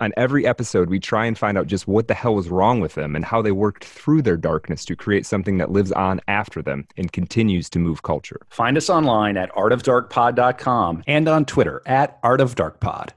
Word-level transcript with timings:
On 0.00 0.12
every 0.16 0.46
episode, 0.46 0.90
we 0.90 1.00
try 1.00 1.26
and 1.26 1.36
find 1.36 1.58
out 1.58 1.66
just 1.66 1.88
what 1.88 2.06
the 2.06 2.14
hell 2.14 2.36
was 2.36 2.48
wrong 2.48 2.78
with 2.78 2.94
them 2.94 3.16
and 3.16 3.24
how 3.24 3.42
they 3.42 3.50
worked 3.50 3.84
through 3.84 4.22
their 4.22 4.36
darkness 4.36 4.84
to 4.84 4.94
create 4.94 5.26
something 5.26 5.58
that 5.58 5.72
lives 5.72 5.90
on 5.90 6.20
after 6.28 6.62
them 6.62 6.86
and 6.96 7.10
continues 7.10 7.68
to 7.70 7.80
move 7.80 8.04
culture. 8.04 8.40
Find 8.50 8.76
us 8.76 8.88
online 8.88 9.36
at 9.36 9.50
artofdarkpod.com 9.54 11.02
and 11.08 11.26
on 11.28 11.44
Twitter 11.44 11.82
at 11.84 12.22
artofdarkpod. 12.22 13.10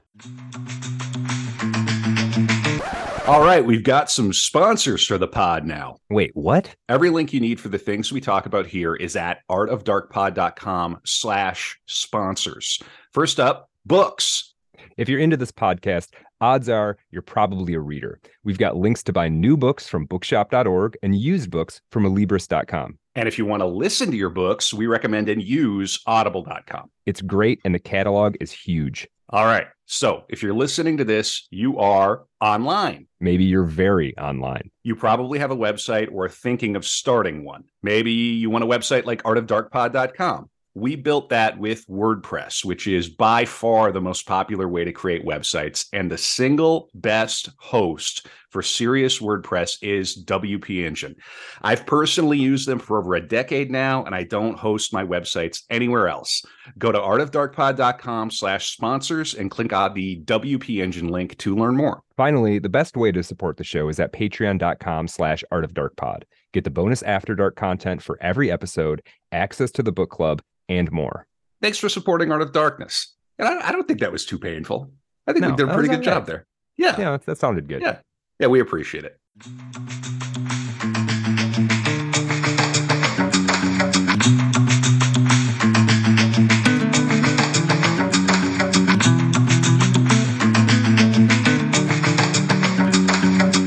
All 3.28 3.44
right, 3.44 3.64
we've 3.64 3.84
got 3.84 4.10
some 4.10 4.32
sponsors 4.32 5.06
for 5.06 5.18
the 5.18 5.28
pod 5.28 5.64
now. 5.64 5.98
Wait, 6.10 6.32
what? 6.34 6.74
Every 6.88 7.10
link 7.10 7.32
you 7.32 7.38
need 7.38 7.60
for 7.60 7.68
the 7.68 7.78
things 7.78 8.10
we 8.10 8.20
talk 8.20 8.46
about 8.46 8.66
here 8.66 8.96
is 8.96 9.14
at 9.14 9.38
artofdarkpod.com 9.48 11.00
slash 11.04 11.78
sponsors. 11.86 12.80
First 13.12 13.38
up, 13.38 13.70
books. 13.86 14.48
If 14.96 15.08
you're 15.08 15.20
into 15.20 15.36
this 15.36 15.52
podcast, 15.52 16.08
odds 16.42 16.68
are 16.68 16.98
you're 17.10 17.22
probably 17.22 17.72
a 17.74 17.80
reader. 17.80 18.20
We've 18.44 18.58
got 18.58 18.76
links 18.76 19.02
to 19.04 19.12
buy 19.12 19.28
new 19.28 19.56
books 19.56 19.88
from 19.88 20.04
bookshop.org 20.04 20.98
and 21.02 21.16
used 21.16 21.50
books 21.50 21.80
from 21.90 22.04
alibris.com. 22.04 22.98
And 23.14 23.28
if 23.28 23.38
you 23.38 23.46
want 23.46 23.60
to 23.60 23.66
listen 23.66 24.10
to 24.10 24.16
your 24.16 24.30
books, 24.30 24.74
we 24.74 24.86
recommend 24.86 25.28
and 25.28 25.42
use 25.42 26.00
audible.com. 26.06 26.90
It's 27.06 27.22
great 27.22 27.60
and 27.64 27.74
the 27.74 27.78
catalog 27.78 28.36
is 28.40 28.50
huge. 28.50 29.06
All 29.30 29.46
right. 29.46 29.66
So 29.86 30.24
if 30.28 30.42
you're 30.42 30.54
listening 30.54 30.96
to 30.98 31.04
this, 31.04 31.46
you 31.50 31.78
are 31.78 32.24
online. 32.40 33.06
Maybe 33.20 33.44
you're 33.44 33.64
very 33.64 34.16
online. 34.18 34.70
You 34.82 34.96
probably 34.96 35.38
have 35.38 35.50
a 35.50 35.56
website 35.56 36.08
or 36.10 36.28
thinking 36.28 36.76
of 36.76 36.84
starting 36.84 37.44
one. 37.44 37.64
Maybe 37.82 38.12
you 38.12 38.50
want 38.50 38.64
a 38.64 38.66
website 38.66 39.04
like 39.04 39.22
artofdarkpod.com 39.22 40.50
we 40.74 40.96
built 40.96 41.28
that 41.28 41.58
with 41.58 41.86
WordPress, 41.86 42.64
which 42.64 42.86
is 42.86 43.08
by 43.08 43.44
far 43.44 43.92
the 43.92 44.00
most 44.00 44.26
popular 44.26 44.68
way 44.68 44.84
to 44.84 44.92
create 44.92 45.24
websites. 45.24 45.86
And 45.92 46.10
the 46.10 46.18
single 46.18 46.88
best 46.94 47.50
host 47.58 48.26
for 48.52 48.62
serious 48.62 49.18
WordPress 49.18 49.78
is 49.82 50.22
WP 50.24 50.84
Engine. 50.84 51.16
I've 51.62 51.86
personally 51.86 52.38
used 52.38 52.68
them 52.68 52.78
for 52.78 52.98
over 52.98 53.14
a 53.14 53.26
decade 53.26 53.70
now, 53.70 54.04
and 54.04 54.14
I 54.14 54.24
don't 54.24 54.58
host 54.58 54.92
my 54.92 55.04
websites 55.04 55.62
anywhere 55.70 56.08
else. 56.08 56.44
Go 56.78 56.92
to 56.92 56.98
artofdarkpod.com 56.98 58.30
slash 58.30 58.70
sponsors 58.70 59.34
and 59.34 59.50
click 59.50 59.72
on 59.72 59.94
the 59.94 60.20
WP 60.24 60.82
Engine 60.82 61.08
link 61.08 61.36
to 61.38 61.56
learn 61.56 61.76
more. 61.76 62.02
Finally, 62.16 62.58
the 62.58 62.68
best 62.68 62.96
way 62.96 63.10
to 63.10 63.22
support 63.22 63.56
the 63.56 63.64
show 63.64 63.88
is 63.88 63.98
at 63.98 64.12
patreon.com 64.12 65.08
slash 65.08 65.42
artofdarkpod. 65.50 66.22
Get 66.52 66.64
the 66.64 66.70
bonus 66.70 67.02
After 67.02 67.34
Dark 67.34 67.56
content 67.56 68.02
for 68.02 68.18
every 68.20 68.50
episode, 68.50 69.02
access 69.32 69.70
to 69.72 69.82
the 69.82 69.92
book 69.92 70.10
club, 70.10 70.42
and 70.68 70.92
more. 70.92 71.26
Thanks 71.62 71.78
for 71.78 71.88
supporting 71.88 72.30
Art 72.30 72.42
of 72.42 72.52
Darkness. 72.52 73.14
And 73.38 73.48
I, 73.48 73.68
I 73.68 73.72
don't 73.72 73.88
think 73.88 74.00
that 74.00 74.12
was 74.12 74.26
too 74.26 74.38
painful. 74.38 74.92
I 75.26 75.32
think 75.32 75.42
no, 75.42 75.50
we 75.50 75.56
did 75.56 75.68
a 75.68 75.74
pretty 75.74 75.88
good 75.88 76.02
job 76.02 76.26
there. 76.26 76.46
Yeah. 76.76 76.98
Yeah, 76.98 77.16
that 77.24 77.38
sounded 77.38 77.68
good. 77.68 77.82
Yeah. 77.82 77.98
Yeah, 78.42 78.48
we 78.48 78.58
appreciate 78.58 79.04
it. 79.04 79.20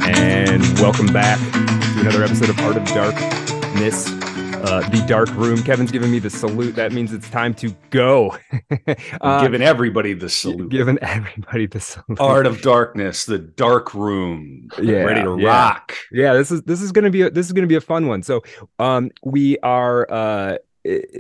And 0.04 0.80
welcome 0.82 1.08
back 1.08 1.40
to 1.40 2.02
another 2.02 2.26
episode 2.26 2.50
of 2.50 2.60
Art 2.60 2.76
of 2.76 2.86
Darkness 2.88 4.15
uh, 4.66 4.90
the 4.90 5.04
dark 5.08 5.30
room. 5.36 5.62
Kevin's 5.64 5.92
giving 5.92 6.12
me 6.12 6.20
the 6.20 6.30
salute. 6.30 6.76
That 6.76 6.92
means 6.92 7.14
it's 7.14 7.30
time 7.30 7.54
to 7.56 7.70
go. 7.90 8.36
uh, 9.22 9.42
giving 9.42 9.62
everybody 9.62 10.14
the 10.14 10.30
salute. 10.30 10.70
Giving 10.70 10.98
everybody 11.00 11.68
the 11.68 11.80
salute. 11.80 12.20
Art 12.20 12.46
of 12.46 12.62
darkness, 12.62 13.26
the 13.26 13.40
dark 13.40 13.94
room. 13.94 14.68
Yeah, 14.82 15.04
ready 15.04 15.24
to 15.24 15.38
yeah. 15.40 15.48
rock. 15.48 15.96
Yeah, 16.12 16.34
this 16.34 16.52
is 16.52 16.64
this 16.64 16.82
is 16.82 16.92
gonna 16.92 17.12
be 17.12 17.22
a, 17.24 17.30
this 17.30 17.46
is 17.46 17.52
gonna 17.52 17.68
be 17.68 17.76
a 17.76 17.82
fun 17.82 18.08
one. 18.08 18.24
So, 18.24 18.44
um, 18.80 19.12
we 19.24 19.58
are 19.60 20.12
uh 20.12 20.58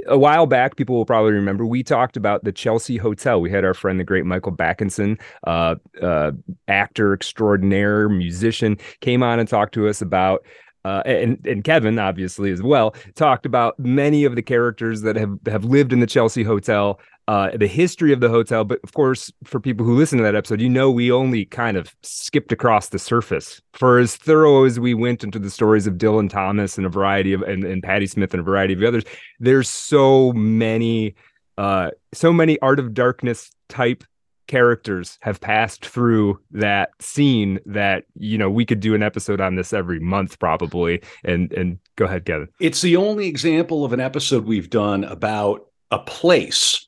a 0.08 0.18
while 0.18 0.46
back, 0.46 0.76
people 0.76 0.96
will 0.96 1.06
probably 1.06 1.34
remember 1.34 1.66
we 1.66 1.82
talked 1.84 2.18
about 2.18 2.44
the 2.44 2.52
Chelsea 2.52 2.98
Hotel. 2.98 3.42
We 3.42 3.50
had 3.50 3.66
our 3.66 3.74
friend, 3.74 4.00
the 4.00 4.04
great 4.04 4.26
Michael 4.26 4.52
Backinson, 4.52 5.20
uh, 5.46 5.76
uh, 6.02 6.32
actor 6.68 7.14
extraordinaire, 7.14 8.08
musician, 8.08 8.78
came 9.02 9.24
on 9.24 9.40
and 9.40 9.50
talked 9.50 9.74
to 9.74 9.88
us 9.88 10.02
about 10.02 10.46
uh, 10.85 11.01
and 11.06 11.44
and 11.47 11.63
Kevin 11.63 11.97
obviously 11.97 12.51
as 12.51 12.62
well 12.62 12.94
talked 13.16 13.47
about 13.47 13.78
many 13.79 14.23
of 14.23 14.35
the 14.35 14.44
characters 14.44 15.01
that 15.01 15.16
have 15.16 15.40
have 15.47 15.66
lived 15.66 15.91
in 15.91 16.00
the 16.00 16.06
Chelsea 16.06 16.44
Hotel, 16.44 17.00
uh, 17.28 17.50
the 17.57 17.66
history 17.66 18.13
of 18.13 18.19
the 18.19 18.29
hotel. 18.29 18.63
But 18.63 18.81
of 18.84 18.94
course, 18.94 19.34
for 19.44 19.59
people 19.59 19.84
who 19.84 19.97
listen 19.97 20.19
to 20.19 20.23
that 20.23 20.35
episode, 20.35 20.62
you 20.62 20.69
know 20.69 20.91
we 20.91 21.12
only 21.12 21.46
kind 21.46 21.75
of 21.75 21.96
skipped 22.03 22.51
across 22.51 22.90
the 22.90 23.00
surface. 23.00 23.63
For 23.73 23.97
as 23.97 24.16
thorough 24.16 24.66
as 24.66 24.79
we 24.79 24.94
went 24.94 25.23
into 25.23 25.40
the 25.40 25.50
stories 25.50 25.88
of 25.88 25.96
Dylan 25.96 26.29
Thomas 26.29 26.78
and 26.78 26.85
a 26.85 26.90
variety 26.90 27.34
of 27.34 27.41
and, 27.41 27.63
and 27.63 27.81
Patti 27.81 28.06
Smith 28.06 28.35
and 28.35 28.41
a 28.41 28.44
variety 28.44 28.75
of 28.75 28.84
others, 28.84 29.06
there's 29.40 29.67
so 29.67 30.34
many, 30.34 31.16
uh, 31.57 31.90
so 32.13 32.31
many 32.31 32.59
Art 32.59 32.79
of 32.79 32.94
Darkness 32.94 33.50
type 33.69 34.03
characters 34.48 35.18
have 35.22 35.42
passed 35.42 35.86
through 35.86 36.40
that 36.52 36.90
scene 37.00 37.60
that 37.66 38.06
you 38.16 38.38
know 38.38 38.50
we 38.50 38.66
could 38.66 38.80
do 38.80 38.96
an 38.96 39.04
episode 39.04 39.42
on 39.42 39.56
this 39.56 39.74
every 39.74 40.00
month 40.00 40.40
probably. 40.40 41.02
And 41.24 41.52
and 41.54 41.80
go 41.96 42.06
ahead 42.06 42.26
kevin. 42.26 42.50
It's 42.60 42.82
the 42.82 42.96
only 42.96 43.28
example 43.28 43.86
of 43.86 43.94
an 43.94 44.00
episode 44.00 44.46
we've 44.46 44.70
done 44.70 45.04
about 45.04 45.68
a 45.92 46.00
place 46.00 46.84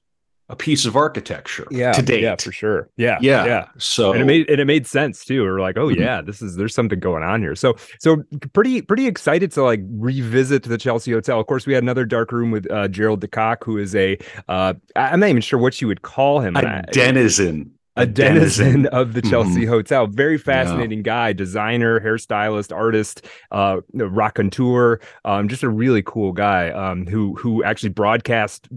a 0.49 0.55
piece 0.55 0.85
of 0.85 0.95
architecture 0.95 1.67
yeah 1.71 1.91
to 1.91 2.01
date 2.01 2.21
yeah 2.21 2.35
for 2.37 2.51
sure 2.51 2.89
yeah 2.95 3.17
yeah 3.21 3.45
yeah 3.45 3.67
so 3.77 4.13
and 4.13 4.21
it 4.21 4.25
made 4.25 4.49
and 4.49 4.61
it 4.61 4.65
made 4.65 4.87
sense 4.87 5.25
too 5.25 5.43
we're 5.43 5.59
like 5.59 5.77
oh 5.77 5.87
mm-hmm. 5.87 6.01
yeah 6.01 6.21
this 6.21 6.41
is 6.41 6.55
there's 6.55 6.73
something 6.73 6.99
going 6.99 7.23
on 7.23 7.41
here 7.41 7.55
so 7.55 7.75
so 7.99 8.23
pretty 8.53 8.81
pretty 8.81 9.07
excited 9.07 9.51
to 9.51 9.61
like 9.61 9.81
revisit 9.89 10.63
the 10.63 10.77
chelsea 10.77 11.11
hotel 11.11 11.39
of 11.39 11.47
course 11.47 11.65
we 11.65 11.73
had 11.73 11.83
another 11.83 12.05
dark 12.05 12.31
room 12.31 12.51
with 12.51 12.69
uh 12.71 12.87
gerald 12.87 13.19
DeCock, 13.19 13.63
who 13.63 13.77
is 13.77 13.93
a 13.95 14.17
uh 14.47 14.73
i'm 14.95 15.19
not 15.19 15.29
even 15.29 15.41
sure 15.41 15.59
what 15.59 15.81
you 15.81 15.87
would 15.87 16.01
call 16.01 16.39
him 16.39 16.55
a 16.55 16.83
denizen 16.91 17.71
a 17.97 18.05
denizen 18.05 18.85
of 18.87 19.13
the 19.13 19.21
Chelsea 19.23 19.61
mm-hmm. 19.61 19.69
Hotel. 19.69 20.05
Very 20.07 20.37
fascinating 20.37 20.99
yeah. 20.99 21.03
guy, 21.03 21.33
designer, 21.33 21.99
hairstylist, 21.99 22.73
artist, 22.73 23.25
uh, 23.51 23.81
raconteur. 23.93 25.01
Um, 25.25 25.49
just 25.49 25.63
a 25.63 25.69
really 25.69 26.03
cool 26.03 26.31
guy 26.31 26.69
um, 26.69 27.07
who 27.07 27.35
who 27.35 27.63
actually 27.63 27.89
broadcast 27.89 28.69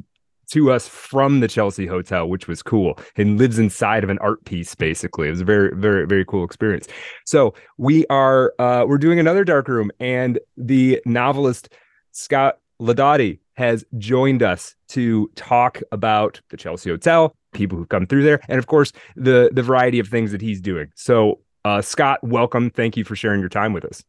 to 0.51 0.71
us 0.71 0.89
from 0.89 1.41
the 1.41 1.49
Chelsea 1.49 1.87
Hotel, 1.87 2.29
which 2.29 2.49
was 2.49 2.63
cool, 2.63 2.99
and 3.17 3.39
lives 3.39 3.59
inside 3.59 4.05
of 4.05 4.11
an 4.11 4.19
art 4.19 4.45
piece. 4.45 4.75
Basically, 4.75 5.29
it 5.29 5.31
was 5.31 5.41
a 5.41 5.45
very, 5.45 5.75
very, 5.75 6.07
very 6.07 6.25
cool 6.25 6.45
experience. 6.45 6.87
So 7.25 7.55
we 7.79 8.07
are 8.07 8.55
uh, 8.59 8.85
we're 8.87 8.99
doing 8.99 9.19
another 9.19 9.45
dark 9.45 9.69
room, 9.69 9.91
and 10.01 10.39
the 10.57 11.01
novelist 11.07 11.71
Scott 12.13 12.59
Laudati 12.81 13.39
has 13.55 13.85
joined 13.99 14.43
us 14.43 14.75
to 14.89 15.31
talk 15.37 15.81
about 15.93 16.41
the 16.49 16.57
Chelsea 16.57 16.91
Hotel, 16.91 17.35
people 17.53 17.77
who've 17.77 17.89
come 17.89 18.07
through 18.07 18.23
there, 18.23 18.41
and 18.49 18.59
of 18.59 18.67
course 18.67 18.93
the 19.17 19.51
the 19.53 19.63
variety 19.63 19.99
of 19.99 20.09
things 20.09 20.33
that 20.33 20.41
he's 20.41 20.61
doing. 20.61 20.89
So, 20.97 21.41
uh, 21.65 21.83
Scott, 21.83 22.21
welcome. 22.23 22.71
Thank 22.71 22.97
you 22.97 23.05
for 23.05 23.15
sharing 23.15 23.41
your 23.41 23.51
time 23.51 23.73
with 23.73 23.85
us. 23.85 24.03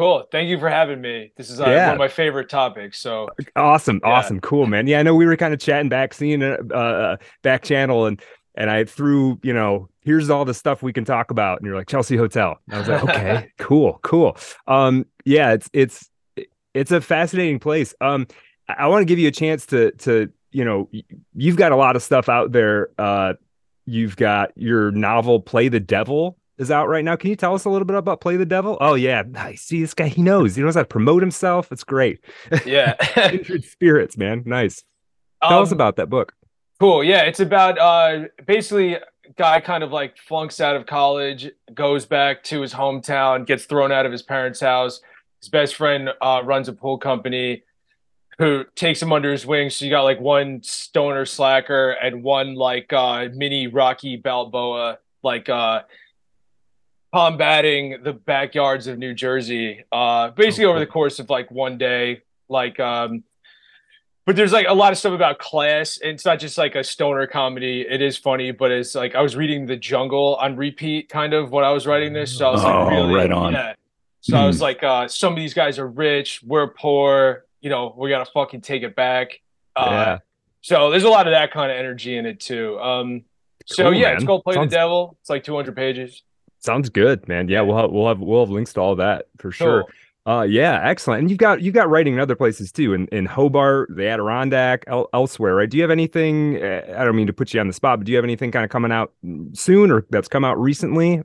Cool. 0.00 0.26
Thank 0.32 0.48
you 0.48 0.58
for 0.58 0.70
having 0.70 0.98
me. 1.02 1.30
This 1.36 1.50
is 1.50 1.60
uh, 1.60 1.66
yeah. 1.66 1.88
one 1.88 1.96
of 1.96 1.98
my 1.98 2.08
favorite 2.08 2.48
topics. 2.48 2.98
So 2.98 3.28
awesome, 3.54 4.00
yeah. 4.02 4.10
awesome, 4.10 4.40
cool, 4.40 4.66
man. 4.66 4.86
Yeah, 4.86 4.98
I 4.98 5.02
know 5.02 5.14
we 5.14 5.26
were 5.26 5.36
kind 5.36 5.52
of 5.52 5.60
chatting 5.60 5.90
back, 5.90 6.14
seeing 6.14 6.42
uh, 6.42 6.56
uh, 6.72 7.16
back 7.42 7.62
channel, 7.62 8.06
and 8.06 8.18
and 8.54 8.70
I 8.70 8.84
threw, 8.84 9.38
you 9.42 9.52
know, 9.52 9.90
here's 10.00 10.30
all 10.30 10.46
the 10.46 10.54
stuff 10.54 10.82
we 10.82 10.94
can 10.94 11.04
talk 11.04 11.30
about, 11.30 11.58
and 11.58 11.66
you're 11.66 11.76
like 11.76 11.86
Chelsea 11.86 12.16
Hotel. 12.16 12.56
And 12.68 12.76
I 12.76 12.78
was 12.78 12.88
like, 12.88 13.04
okay, 13.04 13.52
cool, 13.58 14.00
cool. 14.02 14.38
Um, 14.66 15.04
yeah, 15.26 15.52
it's 15.52 15.68
it's 15.74 16.08
it's 16.72 16.92
a 16.92 17.02
fascinating 17.02 17.58
place. 17.58 17.94
Um, 18.00 18.26
I, 18.70 18.76
I 18.78 18.86
want 18.86 19.02
to 19.02 19.04
give 19.04 19.18
you 19.18 19.28
a 19.28 19.32
chance 19.32 19.66
to 19.66 19.90
to 19.90 20.32
you 20.50 20.64
know, 20.64 20.88
you've 21.34 21.56
got 21.56 21.72
a 21.72 21.76
lot 21.76 21.94
of 21.94 22.02
stuff 22.02 22.30
out 22.30 22.52
there. 22.52 22.88
Uh, 22.96 23.34
you've 23.84 24.16
got 24.16 24.52
your 24.56 24.92
novel 24.92 25.40
"Play 25.40 25.68
the 25.68 25.78
Devil." 25.78 26.38
Is 26.60 26.70
out 26.70 26.88
right 26.88 27.04
now. 27.04 27.16
Can 27.16 27.30
you 27.30 27.36
tell 27.36 27.54
us 27.54 27.64
a 27.64 27.70
little 27.70 27.86
bit 27.86 27.96
about 27.96 28.20
Play 28.20 28.36
the 28.36 28.44
Devil? 28.46 28.76
Oh 28.80 28.94
yeah, 28.94 29.22
nice. 29.26 29.62
See 29.62 29.80
this 29.80 29.94
guy, 29.94 30.08
he 30.08 30.22
knows. 30.22 30.54
He 30.54 30.62
knows 30.62 30.74
how 30.74 30.82
to 30.82 30.86
promote 30.86 31.22
himself. 31.22 31.72
It's 31.72 31.84
great. 31.84 32.20
Yeah. 32.66 32.94
Kindred 33.14 33.64
spirits, 33.64 34.16
man. 34.16 34.42
Nice. 34.44 34.84
Tell 35.42 35.58
um, 35.58 35.62
us 35.62 35.72
about 35.72 35.96
that 35.96 36.10
book. 36.10 36.34
Cool. 36.78 37.02
Yeah, 37.02 37.22
it's 37.22 37.40
about 37.40 37.78
uh 37.78 38.28
basically 38.46 38.98
guy 39.36 39.60
kind 39.60 39.82
of 39.82 39.90
like 39.90 40.18
flunks 40.18 40.60
out 40.60 40.76
of 40.76 40.86
college, 40.86 41.50
goes 41.72 42.04
back 42.04 42.42
to 42.44 42.60
his 42.60 42.74
hometown, 42.74 43.46
gets 43.46 43.64
thrown 43.64 43.90
out 43.90 44.04
of 44.04 44.12
his 44.12 44.22
parents' 44.22 44.60
house. 44.60 45.00
His 45.40 45.48
best 45.48 45.76
friend 45.76 46.10
uh, 46.20 46.42
runs 46.44 46.68
a 46.68 46.74
pool 46.74 46.98
company. 46.98 47.62
who 48.38 48.64
takes 48.74 49.00
him 49.00 49.12
under 49.12 49.32
his 49.32 49.46
wing. 49.46 49.70
So 49.70 49.84
you 49.84 49.90
got 49.90 50.02
like 50.02 50.20
one 50.20 50.62
stoner 50.62 51.24
slacker 51.24 51.90
and 51.92 52.22
one 52.22 52.54
like 52.54 52.92
uh 52.92 53.28
mini 53.34 53.66
Rocky 53.66 54.16
Balboa, 54.16 54.98
like 55.22 55.48
uh 55.48 55.82
combating 57.12 58.02
the 58.02 58.12
backyards 58.12 58.86
of 58.86 58.98
New 58.98 59.14
Jersey. 59.14 59.84
Uh 59.92 60.30
basically 60.30 60.66
over 60.66 60.78
the 60.78 60.86
course 60.86 61.18
of 61.18 61.28
like 61.30 61.50
one 61.50 61.78
day. 61.78 62.22
Like 62.48 62.78
um 62.80 63.24
but 64.26 64.36
there's 64.36 64.52
like 64.52 64.66
a 64.68 64.74
lot 64.74 64.92
of 64.92 64.98
stuff 64.98 65.12
about 65.12 65.38
class. 65.38 65.98
And 65.98 66.12
it's 66.12 66.24
not 66.24 66.38
just 66.38 66.56
like 66.58 66.74
a 66.76 66.84
stoner 66.84 67.26
comedy. 67.26 67.80
It 67.88 68.00
is 68.00 68.16
funny, 68.16 68.52
but 68.52 68.70
it's 68.70 68.94
like 68.94 69.14
I 69.14 69.22
was 69.22 69.34
reading 69.34 69.66
The 69.66 69.76
Jungle 69.76 70.36
on 70.36 70.56
repeat, 70.56 71.08
kind 71.08 71.32
of 71.34 71.50
when 71.50 71.64
I 71.64 71.70
was 71.72 71.86
writing 71.86 72.12
this. 72.12 72.36
So 72.36 72.48
I 72.48 72.50
was 72.52 72.64
Oh, 72.64 72.68
like, 72.68 72.90
really, 72.90 73.14
right 73.14 73.32
on. 73.32 73.52
Yeah. 73.54 73.74
So 74.20 74.36
I 74.36 74.40
Hmm. 74.42 74.46
was 74.48 74.60
like, 74.60 74.82
uh, 74.84 75.08
some 75.08 75.32
of 75.32 75.38
these 75.38 75.54
guys 75.54 75.78
are 75.78 75.88
rich, 75.88 76.42
we're 76.46 76.68
poor. 76.68 77.46
You 77.60 77.70
know, 77.70 77.94
we 77.96 78.08
gotta 78.10 78.30
fucking 78.30 78.60
take 78.60 78.82
it 78.82 78.94
back. 78.94 79.40
Uh, 79.74 79.86
yeah. 79.90 80.18
So 80.60 80.90
there's 80.90 81.04
a 81.04 81.08
lot 81.08 81.26
of 81.26 81.32
that 81.32 81.50
kind 81.52 81.72
of 81.72 81.78
energy 81.78 82.16
in 82.16 82.26
it 82.26 82.38
too. 82.38 82.78
Um, 82.80 83.24
so 83.66 83.84
Cool, 83.84 83.94
yeah, 83.94 84.08
man. 84.08 84.16
it's 84.16 84.24
called 84.24 84.44
Play 84.44 84.54
Sounds- 84.54 84.70
the 84.70 84.76
Devil. 84.76 85.16
It's 85.22 85.30
like 85.30 85.42
200 85.42 85.74
pages. 85.74 86.22
Sounds 86.60 86.88
good, 86.90 87.26
man. 87.28 87.48
Yeah, 87.48 87.62
we'll 87.62 87.76
have 87.78 87.90
we'll 87.90 88.08
have 88.08 88.20
we'll 88.20 88.40
have 88.44 88.50
links 88.50 88.72
to 88.74 88.80
all 88.80 88.96
that 88.96 89.26
for 89.38 89.50
sure. 89.50 89.82
Cool. 89.84 89.90
Uh, 90.26 90.42
yeah, 90.42 90.80
excellent. 90.84 91.20
And 91.22 91.30
you've 91.30 91.38
got 91.38 91.62
you've 91.62 91.74
got 91.74 91.88
writing 91.88 92.12
in 92.14 92.20
other 92.20 92.36
places 92.36 92.70
too, 92.70 92.92
in 92.92 93.06
in 93.08 93.24
Hobart, 93.24 93.88
the 93.96 94.06
Adirondack, 94.06 94.84
el- 94.86 95.08
elsewhere, 95.14 95.54
right? 95.54 95.68
Do 95.70 95.78
you 95.78 95.82
have 95.82 95.90
anything? 95.90 96.62
Uh, 96.62 96.94
I 96.98 97.04
don't 97.04 97.16
mean 97.16 97.26
to 97.26 97.32
put 97.32 97.54
you 97.54 97.60
on 97.60 97.66
the 97.66 97.72
spot, 97.72 97.98
but 97.98 98.04
do 98.06 98.12
you 98.12 98.16
have 98.16 98.24
anything 98.24 98.52
kind 98.52 98.64
of 98.64 98.70
coming 98.70 98.92
out 98.92 99.12
soon 99.54 99.90
or 99.90 100.06
that's 100.10 100.28
come 100.28 100.44
out 100.44 100.60
recently? 100.60 101.22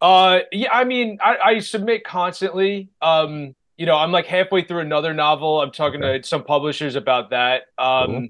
Uh, 0.00 0.40
yeah, 0.50 0.72
I 0.72 0.84
mean, 0.84 1.18
I, 1.22 1.36
I 1.44 1.58
submit 1.58 2.04
constantly. 2.04 2.88
Um, 3.02 3.54
you 3.76 3.84
know, 3.84 3.96
I'm 3.96 4.12
like 4.12 4.24
halfway 4.26 4.62
through 4.62 4.80
another 4.80 5.12
novel. 5.12 5.60
I'm 5.60 5.70
talking 5.70 6.02
Okay. 6.02 6.20
to 6.22 6.26
some 6.26 6.42
publishers 6.44 6.96
about 6.96 7.30
that. 7.30 7.64
Um, 7.76 8.06
Cool. 8.06 8.28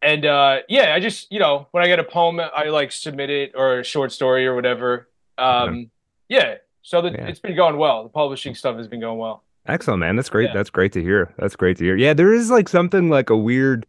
and 0.00 0.24
uh, 0.24 0.60
yeah, 0.70 0.94
I 0.94 1.00
just 1.00 1.30
you 1.30 1.38
know 1.38 1.68
when 1.72 1.84
I 1.84 1.86
get 1.86 1.98
a 1.98 2.04
poem, 2.04 2.40
I 2.40 2.64
like 2.70 2.92
submit 2.92 3.28
it 3.28 3.52
or 3.54 3.80
a 3.80 3.84
short 3.84 4.10
story 4.10 4.46
or 4.46 4.54
whatever. 4.54 5.06
Um, 5.40 5.90
yeah. 6.28 6.56
So 6.82 7.02
the, 7.02 7.10
Yeah. 7.10 7.26
it's 7.26 7.40
been 7.40 7.56
going 7.56 7.76
well. 7.76 8.02
The 8.04 8.08
publishing 8.08 8.54
stuff 8.54 8.76
has 8.76 8.88
been 8.88 9.00
going 9.00 9.18
well. 9.18 9.44
Excellent, 9.66 10.00
man. 10.00 10.16
That's 10.16 10.30
great. 10.30 10.48
Yeah. 10.48 10.54
That's 10.54 10.70
great 10.70 10.92
to 10.92 11.02
hear. 11.02 11.32
That's 11.38 11.54
great 11.56 11.76
to 11.78 11.84
hear. 11.84 11.96
Yeah, 11.96 12.14
there 12.14 12.32
is 12.32 12.50
like 12.50 12.68
something 12.68 13.10
like 13.10 13.30
a 13.30 13.36
weird. 13.36 13.86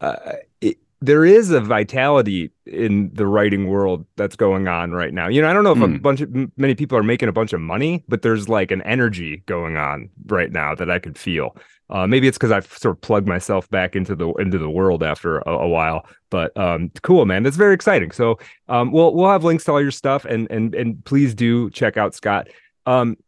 Uh, 0.00 0.16
it, 0.60 0.78
there 1.00 1.24
is 1.24 1.50
a 1.50 1.60
vitality 1.60 2.50
in 2.66 3.10
the 3.14 3.26
writing 3.26 3.68
world 3.68 4.04
that's 4.16 4.36
going 4.36 4.68
on 4.68 4.92
right 4.92 5.12
now. 5.14 5.28
You 5.28 5.42
know, 5.42 5.48
I 5.48 5.52
don't 5.52 5.64
know 5.64 5.72
if 5.72 5.78
a 5.82 5.86
Hmm. 5.86 5.96
bunch 5.98 6.20
of 6.20 6.34
m- 6.34 6.52
many 6.56 6.74
people 6.74 6.96
are 6.98 7.02
making 7.02 7.28
a 7.28 7.32
bunch 7.32 7.52
of 7.52 7.60
money, 7.60 8.04
but 8.08 8.22
there's 8.22 8.48
like 8.48 8.70
an 8.70 8.82
energy 8.82 9.42
going 9.46 9.76
on 9.76 10.10
right 10.26 10.50
now 10.52 10.74
that 10.74 10.90
I 10.90 10.98
could 10.98 11.16
feel. 11.18 11.56
Uh, 11.92 12.06
maybe 12.06 12.26
it's 12.26 12.38
because 12.38 12.50
I've 12.50 12.66
sort 12.66 12.96
of 12.96 13.00
plugged 13.02 13.28
myself 13.28 13.68
back 13.68 13.94
into 13.94 14.16
the 14.16 14.32
into 14.34 14.56
the 14.56 14.70
world 14.70 15.02
after 15.02 15.38
a, 15.40 15.50
a 15.50 15.68
while. 15.68 16.06
But 16.30 16.56
um, 16.56 16.90
cool, 17.02 17.26
man. 17.26 17.42
That's 17.42 17.56
very 17.56 17.74
exciting. 17.74 18.10
So 18.12 18.38
um, 18.68 18.92
we'll 18.92 19.14
we'll 19.14 19.30
have 19.30 19.44
links 19.44 19.64
to 19.64 19.72
all 19.72 19.80
your 19.80 19.90
stuff, 19.90 20.24
and 20.24 20.50
and 20.50 20.74
and 20.74 21.04
please 21.04 21.34
do 21.34 21.68
check 21.70 21.98
out 21.98 22.14
Scott. 22.14 22.48
Um, 22.86 23.18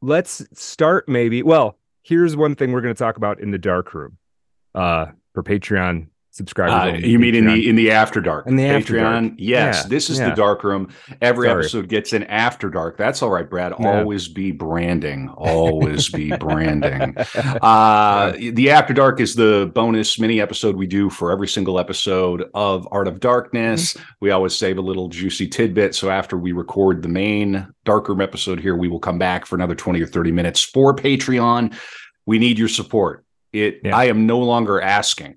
let's 0.00 0.42
start 0.54 1.08
maybe. 1.08 1.42
Well, 1.42 1.78
here's 2.02 2.36
one 2.36 2.54
thing 2.54 2.72
we're 2.72 2.80
going 2.80 2.94
to 2.94 2.98
talk 2.98 3.18
about 3.18 3.38
in 3.38 3.50
the 3.50 3.58
dark 3.58 3.92
room, 3.92 4.16
uh, 4.74 5.06
for 5.34 5.42
Patreon 5.42 6.08
subscribers. 6.36 7.02
Uh, 7.02 7.06
you 7.06 7.18
mean 7.18 7.34
in 7.34 7.46
the 7.46 7.68
in 7.68 7.74
the 7.76 7.90
after 7.90 8.20
dark? 8.20 8.46
In 8.46 8.56
the 8.56 8.66
After 8.66 8.94
Patreon? 8.94 9.22
Dark. 9.28 9.32
Yes, 9.38 9.82
Yeah, 9.82 9.88
this 9.88 10.10
is 10.10 10.18
yeah. 10.18 10.28
the 10.30 10.34
dark 10.36 10.62
room. 10.64 10.88
Every 11.22 11.48
Sorry. 11.48 11.60
episode 11.64 11.88
gets 11.88 12.12
an 12.12 12.24
after 12.24 12.68
dark. 12.70 12.96
That's 12.96 13.22
all 13.22 13.30
right, 13.30 13.48
Brad. 13.48 13.72
Yeah. 13.80 13.98
Always 14.00 14.28
be 14.28 14.52
branding. 14.52 15.28
Always 15.36 16.08
be 16.08 16.30
branding. 16.36 17.16
Uh, 17.62 18.32
the 18.52 18.70
After 18.70 18.92
Dark 18.92 19.20
is 19.20 19.34
the 19.34 19.70
bonus 19.74 20.18
mini 20.18 20.40
episode 20.40 20.76
we 20.76 20.86
do 20.86 21.08
for 21.10 21.30
every 21.32 21.48
single 21.48 21.78
episode 21.78 22.44
of 22.54 22.86
Art 22.90 23.08
of 23.08 23.20
Darkness. 23.20 23.94
Mm-hmm. 23.94 24.02
We 24.20 24.30
always 24.30 24.54
save 24.54 24.78
a 24.78 24.82
little 24.82 25.08
juicy 25.08 25.48
tidbit. 25.48 25.94
So 25.94 26.10
after 26.10 26.36
we 26.36 26.52
record 26.52 27.02
the 27.02 27.08
main 27.08 27.66
dark 27.84 28.08
room 28.08 28.20
episode 28.20 28.60
here, 28.60 28.76
we 28.76 28.88
will 28.88 28.98
come 29.00 29.18
back 29.18 29.46
for 29.46 29.56
another 29.56 29.74
20 29.74 30.00
or 30.00 30.06
30 30.06 30.32
minutes 30.32 30.62
for 30.62 30.94
Patreon. 30.94 31.74
We 32.26 32.38
need 32.38 32.58
your 32.58 32.68
support. 32.68 33.24
It 33.52 33.80
Yeah. 33.84 33.96
I 33.96 34.04
am 34.06 34.26
no 34.26 34.38
longer 34.38 34.80
asking. 34.80 35.36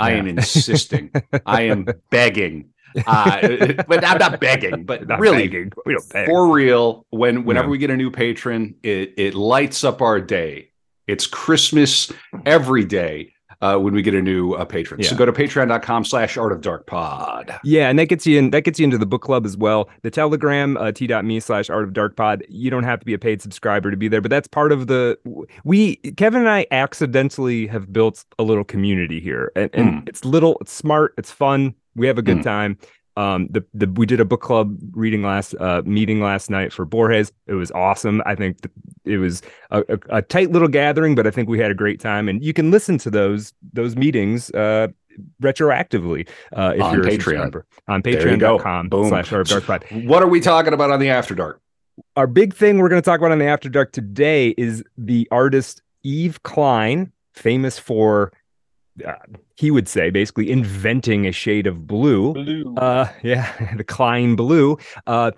I 0.00 0.10
Yeah. 0.12 0.16
am 0.18 0.26
insisting. 0.28 1.10
I 1.46 1.62
am 1.62 1.86
begging. 2.10 2.70
Uh, 3.06 3.74
but 3.86 4.04
I'm 4.04 4.18
not 4.18 4.40
begging, 4.40 4.84
but 4.84 5.06
Not 5.06 5.20
really 5.20 5.46
begging. 5.46 5.72
We 5.86 5.92
don't 5.94 6.08
beg. 6.12 6.26
for 6.26 6.48
real 6.50 7.06
when 7.10 7.44
whenever 7.44 7.68
Yeah. 7.68 7.70
we 7.70 7.78
get 7.78 7.90
a 7.90 7.96
new 7.96 8.10
patron 8.10 8.74
it 8.82 9.14
it 9.16 9.34
lights 9.34 9.84
up 9.84 10.02
our 10.02 10.20
day 10.20 10.70
it's 11.06 11.26
christmas 11.26 12.10
every 12.44 12.84
day 12.84 13.32
uh, 13.62 13.76
when 13.76 13.92
we 13.94 14.02
get 14.02 14.14
a 14.14 14.22
new 14.22 14.54
uh, 14.54 14.64
patron 14.64 15.00
Yeah. 15.00 15.08
so 15.10 15.16
go 15.16 15.26
to 15.26 15.32
patreon.com 15.32 16.04
slash 16.04 16.36
art 16.36 16.52
of 16.52 16.60
dark 16.62 16.86
pod 16.86 17.54
Yeah, 17.64 17.88
and 17.90 17.98
that 17.98 18.06
gets 18.06 18.26
you 18.26 18.38
in. 18.38 18.50
That 18.50 18.62
gets 18.62 18.78
you 18.78 18.84
into 18.84 18.98
the 18.98 19.06
book 19.06 19.22
club 19.22 19.44
as 19.44 19.56
well. 19.56 19.88
The 20.02 20.10
Telegram, 20.10 20.76
uh, 20.76 20.92
t.me 20.92 21.40
slash 21.40 21.68
Art 21.70 21.84
of 21.84 21.92
Dark 21.92 22.16
Pod. 22.16 22.42
You 22.48 22.70
don't 22.70 22.84
have 22.84 23.00
to 23.00 23.06
be 23.06 23.14
a 23.14 23.18
paid 23.18 23.42
subscriber 23.42 23.90
to 23.90 23.96
be 23.96 24.08
there, 24.08 24.20
but 24.20 24.30
that's 24.30 24.48
part 24.48 24.72
of 24.72 24.86
the. 24.86 25.18
We 25.64 25.96
Kevin 26.16 26.40
and 26.40 26.48
I 26.50 26.66
accidentally 26.70 27.66
have 27.68 27.92
built 27.92 28.24
a 28.38 28.42
little 28.42 28.64
community 28.64 29.20
here, 29.20 29.52
and, 29.56 29.70
and 29.74 29.90
Hmm. 29.90 29.98
it's 30.06 30.24
little, 30.24 30.56
it's 30.60 30.72
smart, 30.72 31.14
it's 31.18 31.30
fun. 31.30 31.74
We 31.96 32.06
have 32.06 32.18
a 32.18 32.22
good 32.22 32.38
Hmm. 32.38 32.42
time. 32.42 32.78
Um, 33.20 33.48
the 33.50 33.62
the 33.80 33.86
we 34.00 34.06
did 34.06 34.20
a 34.20 34.24
book 34.24 34.40
club 34.48 34.76
reading 34.92 35.22
last 35.22 35.54
uh 35.60 35.82
meeting 35.84 36.20
last 36.20 36.50
night 36.50 36.72
for 36.72 36.84
Borges. 36.84 37.32
It 37.46 37.54
was 37.54 37.70
awesome. 37.72 38.22
I 38.24 38.34
think 38.34 38.52
th- 38.62 38.72
it 39.04 39.18
was 39.18 39.42
a, 39.70 39.80
a, 39.94 39.98
a 40.18 40.22
tight 40.22 40.50
little 40.52 40.68
gathering, 40.68 41.14
but 41.14 41.26
I 41.26 41.30
think 41.30 41.48
we 41.48 41.58
had 41.58 41.70
a 41.70 41.74
great 41.74 42.00
time. 42.00 42.28
And 42.30 42.42
you 42.42 42.52
can 42.52 42.70
listen 42.70 42.98
to 42.98 43.10
those 43.10 43.52
those 43.72 43.96
meetings 43.96 44.50
uh 44.52 44.88
retroactively 45.42 46.28
uh 46.56 46.72
if 46.76 46.82
On 46.82 46.94
you're 46.94 47.02
a 47.02 47.10
Patreon. 47.10 47.12
subscriber 47.14 47.66
on 47.88 48.02
There 48.02 48.28
you 48.30 48.36
go. 48.36 48.58
patreon.com 48.58 48.90
slash 49.08 49.30
Dark 49.48 49.64
Pod. 49.64 49.84
what 50.04 50.22
are 50.22 50.28
we 50.28 50.40
talking 50.40 50.72
about 50.72 50.90
on 50.90 51.00
the 51.00 51.10
after 51.10 51.34
dark 51.34 51.60
Our 52.16 52.26
big 52.26 52.54
thing 52.54 52.78
we're 52.78 52.88
going 52.88 53.02
to 53.02 53.04
talk 53.10 53.18
about 53.20 53.32
on 53.32 53.38
the 53.38 53.46
After 53.46 53.68
Dark 53.68 53.92
today 53.92 54.54
is 54.56 54.82
the 54.96 55.28
artist 55.30 55.82
Yves 56.04 56.38
Klein, 56.38 57.12
famous 57.34 57.78
for 57.78 58.32
uh, 59.06 59.12
he 59.56 59.70
would 59.70 59.88
say 59.88 60.10
basically 60.10 60.50
inventing 60.50 61.26
a 61.26 61.32
shade 61.32 61.66
of 61.66 61.86
blue. 61.86 62.32
Blue. 62.34 62.74
Uh, 62.76 63.08
yeah, 63.22 63.50
the 63.76 63.84
Klein 63.84 64.36
blue. 64.36 64.76
Uh, 65.06 65.30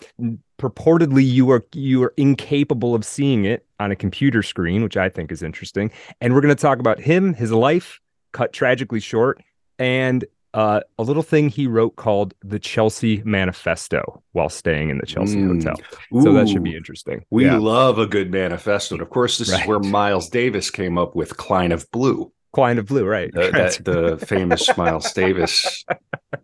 purportedly, 0.59 1.25
you 1.27 1.51
are 1.51 1.65
you 1.75 2.03
are 2.03 2.15
incapable 2.17 2.95
of 2.95 3.05
seeing 3.05 3.45
it 3.45 3.65
on 3.81 3.91
a 3.91 3.97
computer 3.97 4.43
screen, 4.43 4.83
which 4.83 4.97
I 4.97 5.09
think 5.09 5.33
is 5.33 5.43
interesting. 5.43 5.91
And 6.21 6.35
we're 6.35 6.41
going 6.41 6.55
to 6.55 6.61
talk 6.61 6.79
about 6.79 7.01
him, 7.01 7.35
his 7.35 7.53
life, 7.53 8.01
cut 8.33 8.53
tragically 8.53 9.01
short, 9.01 9.43
and 9.79 10.25
uh, 10.55 10.81
a 10.99 11.03
little 11.03 11.23
thing 11.23 11.49
he 11.49 11.67
wrote 11.67 11.97
called 11.97 12.35
the 12.45 12.59
Chelsea 12.59 13.23
Manifesto 13.25 14.23
while 14.33 14.51
staying 14.51 14.91
in 14.91 14.99
the 14.99 15.07
Chelsea 15.07 15.37
Mm. 15.39 15.57
Hotel. 15.65 15.77
So 16.23 16.33
that 16.35 16.47
should 16.49 16.63
be 16.63 16.77
interesting. 16.77 17.25
we 17.31 17.47
yeah. 17.47 17.57
love 17.57 17.99
a 17.99 18.07
good 18.07 18.31
manifesto 18.31 18.95
and 18.97 19.03
of 19.03 19.09
course 19.09 19.39
this 19.39 19.51
Right. 19.51 19.63
is 19.63 19.67
where 19.67 19.79
miles 19.79 20.29
davis 20.29 20.71
came 20.71 20.99
up 20.99 21.15
with 21.17 21.39
klein 21.39 21.73
of 21.73 21.91
blue 21.91 22.31
Klein 22.53 22.79
of 22.79 22.87
blue, 22.87 23.05
right? 23.07 23.31
the, 23.33 23.51
that, 23.51 23.85
the 24.19 24.27
famous 24.27 24.77
miles 24.77 25.13
davis 25.13 25.85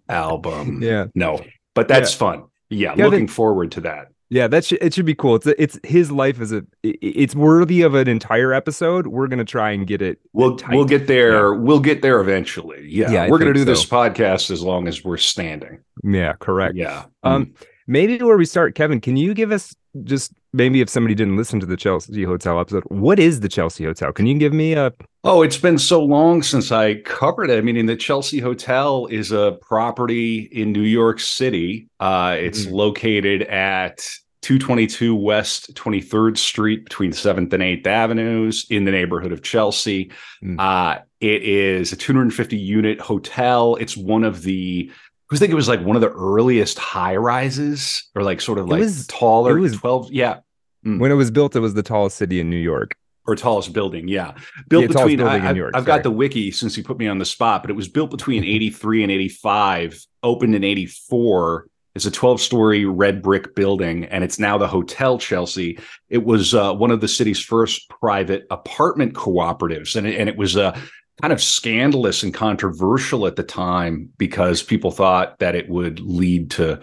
album 0.09 0.83
yeah. 0.83 1.07
no 1.15 1.41
but 1.75 1.89
that's 1.89 2.15
fun 2.15 2.45
yeah, 2.71 2.95
Yeah, 2.97 3.07
looking 3.07 3.27
they- 3.27 3.33
forward 3.33 3.73
to 3.73 3.81
that 3.83 4.09
Yeah, 4.31 4.47
that 4.49 4.63
should 4.67 4.79
it 4.83 4.93
should 4.93 5.07
be 5.07 5.15
cool. 5.15 5.37
It's 5.37 5.47
it's 5.47 5.79
his 5.85 6.11
life 6.13 6.39
is 6.39 6.53
a 6.53 6.63
it's 6.83 7.35
worthy 7.35 7.81
of 7.81 7.95
an 7.95 8.09
entire 8.09 8.53
episode. 8.53 9.07
We're 9.07 9.27
gonna 9.27 9.47
try 9.47 9.71
and 9.71 9.87
get 9.87 10.03
it. 10.03 10.19
We'll 10.35 10.59
we'll 10.69 10.85
get 10.85 11.07
there. 11.07 11.55
We'll 11.55 11.81
get 11.81 12.03
there 12.03 12.21
eventually. 12.21 12.85
Yeah, 12.87 13.11
Yeah, 13.11 13.29
we're 13.31 13.39
gonna 13.39 13.55
do 13.55 13.65
think 13.65 13.69
this 13.79 13.87
podcast 13.87 14.51
as 14.51 14.61
long 14.63 14.87
as 14.87 15.03
we're 15.03 15.17
standing. 15.17 15.79
Yeah, 16.05 16.35
correct. 16.39 16.75
Yeah. 16.77 17.05
Um, 17.23 17.47
Mm. 17.47 17.55
Maybe 17.89 18.23
where 18.23 18.37
we 18.37 18.45
start, 18.45 18.77
Kevin, 18.77 19.01
can 19.01 19.17
you 19.17 19.35
give 19.35 19.51
us 19.51 19.75
just 20.05 20.33
maybe 20.53 20.81
if 20.81 20.89
somebody 20.89 21.15
didn't 21.15 21.37
listen 21.37 21.59
to 21.59 21.67
the 21.67 21.77
Chelsea 21.77 22.23
Hotel 22.23 22.61
episode, 22.61 22.85
what 22.87 23.19
is 23.19 23.41
the 23.41 23.49
Chelsea 23.49 23.85
Hotel? 23.85 24.13
Can 24.13 24.27
you 24.27 24.39
give 24.39 24.53
me 24.53 24.75
a 24.75 24.93
Oh, 25.25 25.43
it's 25.43 25.57
been 25.59 25.79
so 25.79 26.03
long 26.03 26.43
since 26.43 26.71
I 26.71 26.97
covered 27.03 27.51
it. 27.51 27.59
I 27.59 27.61
mean, 27.61 27.85
the 27.87 27.97
Chelsea 27.97 28.39
Hotel 28.39 29.07
is 29.11 29.33
a 29.33 29.59
property 29.63 30.49
in 30.53 30.73
New 30.73 30.83
York 30.83 31.19
City. 31.19 31.89
Uh, 31.99 32.37
it's 32.39 32.67
Mhm. 32.67 32.73
located 32.73 33.43
at 33.43 34.07
222 34.43 35.15
West 35.17 35.75
23rd 35.75 36.39
Street 36.39 36.85
between 36.85 37.13
7th 37.13 37.53
and 37.53 37.63
8th 37.63 37.87
Avenues 37.87 38.65
in 38.71 38.85
the 38.85 38.93
neighborhood 38.93 39.33
of 39.33 39.43
Chelsea. 39.43 40.11
Mm. 40.43 40.57
Uh, 40.59 41.01
it 41.21 41.43
is 41.43 41.93
a 41.93 41.97
250 41.97 42.57
unit 42.57 43.01
hotel. 43.01 43.75
It's 43.81 43.97
one 43.97 44.23
of 44.25 44.43
the 44.43 44.91
I 45.33 45.37
think 45.37 45.53
it 45.53 45.57
was 45.57 45.69
like 45.69 45.83
one 45.83 45.97
of 45.97 46.03
the 46.03 46.11
earliest 46.11 46.79
high 46.79 47.17
rises 47.17 48.09
or 48.15 48.23
like 48.23 48.41
sort 48.41 48.59
of 48.59 48.67
It 48.67 48.71
like 48.71 48.81
was- 48.81 49.07
taller 49.09 49.59
it 49.59 49.61
was- 49.61 49.77
12 49.77 50.11
yeah 50.13 50.39
Hmm. 50.85 50.99
when 51.01 51.11
it 51.11 51.15
was 51.17 51.31
built, 51.33 51.57
it 51.57 51.61
was 51.61 51.75
the 51.75 51.83
tallest 51.83 52.17
city 52.17 52.39
in 52.41 52.49
New 52.51 52.57
York. 52.57 52.95
or 53.27 53.35
tallest 53.37 53.75
building, 53.75 54.09
yeah. 54.09 54.33
Built 54.71 54.83
Yeah, 54.85 54.87
between 54.89 55.21
I, 55.21 55.37
have 55.39 55.55
sorry. 55.55 55.85
got 55.85 56.03
the 56.03 56.11
wiki 56.11 56.51
since 56.51 56.79
you 56.79 56.83
put 56.83 56.97
me 56.99 57.07
on 57.09 57.19
the 57.19 57.27
spot, 57.27 57.63
but 57.63 57.71
it 57.71 57.75
was 57.75 57.87
built 57.87 58.11
between 58.11 58.43
83 58.55 59.03
and 59.03 59.13
85, 59.13 60.03
opened 60.23 60.55
in 60.55 60.65
84. 60.65 61.67
It's 61.95 62.07
a 62.07 62.11
12 62.11 62.41
story 62.41 62.87
red 62.87 63.21
brick 63.21 63.55
building, 63.55 64.05
and 64.07 64.25
it's 64.25 64.39
now 64.39 64.57
the 64.57 64.67
Hotel 64.69 65.19
Chelsea. 65.19 65.79
It 66.09 66.25
was 66.25 66.55
uh, 66.55 66.73
one 66.73 66.91
of 66.91 67.03
the 67.03 67.09
city's 67.09 67.39
first 67.41 67.91
private 67.91 68.47
apartment 68.51 69.13
cooperatives, 69.13 69.95
and 69.95 70.07
it, 70.07 70.19
and 70.19 70.29
it 70.31 70.37
was 70.39 70.57
uh, 70.57 70.79
kind 71.21 71.33
of 71.33 71.43
scandalous 71.43 72.23
and 72.23 72.33
controversial 72.33 73.27
at 73.27 73.37
the 73.37 73.43
time 73.43 74.11
because 74.19 74.63
people 74.63 74.91
thought 74.91 75.39
that 75.39 75.55
it 75.55 75.69
would 75.69 76.01
lead 76.01 76.51
to 76.53 76.81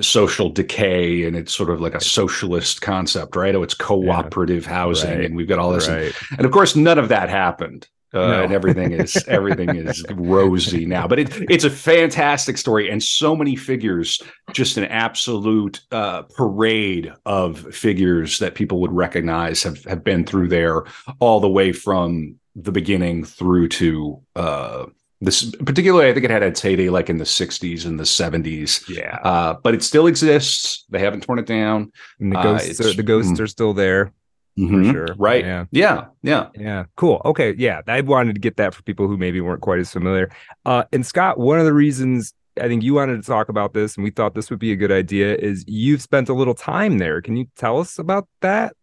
social 0.00 0.48
decay 0.48 1.24
and 1.24 1.36
it's 1.36 1.54
sort 1.54 1.70
of 1.70 1.80
like 1.80 1.94
a 1.94 2.00
socialist 2.00 2.80
concept 2.80 3.34
right 3.34 3.54
oh 3.54 3.62
it's 3.62 3.74
cooperative 3.74 4.64
yeah. 4.64 4.70
housing 4.70 5.10
right. 5.10 5.24
and 5.24 5.36
we've 5.36 5.48
got 5.48 5.58
all 5.58 5.72
this 5.72 5.88
right. 5.88 6.04
and, 6.30 6.38
and, 6.38 6.46
of 6.46 6.52
course 6.52 6.76
none 6.76 6.98
of 6.98 7.08
that 7.08 7.28
happened 7.28 7.88
uh, 8.12 8.18
no. 8.18 8.42
and 8.42 8.52
everything 8.52 8.92
is 8.92 9.16
everything 9.28 9.74
is 9.74 10.04
rosy 10.12 10.84
now 10.84 11.08
but 11.08 11.18
it, 11.18 11.50
it's 11.50 11.64
a 11.64 11.70
fantastic 11.70 12.58
story 12.58 12.90
and 12.90 13.02
so 13.02 13.34
many 13.34 13.56
figures 13.56 14.22
just 14.52 14.76
an 14.76 14.84
absolute 14.84 15.80
uh, 15.92 16.22
parade 16.22 17.12
of 17.24 17.74
figures 17.74 18.38
that 18.38 18.54
people 18.54 18.80
would 18.80 18.92
recognize 18.92 19.62
have 19.62 19.82
have 19.84 20.04
been 20.04 20.24
through 20.24 20.48
there 20.48 20.84
all 21.20 21.40
the 21.40 21.48
way 21.48 21.72
from 21.72 22.38
the 22.56 22.72
beginning 22.72 23.24
through 23.24 23.68
to 23.68 24.20
uh, 24.36 24.86
this 25.20 25.54
particularly 25.64 26.08
i 26.08 26.12
think 26.12 26.24
it 26.24 26.30
had 26.30 26.42
its 26.42 26.60
heyday 26.60 26.88
like 26.88 27.10
in 27.10 27.18
the 27.18 27.24
60s 27.24 27.84
and 27.84 27.98
the 27.98 28.04
70s 28.04 28.88
yeah. 28.88 29.18
Uh, 29.22 29.54
but 29.62 29.74
it 29.74 29.82
still 29.82 30.06
exists. 30.06 30.84
They 30.90 30.98
haven't 30.98 31.22
torn 31.22 31.38
it 31.38 31.46
down. 31.46 31.92
And 32.18 32.32
the 32.32 32.38
uh, 32.38 32.42
ghosts, 32.42 32.80
uh, 32.80 32.88
are, 32.88 32.92
the 32.92 33.02
ghosts 33.02 33.32
mm, 33.32 33.40
are 33.40 33.46
still 33.46 33.74
there 33.74 34.12
mm-hmm, 34.58 34.84
for 34.84 34.92
sure. 34.92 35.16
Right. 35.16 35.44
Yeah. 35.44 35.66
Yeah. 35.70 36.06
Yeah. 36.22 36.48
Yeah. 36.56 36.84
Cool. 36.96 37.20
Okay. 37.24 37.54
Yeah. 37.56 37.82
I 37.86 38.00
wanted 38.00 38.34
to 38.34 38.40
get 38.40 38.56
that 38.56 38.74
for 38.74 38.82
people 38.82 39.06
who 39.06 39.16
maybe 39.16 39.40
weren't 39.40 39.60
quite 39.60 39.78
as 39.78 39.92
familiar. 39.92 40.30
Uh, 40.64 40.84
and 40.92 41.04
scott 41.04 41.38
one 41.38 41.58
of 41.58 41.64
the 41.64 41.72
reasons 41.72 42.34
I 42.60 42.68
think 42.68 42.82
you 42.82 42.94
wanted 42.94 43.22
to 43.22 43.26
talk 43.26 43.48
about 43.48 43.72
this, 43.74 43.96
and 43.96 44.04
we 44.04 44.10
thought 44.10 44.34
this 44.34 44.50
would 44.50 44.58
be 44.58 44.72
a 44.72 44.76
good 44.76 44.92
idea. 44.92 45.34
Is 45.36 45.64
you've 45.66 46.02
spent 46.02 46.28
a 46.28 46.34
little 46.34 46.54
time 46.54 46.98
there? 46.98 47.22
Can 47.22 47.36
you 47.36 47.46
tell 47.56 47.78
us 47.78 47.98
about 47.98 48.28
that? 48.40 48.74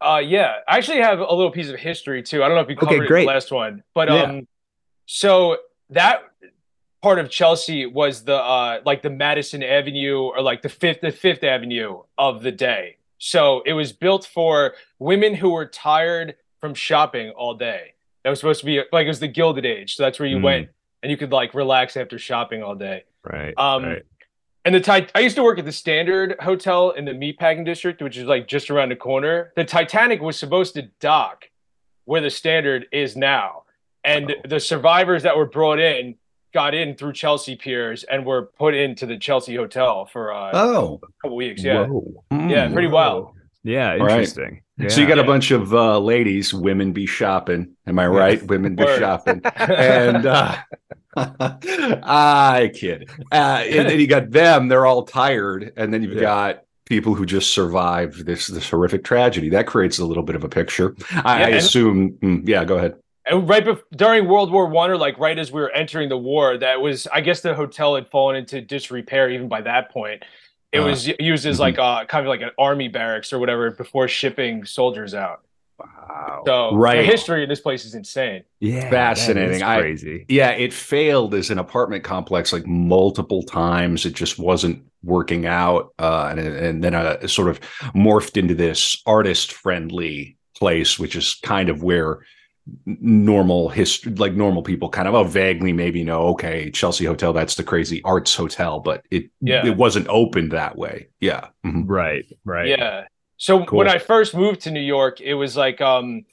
Uh, 0.00 0.20
yeah, 0.24 0.56
I 0.68 0.76
actually 0.76 1.00
have 1.00 1.20
a 1.20 1.34
little 1.34 1.50
piece 1.50 1.68
of 1.68 1.76
history 1.76 2.22
too. 2.22 2.42
I 2.42 2.48
don't 2.48 2.56
know 2.56 2.62
if 2.62 2.68
you 2.68 2.76
covered 2.76 2.98
okay, 2.98 3.06
great. 3.06 3.22
the 3.22 3.32
last 3.32 3.50
one, 3.50 3.82
but 3.94 4.08
yeah. 4.08 4.22
um, 4.22 4.48
so 5.06 5.58
that 5.90 6.22
part 7.02 7.18
of 7.18 7.30
Chelsea 7.30 7.86
was 7.86 8.24
the 8.24 8.36
uh 8.36 8.80
like 8.84 9.02
the 9.02 9.10
Madison 9.10 9.62
Avenue 9.62 10.20
or 10.20 10.40
like 10.40 10.62
the 10.62 10.68
fifth 10.68 11.00
the 11.00 11.12
Fifth 11.12 11.44
Avenue 11.44 12.02
of 12.18 12.42
the 12.42 12.52
day. 12.52 12.96
So 13.18 13.62
it 13.64 13.72
was 13.72 13.92
built 13.92 14.26
for 14.26 14.74
women 14.98 15.34
who 15.34 15.50
were 15.50 15.66
tired 15.66 16.36
from 16.60 16.74
shopping 16.74 17.30
all 17.30 17.54
day. 17.54 17.94
That 18.22 18.30
was 18.30 18.40
supposed 18.40 18.60
to 18.60 18.66
be 18.66 18.82
like 18.92 19.04
it 19.04 19.08
was 19.08 19.20
the 19.20 19.28
Gilded 19.28 19.66
Age. 19.66 19.96
So 19.96 20.02
that's 20.02 20.18
where 20.18 20.28
you 20.28 20.38
mm. 20.38 20.44
went 20.44 20.68
and 21.02 21.10
you 21.10 21.16
could 21.16 21.30
like 21.30 21.54
relax 21.54 21.96
after 21.96 22.18
shopping 22.18 22.62
all 22.62 22.74
day. 22.74 23.04
Right. 23.22 23.54
Um, 23.58 23.84
right. 23.84 24.02
And 24.64 24.74
the 24.74 24.80
tit- 24.80 25.12
I 25.14 25.20
used 25.20 25.36
to 25.36 25.42
work 25.42 25.58
at 25.58 25.66
the 25.66 25.72
Standard 25.72 26.36
Hotel 26.40 26.90
in 26.90 27.04
the 27.04 27.12
Meatpacking 27.12 27.66
District, 27.66 28.00
which 28.00 28.16
is 28.16 28.24
like 28.24 28.48
just 28.48 28.70
around 28.70 28.90
the 28.90 28.96
corner. 28.96 29.52
The 29.56 29.64
Titanic 29.64 30.22
was 30.22 30.38
supposed 30.38 30.74
to 30.74 30.82
dock 31.00 31.50
where 32.06 32.20
the 32.20 32.30
Standard 32.30 32.86
is 32.92 33.16
now, 33.16 33.64
and 34.04 34.30
oh. 34.30 34.48
the 34.48 34.60
survivors 34.60 35.22
that 35.24 35.36
were 35.36 35.46
brought 35.46 35.78
in 35.78 36.16
got 36.54 36.74
in 36.74 36.94
through 36.94 37.12
Chelsea 37.12 37.56
piers 37.56 38.04
and 38.04 38.24
were 38.24 38.42
put 38.58 38.74
into 38.74 39.04
the 39.06 39.18
Chelsea 39.18 39.56
Hotel 39.56 40.06
for 40.06 40.32
uh, 40.32 40.50
oh 40.54 41.00
a 41.02 41.22
couple 41.22 41.36
weeks. 41.36 41.62
Yeah, 41.62 41.86
mm, 41.86 42.50
yeah, 42.50 42.72
pretty 42.72 42.88
wild. 42.88 43.32
Yeah, 43.64 43.94
interesting. 43.96 44.44
Right. 44.44 44.62
Yeah. 44.76 44.88
So 44.88 45.00
you 45.00 45.06
got 45.06 45.18
a 45.18 45.24
bunch 45.24 45.50
of 45.50 45.72
uh, 45.72 45.98
ladies, 45.98 46.52
women 46.52 46.92
be 46.92 47.06
shopping. 47.06 47.74
Am 47.86 47.98
I 47.98 48.06
right? 48.06 48.42
women 48.42 48.76
be 48.76 48.84
shopping, 48.98 49.40
and 49.56 50.26
uh, 50.26 50.56
I 51.16 52.70
kid. 52.74 53.08
Uh, 53.32 53.64
and 53.66 53.88
then 53.88 53.98
you 53.98 54.06
got 54.06 54.30
them; 54.30 54.68
they're 54.68 54.84
all 54.84 55.04
tired, 55.04 55.72
and 55.76 55.94
then 55.94 56.02
you've 56.02 56.14
yeah. 56.14 56.20
got 56.20 56.64
people 56.84 57.14
who 57.14 57.24
just 57.24 57.52
survived 57.52 58.26
this 58.26 58.48
this 58.48 58.68
horrific 58.68 59.02
tragedy. 59.02 59.48
That 59.48 59.66
creates 59.66 59.98
a 59.98 60.04
little 60.04 60.24
bit 60.24 60.36
of 60.36 60.44
a 60.44 60.48
picture. 60.48 60.94
I, 61.24 61.40
yeah, 61.40 61.46
I 61.46 61.48
assume. 61.50 62.12
Mm, 62.22 62.46
yeah, 62.46 62.64
go 62.64 62.76
ahead. 62.76 62.96
And 63.26 63.48
right 63.48 63.64
before, 63.64 63.84
during 63.96 64.28
World 64.28 64.52
War 64.52 64.66
One, 64.66 64.90
or 64.90 64.98
like 64.98 65.18
right 65.18 65.38
as 65.38 65.50
we 65.50 65.60
were 65.60 65.70
entering 65.70 66.10
the 66.10 66.18
war, 66.18 66.58
that 66.58 66.82
was 66.82 67.06
I 67.06 67.22
guess 67.22 67.40
the 67.40 67.54
hotel 67.54 67.94
had 67.94 68.10
fallen 68.10 68.36
into 68.36 68.60
disrepair 68.60 69.30
even 69.30 69.48
by 69.48 69.62
that 69.62 69.90
point. 69.90 70.22
It 70.74 70.80
uh, 70.80 70.86
was 70.86 71.06
used 71.06 71.46
as 71.46 71.56
mm-hmm. 71.56 71.78
like 71.78 71.78
a 71.78 72.06
kind 72.06 72.26
of 72.26 72.28
like 72.28 72.40
an 72.40 72.50
army 72.58 72.88
barracks 72.88 73.32
or 73.32 73.38
whatever 73.38 73.70
before 73.70 74.08
shipping 74.08 74.64
soldiers 74.64 75.14
out. 75.14 75.42
Wow. 75.78 76.42
So 76.46 76.74
right. 76.74 76.96
the 76.98 77.04
history 77.04 77.42
of 77.44 77.48
this 77.48 77.60
place 77.60 77.84
is 77.84 77.94
insane. 77.94 78.42
Yeah. 78.60 78.90
Fascinating. 78.90 79.60
crazy. 79.60 80.20
I, 80.20 80.24
yeah, 80.28 80.50
it 80.50 80.72
failed 80.72 81.34
as 81.34 81.50
an 81.50 81.58
apartment 81.58 82.04
complex 82.04 82.52
like 82.52 82.66
multiple 82.66 83.42
times. 83.42 84.04
It 84.04 84.14
just 84.14 84.38
wasn't 84.38 84.84
working 85.02 85.46
out. 85.46 85.92
Uh, 85.98 86.28
and, 86.30 86.40
and 86.40 86.84
then 86.84 86.94
uh, 86.94 87.26
sort 87.26 87.48
of 87.48 87.60
morphed 87.94 88.36
into 88.36 88.54
this 88.54 89.00
artist 89.06 89.52
friendly 89.52 90.36
place, 90.56 90.98
which 90.98 91.14
is 91.14 91.34
kind 91.42 91.68
of 91.68 91.82
where 91.82 92.24
normal 92.86 93.68
history 93.68 94.12
like 94.14 94.32
normal 94.32 94.62
people 94.62 94.88
kind 94.88 95.06
of 95.06 95.14
oh 95.14 95.24
vaguely 95.24 95.72
maybe 95.72 96.02
know 96.02 96.28
okay 96.28 96.70
chelsea 96.70 97.04
hotel 97.04 97.32
that's 97.32 97.56
the 97.56 97.62
crazy 97.62 98.02
arts 98.04 98.34
hotel 98.34 98.80
but 98.80 99.04
it 99.10 99.30
yeah. 99.40 99.66
it 99.66 99.76
wasn't 99.76 100.06
opened 100.08 100.52
that 100.52 100.76
way. 100.76 101.08
Yeah. 101.20 101.48
Mm-hmm. 101.64 101.86
right 101.86 102.24
right. 102.44 102.68
Yeah. 102.68 103.04
So 103.36 103.64
cool. 103.66 103.78
when 103.78 103.88
i 103.88 103.98
first 103.98 104.34
moved 104.34 104.62
to 104.62 104.70
new 104.70 104.80
york 104.80 105.20
it 105.20 105.34
was 105.34 105.56
like 105.56 105.82
um 105.82 106.24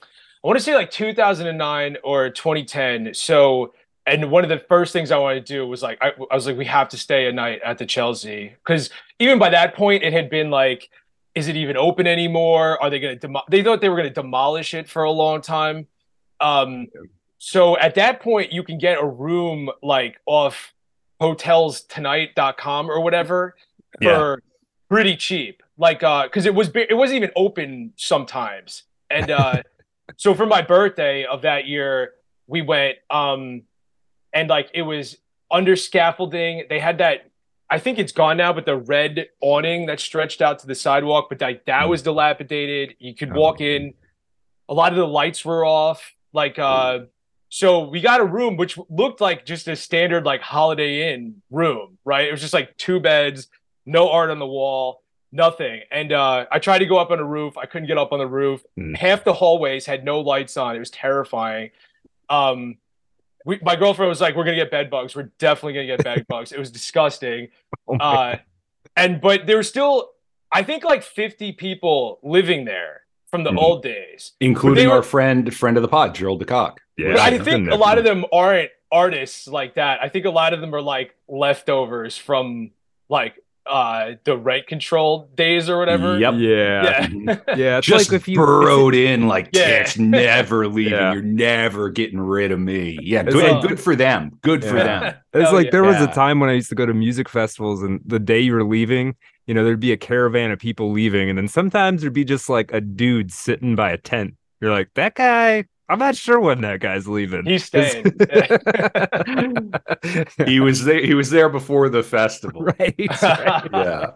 i 0.42 0.46
want 0.46 0.58
to 0.58 0.64
say 0.64 0.74
like 0.74 0.90
2009 0.90 1.98
or 2.02 2.30
2010 2.30 3.12
so 3.12 3.74
and 4.06 4.30
one 4.30 4.42
of 4.42 4.48
the 4.48 4.64
first 4.68 4.92
things 4.94 5.10
i 5.10 5.18
wanted 5.18 5.44
to 5.46 5.52
do 5.52 5.66
was 5.66 5.82
like 5.82 5.98
i, 6.00 6.12
I 6.30 6.34
was 6.34 6.46
like 6.46 6.56
we 6.56 6.64
have 6.64 6.88
to 6.90 6.96
stay 6.96 7.26
a 7.26 7.32
night 7.32 7.60
at 7.62 7.76
the 7.76 7.84
chelsea. 7.84 8.54
Because 8.64 8.88
even 9.18 9.38
by 9.38 9.50
that 9.50 9.74
point 9.74 10.02
it 10.02 10.14
had 10.14 10.30
been 10.30 10.50
like 10.50 10.88
is 11.34 11.48
it 11.48 11.56
even 11.56 11.78
open 11.78 12.06
anymore? 12.06 12.82
Are 12.82 12.90
they 12.90 13.00
going 13.00 13.14
to 13.14 13.18
demo- 13.18 13.44
they 13.48 13.62
thought 13.62 13.80
they 13.80 13.88
were 13.88 13.96
going 13.96 14.08
to 14.08 14.14
demolish 14.14 14.74
it 14.74 14.86
for 14.86 15.04
a 15.04 15.10
long 15.10 15.40
time 15.40 15.86
um, 16.42 16.88
so 17.38 17.76
at 17.78 17.94
that 17.96 18.20
point, 18.20 18.52
you 18.52 18.62
can 18.62 18.78
get 18.78 18.98
a 19.02 19.04
room 19.06 19.70
like 19.82 20.20
off 20.26 20.72
hotelstonight.com 21.20 22.90
or 22.90 23.00
whatever 23.00 23.56
for 24.00 24.42
pretty 24.88 25.16
cheap. 25.16 25.62
Like, 25.78 26.02
uh, 26.02 26.28
cause 26.28 26.46
it 26.46 26.54
was, 26.54 26.70
it 26.74 26.96
wasn't 26.96 27.16
even 27.16 27.30
open 27.34 27.94
sometimes. 27.96 28.84
And, 29.10 29.30
uh, 29.30 29.62
so 30.16 30.34
for 30.34 30.46
my 30.46 30.62
birthday 30.62 31.24
of 31.24 31.42
that 31.42 31.66
year, 31.66 32.12
we 32.46 32.62
went, 32.62 32.98
um, 33.10 33.62
and 34.32 34.48
like 34.48 34.70
it 34.74 34.82
was 34.82 35.16
under 35.50 35.74
scaffolding. 35.74 36.66
They 36.68 36.78
had 36.78 36.98
that, 36.98 37.30
I 37.70 37.78
think 37.78 37.98
it's 37.98 38.12
gone 38.12 38.36
now, 38.36 38.52
but 38.52 38.66
the 38.66 38.76
red 38.76 39.28
awning 39.40 39.86
that 39.86 39.98
stretched 39.98 40.42
out 40.42 40.60
to 40.60 40.66
the 40.66 40.74
sidewalk, 40.74 41.26
but 41.28 41.40
like 41.40 41.64
that 41.64 41.84
hmm. 41.84 41.90
was 41.90 42.02
dilapidated. 42.02 42.94
You 42.98 43.14
could 43.14 43.34
walk 43.34 43.56
oh. 43.60 43.64
in. 43.64 43.94
A 44.68 44.74
lot 44.74 44.92
of 44.92 44.98
the 44.98 45.06
lights 45.06 45.44
were 45.44 45.64
off. 45.64 46.14
Like, 46.32 46.58
uh, 46.58 47.00
so 47.48 47.88
we 47.88 48.00
got 48.00 48.20
a 48.20 48.24
room 48.24 48.56
which 48.56 48.78
looked 48.88 49.20
like 49.20 49.44
just 49.44 49.68
a 49.68 49.76
standard 49.76 50.24
like 50.24 50.40
Holiday 50.40 51.12
Inn 51.12 51.42
room, 51.50 51.98
right? 52.04 52.26
It 52.26 52.32
was 52.32 52.40
just 52.40 52.54
like 52.54 52.76
two 52.78 52.98
beds, 52.98 53.48
no 53.84 54.08
art 54.10 54.30
on 54.30 54.38
the 54.38 54.46
wall, 54.46 55.02
nothing. 55.32 55.82
And 55.90 56.12
uh, 56.12 56.46
I 56.50 56.58
tried 56.58 56.78
to 56.78 56.86
go 56.86 56.96
up 56.96 57.10
on 57.10 57.18
the 57.18 57.24
roof. 57.24 57.58
I 57.58 57.66
couldn't 57.66 57.88
get 57.88 57.98
up 57.98 58.12
on 58.12 58.20
the 58.20 58.26
roof. 58.26 58.62
Mm. 58.78 58.96
Half 58.96 59.24
the 59.24 59.34
hallways 59.34 59.84
had 59.84 60.04
no 60.04 60.20
lights 60.20 60.56
on. 60.56 60.76
It 60.76 60.78
was 60.78 60.90
terrifying. 60.90 61.70
Um, 62.30 62.78
we, 63.44 63.58
my 63.62 63.76
girlfriend 63.76 64.08
was 64.08 64.20
like, 64.20 64.36
"We're 64.36 64.44
gonna 64.44 64.56
get 64.56 64.70
bed 64.70 64.88
bugs. 64.88 65.14
We're 65.16 65.30
definitely 65.38 65.74
gonna 65.74 65.86
get 65.86 66.04
bed 66.04 66.26
bugs." 66.28 66.52
It 66.52 66.58
was 66.58 66.70
disgusting. 66.70 67.48
Oh 67.86 67.96
uh, 67.96 68.38
and 68.96 69.20
but 69.20 69.46
there 69.46 69.56
were 69.56 69.62
still, 69.62 70.10
I 70.50 70.62
think, 70.62 70.84
like 70.84 71.02
50 71.02 71.52
people 71.52 72.18
living 72.22 72.64
there 72.64 73.01
from 73.32 73.42
the 73.42 73.50
mm-hmm. 73.50 73.58
old 73.58 73.82
days, 73.82 74.32
including 74.40 74.88
were, 74.88 74.96
our 74.96 75.02
friend 75.02 75.52
friend 75.52 75.76
of 75.76 75.82
the 75.82 75.88
pod, 75.88 76.14
Gerald 76.14 76.44
DeCock. 76.44 76.76
Yeah, 76.96 77.16
I 77.18 77.38
think 77.38 77.70
a 77.70 77.74
lot 77.74 77.98
of 77.98 78.04
them 78.04 78.24
aren't 78.32 78.70
artists 78.92 79.48
like 79.48 79.74
that. 79.74 80.00
I 80.02 80.08
think 80.08 80.26
a 80.26 80.30
lot 80.30 80.52
of 80.52 80.60
them 80.60 80.74
are 80.74 80.82
like 80.82 81.16
leftovers 81.26 82.16
from 82.18 82.70
like 83.08 83.34
uh 83.64 84.12
the 84.24 84.36
rent 84.36 84.66
control 84.66 85.30
days 85.34 85.70
or 85.70 85.78
whatever. 85.78 86.18
Yep. 86.18 86.34
Yeah. 86.36 87.08
Yeah. 87.10 87.36
Yeah 87.56 87.78
it's 87.78 87.86
Just 87.86 88.10
like 88.10 88.20
if 88.20 88.28
you 88.28 88.36
burrowed 88.36 88.94
in 88.94 89.28
like 89.28 89.50
yeah. 89.52 89.80
it's 89.80 89.96
never 89.96 90.68
leaving. 90.68 90.92
Yeah. 90.92 91.12
You're 91.12 91.22
never 91.22 91.88
getting 91.88 92.20
rid 92.20 92.52
of 92.52 92.58
me. 92.58 92.98
Yeah. 93.00 93.22
Good, 93.22 93.34
like, 93.34 93.68
good 93.68 93.80
for 93.80 93.96
them. 93.96 94.38
Good 94.42 94.62
yeah. 94.62 94.68
for 94.68 94.76
them. 94.76 95.14
It's 95.32 95.44
Hell 95.44 95.54
like 95.54 95.70
there 95.70 95.84
was 95.84 96.00
a 96.00 96.08
time 96.08 96.40
when 96.40 96.50
I 96.50 96.54
used 96.54 96.68
to 96.70 96.74
go 96.74 96.84
to 96.84 96.92
music 96.92 97.28
festivals 97.28 97.82
and 97.82 98.00
the 98.04 98.18
day 98.18 98.40
you 98.40 98.52
were 98.52 98.64
leaving, 98.64 99.16
you 99.46 99.54
know, 99.54 99.64
there'd 99.64 99.80
be 99.80 99.92
a 99.92 99.96
caravan 99.96 100.50
of 100.50 100.58
people 100.58 100.92
leaving, 100.92 101.28
and 101.28 101.36
then 101.36 101.48
sometimes 101.48 102.00
there'd 102.00 102.12
be 102.12 102.24
just 102.24 102.48
like 102.48 102.72
a 102.72 102.80
dude 102.80 103.32
sitting 103.32 103.74
by 103.74 103.90
a 103.90 103.98
tent. 103.98 104.34
You're 104.60 104.70
like, 104.70 104.90
that 104.94 105.14
guy, 105.14 105.64
I'm 105.88 105.98
not 105.98 106.16
sure 106.16 106.40
when 106.40 106.62
that 106.62 106.80
guy's 106.80 107.06
leaving. 107.06 107.44
He's 107.44 107.64
staying. 107.64 108.04
he 110.46 110.58
was 110.58 110.84
there. 110.84 111.04
He 111.04 111.14
was 111.14 111.28
there 111.28 111.50
before 111.50 111.90
the 111.90 112.02
festival. 112.02 112.62
Right. 112.62 112.94
right. 112.98 112.98
Yeah. 113.72 114.12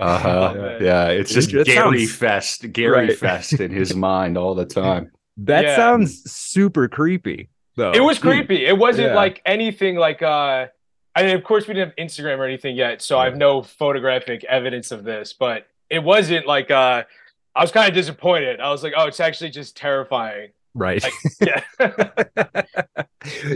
Uh-huh. 0.00 0.54
Oh, 0.56 0.78
yeah. 0.80 1.08
It's 1.08 1.30
just 1.30 1.52
it 1.52 1.66
Gary 1.66 2.06
sounds... 2.06 2.16
Fest, 2.16 2.72
Gary 2.72 3.08
right. 3.08 3.18
Fest 3.18 3.54
in 3.54 3.70
his 3.70 3.94
mind 3.94 4.38
all 4.38 4.54
the 4.54 4.64
time. 4.64 5.10
That 5.36 5.64
yeah. 5.64 5.76
sounds 5.76 6.30
super 6.30 6.88
creepy. 6.88 7.50
Though. 7.76 7.92
It 7.92 8.00
was 8.00 8.18
creepy. 8.18 8.64
It 8.64 8.78
wasn't 8.78 9.08
yeah. 9.08 9.14
like 9.14 9.42
anything 9.44 9.96
like 9.96 10.22
uh 10.22 10.68
I 11.18 11.24
mean, 11.24 11.34
of 11.34 11.42
course, 11.42 11.66
we 11.66 11.74
didn't 11.74 11.98
have 11.98 12.06
Instagram 12.06 12.38
or 12.38 12.44
anything 12.44 12.76
yet, 12.76 13.02
so 13.02 13.18
I 13.18 13.24
have 13.24 13.36
no 13.36 13.60
photographic 13.60 14.44
evidence 14.44 14.92
of 14.92 15.02
this. 15.02 15.32
But 15.32 15.66
it 15.90 15.98
wasn't 15.98 16.46
like 16.46 16.70
uh, 16.70 17.02
I 17.56 17.60
was 17.60 17.72
kind 17.72 17.88
of 17.88 17.94
disappointed. 17.94 18.60
I 18.60 18.70
was 18.70 18.84
like, 18.84 18.92
oh, 18.96 19.08
it's 19.08 19.18
actually 19.18 19.50
just 19.50 19.76
terrifying. 19.76 20.50
Right. 20.74 21.02
Like, 21.02 21.12
yeah. 21.40 21.62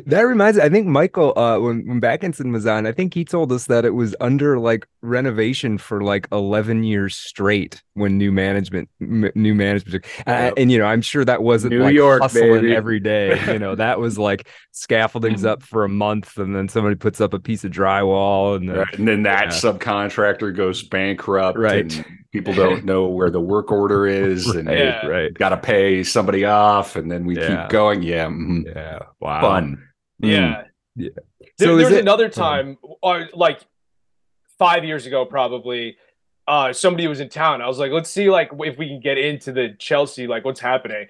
that 0.07 0.23
reminds 0.23 0.59
me, 0.59 0.64
I 0.64 0.69
think 0.69 0.87
Michael, 0.87 1.38
uh, 1.38 1.59
when, 1.61 1.87
when 1.87 2.00
Backinson 2.00 2.52
was 2.52 2.66
on, 2.66 2.87
I 2.87 2.92
think 2.92 3.14
he 3.14 3.25
told 3.25 3.52
us 3.52 3.66
that 3.66 3.85
it 3.85 3.90
was 3.95 4.14
under 4.21 4.59
like 4.59 4.87
renovation 5.02 5.78
for 5.78 6.02
like 6.02 6.26
11 6.33 6.83
years 6.85 7.14
straight 7.16 7.83
when 7.95 8.19
new 8.19 8.33
management, 8.33 8.88
m- 9.00 9.31
new 9.35 9.54
management. 9.54 10.04
And, 10.26 10.52
and, 10.59 10.73
you 10.73 10.78
know, 10.78 10.87
I'm 10.87 11.02
sure 11.02 11.25
that 11.25 11.42
wasn't 11.42 11.75
New 11.75 11.83
like 11.85 11.95
York, 11.95 12.23
hustling 12.23 12.62
baby. 12.62 12.75
every 12.75 13.00
day. 13.00 13.40
You 13.52 13.59
know, 13.59 13.75
that 13.76 13.99
was 14.00 14.19
like 14.19 14.49
scaffolding's 14.73 15.45
up 15.45 15.62
for 15.62 15.85
a 15.85 15.88
month 15.88 16.38
and 16.38 16.54
then 16.57 16.69
somebody 16.69 16.97
puts 16.97 17.21
up 17.21 17.35
a 17.35 17.38
piece 17.38 17.64
of 17.64 17.71
drywall 17.73 18.57
and 18.57 18.69
then, 18.69 18.76
Right. 18.78 18.99
And 18.99 19.07
then 19.07 19.23
that 19.25 19.45
Yeah. 19.45 19.49
subcontractor 19.73 20.57
goes 20.57 20.83
bankrupt. 20.83 21.59
Right. 21.59 21.92
And 21.95 22.04
people 22.33 22.54
don't 22.54 22.85
know 22.85 23.07
where 23.09 23.31
the 23.31 23.40
work 23.40 23.71
order 23.71 24.07
is. 24.09 24.47
And 24.47 24.66
right, 24.66 24.75
they 24.76 24.85
Yeah. 24.85 25.07
right. 25.07 25.35
got 25.35 25.50
to 25.50 25.57
pay 25.57 26.02
somebody 26.02 26.45
off. 26.45 26.97
And 27.02 27.11
then 27.11 27.25
we 27.25 27.37
Yeah. 27.37 27.62
keep 27.62 27.71
going. 27.71 28.02
Yeah. 28.02 28.26
mhm. 28.26 28.64
Yeah. 28.66 28.99
Wow. 29.21 29.40
Fun. 29.40 29.82
Mm. 30.23 30.28
Yeah. 30.30 30.64
Yeah. 30.97 31.09
There, 31.59 31.68
So 31.68 31.76
there's 31.76 31.92
it- 31.92 32.00
another 32.00 32.28
time, 32.28 32.78
uh, 33.02 33.25
like 33.35 33.61
five 34.59 34.85
years 34.85 35.06
ago, 35.06 35.25
probably. 35.25 35.97
Uh, 36.49 36.73
somebody 36.73 37.06
was 37.06 37.21
in 37.21 37.28
town. 37.28 37.62
I 37.62 37.68
was 37.68 37.78
like, 37.78 37.92
let's 37.92 38.11
see, 38.11 38.28
like, 38.28 38.50
if 38.61 38.76
we 38.76 38.88
can 38.88 38.99
get 39.00 39.16
into 39.16 39.52
the 39.52 39.76
Chelsea, 39.78 40.26
like, 40.26 40.44
what's 40.44 40.59
happening. 40.59 41.06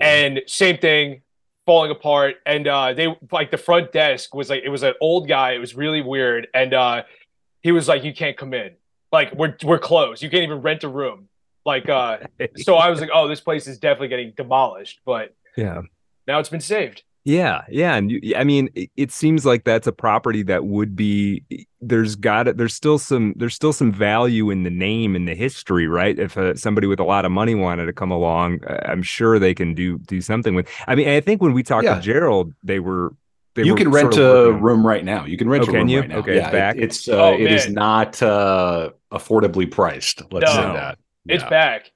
And 0.00 0.42
same 0.46 0.78
thing, 0.78 1.22
falling 1.66 1.90
apart. 1.90 2.36
And 2.46 2.68
uh, 2.68 2.92
they 2.92 3.14
like 3.32 3.50
the 3.50 3.58
front 3.58 3.90
desk 3.92 4.32
was 4.34 4.48
like, 4.48 4.62
it 4.64 4.68
was 4.68 4.84
an 4.84 4.94
old 5.00 5.26
guy. 5.28 5.52
It 5.52 5.58
was 5.58 5.74
really 5.74 6.02
weird. 6.02 6.46
And 6.54 6.72
uh, 6.72 7.02
he 7.62 7.72
was 7.72 7.88
like, 7.88 8.04
you 8.04 8.14
can't 8.14 8.36
come 8.36 8.54
in. 8.54 8.76
Like, 9.10 9.34
we're 9.34 9.56
we're 9.64 9.78
closed. 9.80 10.22
You 10.22 10.30
can't 10.30 10.44
even 10.44 10.62
rent 10.62 10.84
a 10.84 10.88
room. 10.88 11.28
Like, 11.64 11.88
uh, 11.88 12.18
so 12.58 12.76
I 12.76 12.88
was 12.88 13.00
like, 13.00 13.10
oh, 13.12 13.26
this 13.26 13.40
place 13.40 13.66
is 13.66 13.78
definitely 13.78 14.08
getting 14.08 14.34
demolished. 14.36 15.00
But 15.04 15.34
yeah. 15.56 15.82
now 16.26 16.38
it's 16.38 16.48
been 16.48 16.60
saved. 16.60 17.02
Yeah, 17.24 17.62
yeah, 17.68 17.96
and 17.96 18.08
you, 18.12 18.34
I 18.36 18.44
mean, 18.44 18.68
it, 18.76 18.88
it 18.96 19.10
seems 19.10 19.44
like 19.44 19.64
that's 19.64 19.88
a 19.88 19.92
property 19.92 20.44
that 20.44 20.64
would 20.66 20.94
be. 20.94 21.42
There's 21.80 22.14
got 22.14 22.46
it. 22.46 22.56
There's 22.56 22.72
still 22.72 23.00
some. 23.00 23.34
There's 23.36 23.52
still 23.54 23.72
some 23.72 23.90
value 23.92 24.48
in 24.50 24.62
the 24.62 24.70
name 24.70 25.16
and 25.16 25.26
the 25.26 25.34
history, 25.34 25.88
right? 25.88 26.16
If 26.16 26.36
uh, 26.38 26.54
somebody 26.54 26.86
with 26.86 27.00
a 27.00 27.04
lot 27.04 27.24
of 27.24 27.32
money 27.32 27.56
wanted 27.56 27.86
to 27.86 27.92
come 27.92 28.12
along, 28.12 28.60
uh, 28.64 28.78
I'm 28.84 29.02
sure 29.02 29.40
they 29.40 29.54
can 29.54 29.74
do 29.74 29.98
do 29.98 30.20
something 30.20 30.54
with. 30.54 30.68
I 30.86 30.94
mean, 30.94 31.08
I 31.08 31.20
think 31.20 31.42
when 31.42 31.52
we 31.52 31.64
talked 31.64 31.84
Yeah. 31.84 31.96
to 31.96 32.00
Gerald, 32.00 32.54
they 32.62 32.78
were. 32.78 33.12
They 33.56 33.64
you 33.64 33.72
were 33.72 33.78
can 33.78 33.90
rent 33.90 34.16
a 34.16 34.20
working 34.20 34.60
room 34.62 34.86
right 34.86 35.04
now. 35.04 35.24
You 35.24 35.36
can 35.36 35.48
rent 35.48 35.64
Oh, 35.64 35.68
a 35.68 35.70
can 35.72 35.80
room 35.80 35.88
you? 35.88 36.00
right 36.02 36.08
now. 36.10 36.18
Okay, 36.18 36.36
yeah, 36.36 36.42
it's 36.44 36.52
back? 36.52 36.76
It, 36.76 36.82
it's 36.84 37.08
uh, 37.08 37.24
Oh, 37.30 37.34
it 37.34 37.50
is 37.50 37.68
not 37.68 38.22
uh, 38.22 38.90
affordably 39.10 39.68
priced. 39.68 40.22
Let's 40.30 40.52
say 40.52 40.60
No. 40.60 40.74
that. 40.74 40.98
It's 41.26 41.42
back. 41.42 41.90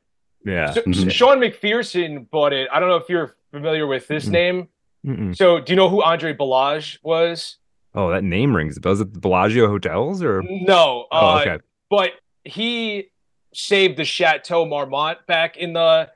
Yeah. 0.45 0.73
So, 0.73 0.81
Mhm. 0.83 1.13
Sean 1.13 1.39
MacPherson 1.39 2.29
bought 2.31 2.53
it. 2.53 2.69
I 2.73 2.81
don't 2.81 2.89
know 2.89 2.97
if 2.97 3.09
you're 3.09 3.37
familiar 3.51 3.87
with 3.87 4.07
this 4.09 4.27
Mm. 4.27 4.31
name. 4.33 4.69
Mm-mm. 5.07 5.37
So, 5.37 5.61
do 5.61 5.73
you 5.73 5.77
know 5.77 5.89
who 5.89 6.03
Andre 6.03 6.35
Balazs 6.35 6.99
was? 7.03 7.57
Oh, 7.95 8.11
that 8.11 8.23
name 8.23 8.55
rings. 8.55 8.77
a 8.77 8.81
bell. 8.81 8.91
Was 8.93 9.01
it 9.01 9.13
the 9.15 9.21
Bellagio 9.21 9.67
hotels 9.67 10.23
or? 10.23 10.43
No. 10.43 11.07
Oh, 11.11 11.17
uh, 11.37 11.41
okay. 11.41 11.59
But 11.89 12.13
he 12.45 13.09
saved 13.53 13.97
the 13.97 14.05
Chateau 14.05 14.65
Marmont 14.65 15.19
back 15.27 15.57
in 15.57 15.73
the 15.73 16.11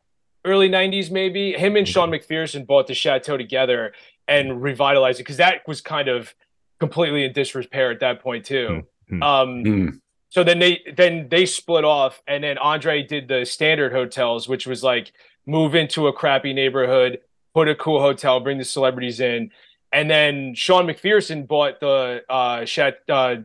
early 0.44 0.68
90s, 0.68 1.10
maybe. 1.10 1.52
Him 1.52 1.74
and 1.76 1.88
Sean 1.88 2.10
MacPherson 2.10 2.66
bought 2.66 2.86
the 2.86 2.94
Chateau 2.94 3.36
together 3.36 3.92
and 4.28 4.62
revitalized 4.62 5.18
it 5.18 5.24
because 5.24 5.38
that 5.38 5.66
was 5.66 5.80
kind 5.80 6.06
of 6.08 6.34
completely 6.78 7.24
in 7.24 7.32
disrepair 7.32 7.90
at 7.90 8.00
that 8.00 8.20
point, 8.20 8.44
too. 8.44 8.82
Hmm. 9.08 9.22
Um, 9.22 9.64
Mm. 9.64 10.00
so 10.30 10.44
then 10.44 10.58
they 10.58 10.80
then 10.96 11.28
they 11.30 11.44
split 11.46 11.84
off 11.84 12.22
and 12.26 12.42
then 12.44 12.56
andre 12.58 13.02
did 13.02 13.28
the 13.28 13.44
standard 13.44 13.92
hotels 13.92 14.48
which 14.48 14.66
was 14.66 14.82
like 14.82 15.12
move 15.46 15.74
into 15.74 16.06
a 16.06 16.12
crappy 16.12 16.52
neighborhood 16.52 17.18
put 17.54 17.68
a 17.68 17.74
cool 17.74 18.00
hotel 18.00 18.40
bring 18.40 18.58
the 18.58 18.64
celebrities 18.64 19.20
in 19.20 19.50
and 19.92 20.10
then 20.10 20.54
sean 20.54 20.86
macpherson 20.86 21.44
bought 21.44 21.78
the 21.80 22.22
uh, 22.28 22.64
Chat, 22.64 22.98
uh 23.08 23.36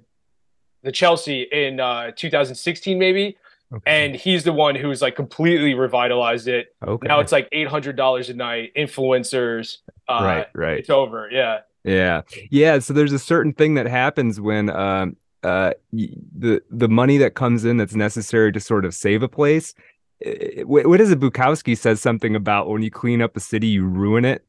the 0.84 0.92
chelsea 0.92 1.42
in 1.52 1.80
uh 1.80 2.12
2016 2.16 2.98
maybe 2.98 3.38
Okay. 3.72 3.84
and 3.86 4.16
he's 4.16 4.44
the 4.46 4.52
one 4.54 4.74
who's 4.74 5.00
like 5.00 5.16
completely 5.16 5.76
revitalized 5.76 6.48
it 6.48 6.76
okay. 6.82 7.08
now 7.08 7.20
it's 7.20 7.32
like 7.32 7.48
$800 7.52 8.30
a 8.30 8.34
night 8.34 8.72
influencers 8.76 9.78
uh 10.08 10.22
right, 10.24 10.48
right. 10.56 10.80
it's 10.80 10.90
over 10.90 11.30
yeah 11.32 11.60
Yeah. 11.84 12.22
Yeah. 12.50 12.80
So 12.80 12.94
there's 12.94 13.14
a 13.14 13.20
certain 13.20 13.54
thing 13.54 13.76
that 13.76 13.86
happens 13.86 14.42
when 14.42 14.70
um 14.72 15.16
uh 15.44 15.74
y- 15.92 16.10
the 16.36 16.62
the 16.72 16.90
money 16.90 17.18
that 17.20 17.36
comes 17.36 17.64
in 17.64 17.78
that's 17.78 17.94
necessary 17.96 18.52
to 18.54 18.60
sort 18.60 18.86
of 18.86 18.94
save 18.96 19.22
a 19.24 19.30
place. 19.30 19.74
Eh, 20.26 20.64
What, 20.64 21.00
is 21.02 21.12
it? 21.12 21.20
Bukowski 21.20 21.78
says 21.78 22.02
something 22.02 22.36
about 22.36 22.68
when 22.70 22.82
you 22.82 22.92
clean 22.92 23.22
up 23.22 23.36
a 23.38 23.40
city, 23.40 23.68
you 23.68 23.86
ruin 23.86 24.26
it. 24.26 24.46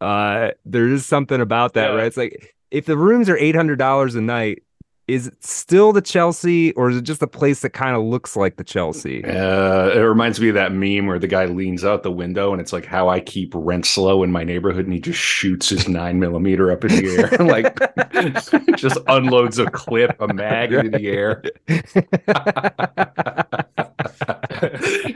Uh 0.00 0.50
there 0.64 0.88
is 0.88 1.06
something 1.06 1.40
about 1.40 1.74
that, 1.74 1.90
Yeah. 1.90 1.96
right? 1.96 2.06
It's 2.06 2.16
like 2.16 2.54
if 2.70 2.86
the 2.86 2.96
rooms 2.96 3.28
are 3.28 3.36
eight 3.38 3.54
hundred 3.54 3.78
dollars 3.78 4.14
a 4.16 4.20
night, 4.20 4.62
is 5.06 5.26
it 5.28 5.44
still 5.44 5.92
the 5.92 6.00
Chelsea 6.00 6.72
or 6.72 6.88
is 6.90 6.96
it 6.96 7.02
just 7.02 7.22
a 7.22 7.26
place 7.26 7.60
that 7.60 7.70
kind 7.70 7.94
of 7.94 8.02
looks 8.02 8.36
like 8.36 8.56
the 8.56 8.64
Chelsea? 8.64 9.22
Uh, 9.24 9.90
it 9.90 9.98
reminds 10.00 10.40
me 10.40 10.48
of 10.48 10.54
that 10.54 10.72
meme 10.72 11.06
where 11.06 11.18
the 11.18 11.26
guy 11.28 11.44
leans 11.44 11.84
out 11.84 12.02
the 12.02 12.10
window 12.10 12.52
and 12.52 12.60
it's 12.60 12.72
like 12.72 12.86
how 12.86 13.08
I 13.08 13.20
keep 13.20 13.52
rent 13.54 13.84
slow 13.86 14.22
in 14.22 14.32
my 14.32 14.44
neighborhood, 14.44 14.86
and 14.86 14.94
he 14.94 15.00
just 15.00 15.18
shoots 15.20 15.68
his 15.68 15.88
nine 15.88 16.18
millimeter 16.20 16.72
up 16.72 16.84
in 16.84 16.90
the 16.90 17.06
air, 17.18 17.46
like 17.46 18.76
just 18.76 18.98
unloads 19.06 19.58
a 19.58 19.66
clip, 19.70 20.16
a 20.20 20.32
mag 20.32 20.72
into 20.72 20.90
the 20.98 21.06
air. 21.06 21.42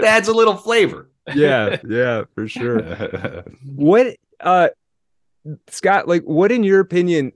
Adds 0.04 0.28
a 0.28 0.32
little 0.32 0.56
flavor. 0.56 1.10
yeah, 1.34 1.78
yeah, 1.88 2.24
for 2.34 2.48
sure. 2.48 2.80
what 3.76 4.16
uh 4.40 4.68
scott 5.68 6.06
like 6.06 6.22
what 6.22 6.52
in 6.52 6.62
your 6.62 6.80
opinion 6.80 7.32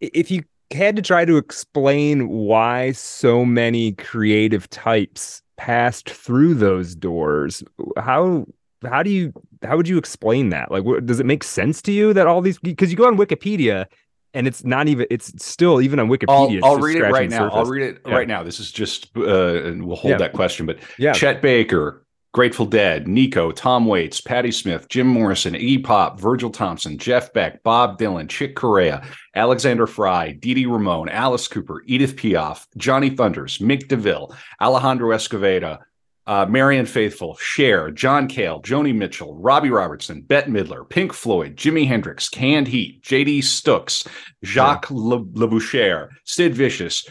if 0.00 0.30
you 0.30 0.42
had 0.72 0.96
to 0.96 1.02
try 1.02 1.24
to 1.24 1.36
explain 1.36 2.28
why 2.28 2.92
so 2.92 3.44
many 3.44 3.92
creative 3.92 4.68
types 4.70 5.42
passed 5.56 6.08
through 6.08 6.54
those 6.54 6.94
doors 6.94 7.62
how 7.96 8.46
how 8.88 9.02
do 9.02 9.10
you 9.10 9.32
how 9.62 9.76
would 9.76 9.88
you 9.88 9.98
explain 9.98 10.48
that 10.48 10.70
like 10.70 10.84
what, 10.84 11.04
does 11.04 11.20
it 11.20 11.26
make 11.26 11.44
sense 11.44 11.82
to 11.82 11.92
you 11.92 12.12
that 12.12 12.26
all 12.26 12.40
these 12.40 12.58
because 12.58 12.90
you 12.90 12.96
go 12.96 13.06
on 13.06 13.16
wikipedia 13.16 13.86
and 14.34 14.46
it's 14.46 14.64
not 14.64 14.88
even 14.88 15.06
it's 15.10 15.32
still 15.44 15.80
even 15.80 15.98
on 15.98 16.08
wikipedia 16.08 16.60
I'll, 16.62 16.72
I'll 16.72 16.78
read 16.78 16.96
it 16.96 17.02
right 17.10 17.28
now. 17.30 17.50
I'll 17.50 17.64
read 17.64 17.82
it 17.82 18.00
Yeah. 18.06 18.14
right 18.14 18.28
now. 18.28 18.42
This 18.42 18.60
is 18.60 18.70
just, 18.72 19.08
uh, 19.16 19.22
and 19.64 19.86
we'll 19.86 19.96
hold 19.96 20.12
Yeah. 20.12 20.18
that 20.18 20.32
question. 20.32 20.66
But 20.66 20.78
yeah 20.98 21.12
Chet 21.12 21.42
Baker, 21.42 22.04
Grateful 22.32 22.64
Dead, 22.66 23.08
Nico, 23.08 23.50
Tom 23.50 23.86
Waits, 23.86 24.20
Patti 24.20 24.52
Smith, 24.52 24.88
Jim 24.88 25.08
Morrison, 25.08 25.54
Iggy 25.54 25.82
Pop, 25.82 26.20
Virgil 26.20 26.48
Thomson, 26.50 26.96
Jeff 26.96 27.32
Beck, 27.32 27.60
Bob 27.64 27.98
Dylan, 27.98 28.28
Chick 28.28 28.54
Corea, 28.54 29.02
Alexander 29.34 29.88
Fry, 29.88 30.30
Dee 30.30 30.54
Dee 30.54 30.66
Ramone, 30.66 31.08
Alice 31.08 31.48
Cooper, 31.48 31.82
Edith 31.86 32.14
Piaf, 32.14 32.66
Johnny 32.76 33.10
Thunders, 33.10 33.58
Mick 33.58 33.88
DeVille, 33.88 34.32
Alejandro 34.60 35.08
Escovedo, 35.10 35.78
uh, 36.26 36.46
Marianne 36.46 36.86
Faithfull, 36.86 37.36
Cher, 37.36 37.90
John 37.90 38.28
Cale, 38.28 38.60
Joni 38.62 38.94
Mitchell, 38.94 39.36
Robbie 39.36 39.70
Robertson, 39.70 40.22
Bette 40.22 40.50
Midler, 40.50 40.88
Pink 40.88 41.12
Floyd, 41.12 41.56
Jimi 41.56 41.86
Hendrix, 41.86 42.28
Canned 42.28 42.68
Heat, 42.68 43.02
J.D. 43.02 43.42
Stooks, 43.42 44.06
Jacques 44.44 44.90
Le, 44.90 45.24
Leboucher, 45.24 46.08
Sid 46.24 46.54
Vicious, 46.54 47.08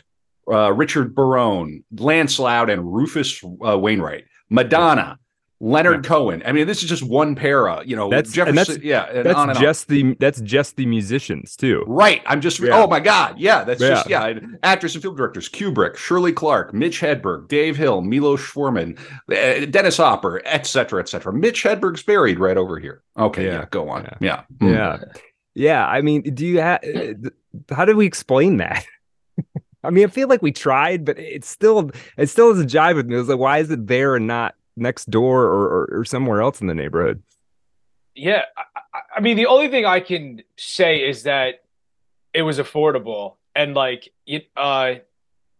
uh, 0.51 0.71
Richard 0.73 1.13
Barone, 1.15 1.83
Lance 1.91 2.39
Loud, 2.39 2.69
and 2.69 2.93
Rufus 2.93 3.43
uh, 3.43 3.77
Wainwright, 3.77 4.25
Madonna, 4.49 5.19
Leonard 5.61 6.05
Cohen. 6.05 6.41
I 6.45 6.53
mean, 6.53 6.67
this 6.67 6.81
is 6.83 6.87
just 6.89 7.03
one 7.03 7.35
para. 7.35 7.83
You 7.85 7.95
know, 7.97 8.09
That's- 8.09 8.27
and 8.27 8.33
Jefferson. 8.35 8.55
that's- 8.55 8.77
yeah, 8.83 9.05
and 9.09 9.17
on 9.17 9.23
that's 9.25 9.39
and 9.39 9.49
on. 9.51 9.55
just 9.61 9.87
the 9.89 10.15
that's 10.19 10.39
just 10.39 10.77
the 10.77 10.85
musicians 10.85 11.57
too 11.57 11.83
Right. 11.85 12.21
I'm 12.25 12.39
just, 12.39 12.59
Yeah. 12.59 12.81
oh 12.81 12.87
my 12.87 13.01
God. 13.01 13.37
Yeah. 13.37 13.65
That's 13.65 13.81
Yeah. 13.81 13.89
just, 13.89 14.09
yeah. 14.09 14.25
and 14.27 14.57
Actors 14.63 14.95
and 14.95 15.01
film 15.01 15.17
directors 15.17 15.49
Kubrick, 15.49 15.97
Shirley 15.97 16.31
Clarke, 16.31 16.73
Mitch 16.73 17.01
Hedberg, 17.01 17.49
Dave 17.49 17.75
Hill, 17.75 18.01
Milos 18.01 18.39
Forman, 18.41 18.97
uh, 19.31 19.65
Dennis 19.69 19.97
Hopper, 19.97 20.41
et 20.45 20.65
cetera, 20.65 21.01
et 21.01 21.09
cetera. 21.09 21.33
Mitch 21.33 21.63
Hedberg's 21.63 22.03
buried 22.03 22.39
right 22.39 22.55
over 22.57 22.79
here. 22.79 23.01
Okay. 23.17 23.45
Yeah. 23.45 23.51
Yeah. 23.59 23.65
go 23.69 23.89
on. 23.89 24.03
Yeah. 24.21 24.43
Yeah. 24.59 24.67
Mm. 24.67 24.73
Yeah. 24.73 24.97
Yeah. 25.55 25.85
I 25.87 26.01
mean, 26.01 26.21
do 26.21 26.45
you 26.45 26.61
have, 26.61 26.79
how 27.69 27.83
do 27.83 27.97
we 27.97 28.05
explain 28.05 28.57
that? 28.57 28.85
I 29.83 29.89
mean, 29.91 30.05
I 30.05 30.07
feel 30.07 30.27
like 30.29 30.41
we 30.41 30.51
tried, 30.51 31.05
but 31.05 31.17
it's 31.19 31.49
still, 31.49 31.91
it 32.17 32.27
still 32.27 32.51
doesn't 32.51 32.69
jive 32.69 32.95
with 32.95 33.07
me. 33.07 33.15
It's 33.17 33.29
like, 33.29 33.39
why 33.39 33.59
is 33.59 33.71
it 33.71 33.87
there 33.87 34.15
and 34.15 34.27
not 34.27 34.55
next 34.79 35.09
door 35.09 35.43
or, 35.43 35.65
or, 35.67 35.99
or 35.99 36.05
somewhere 36.05 36.41
else 36.41 36.61
in 36.61 36.67
the 36.67 36.73
neighborhood? 36.75 37.21
Yeah, 38.15 38.43
I, 38.57 38.99
I- 39.17 39.19
mean, 39.21 39.37
the 39.37 39.45
only 39.47 39.67
thing 39.69 39.85
I 39.85 39.99
can 39.99 40.41
say 40.57 41.07
is 41.07 41.23
that 41.23 41.63
it 42.33 42.41
was 42.43 42.57
affordable 42.59 43.35
and 43.55 43.73
like 43.73 44.09
it, 44.25 44.47
uh, 44.57 44.95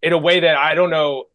in 0.01 0.13
a 0.13 0.17
way 0.17 0.39
that 0.41 0.55
I 0.57 0.75
don't 0.75 0.89
know. 0.89 1.25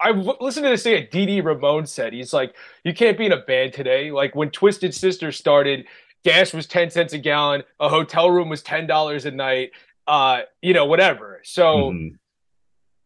I 0.00 0.08
w- 0.12 0.34
listened 0.40 0.64
to 0.64 0.70
this 0.70 0.82
thing 0.82 0.94
that 0.94 1.10
Dee 1.12 1.40
Ramone 1.40 1.86
said. 1.86 2.12
He's 2.12 2.32
like, 2.32 2.56
you 2.82 2.92
can't 2.92 3.16
be 3.16 3.26
in 3.26 3.32
a 3.32 3.36
band 3.36 3.72
today. 3.72 4.10
Like 4.10 4.34
when 4.34 4.50
Twisted 4.50 4.92
Sister 4.94 5.30
started, 5.30 5.86
gas 6.24 6.52
was 6.52 6.66
ten 6.66 6.90
cents 6.90 7.12
a 7.12 7.18
gallon, 7.18 7.62
a 7.78 7.88
hotel 7.88 8.28
room 8.30 8.48
was 8.48 8.62
ten 8.62 8.86
dollars 8.88 9.26
a 9.26 9.30
night. 9.30 9.70
Uh, 10.08 10.40
you 10.60 10.74
know, 10.74 10.86
whatever. 10.86 11.40
So 11.44 11.92
Mhm. 11.92 12.18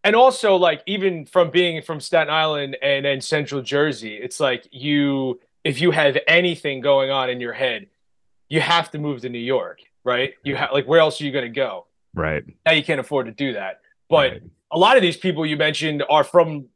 And 0.07 0.15
also 0.15 0.55
like 0.55 0.83
even 0.87 1.27
from 1.27 1.51
being 1.51 1.83
from 1.83 2.01
Staten 2.01 2.33
Island 2.33 2.77
and 2.81 3.05
then 3.05 3.21
Central 3.21 3.61
Jersey, 3.61 4.15
it's 4.15 4.39
like 4.39 4.69
you 4.71 5.41
if 5.65 5.81
you 5.81 5.91
have 5.91 6.17
anything 6.29 6.81
going 6.81 7.11
on 7.11 7.29
in 7.29 7.41
your 7.41 7.53
head, 7.53 7.89
you 8.49 8.61
have 8.61 8.89
to 8.93 8.99
move 8.99 9.23
to 9.23 9.29
New 9.29 9.41
York, 9.57 9.81
right? 10.05 10.35
You 10.45 10.55
have 10.55 10.71
like 10.73 10.87
where 10.87 11.01
else 11.01 11.21
are 11.21 11.25
you 11.25 11.33
going 11.33 11.45
to 11.53 11.61
go? 11.67 11.87
Right. 12.15 12.45
Now 12.65 12.73
you 12.73 12.85
can't 12.85 13.01
afford 13.01 13.27
to 13.27 13.33
do 13.33 13.55
that. 13.55 13.81
But 14.09 14.31
Right. 14.33 14.43
a 14.71 14.79
lot 14.79 14.95
of 14.97 15.03
these 15.03 15.17
people 15.17 15.45
you 15.45 15.57
mentioned 15.57 16.05
are 16.09 16.23
from 16.25 16.67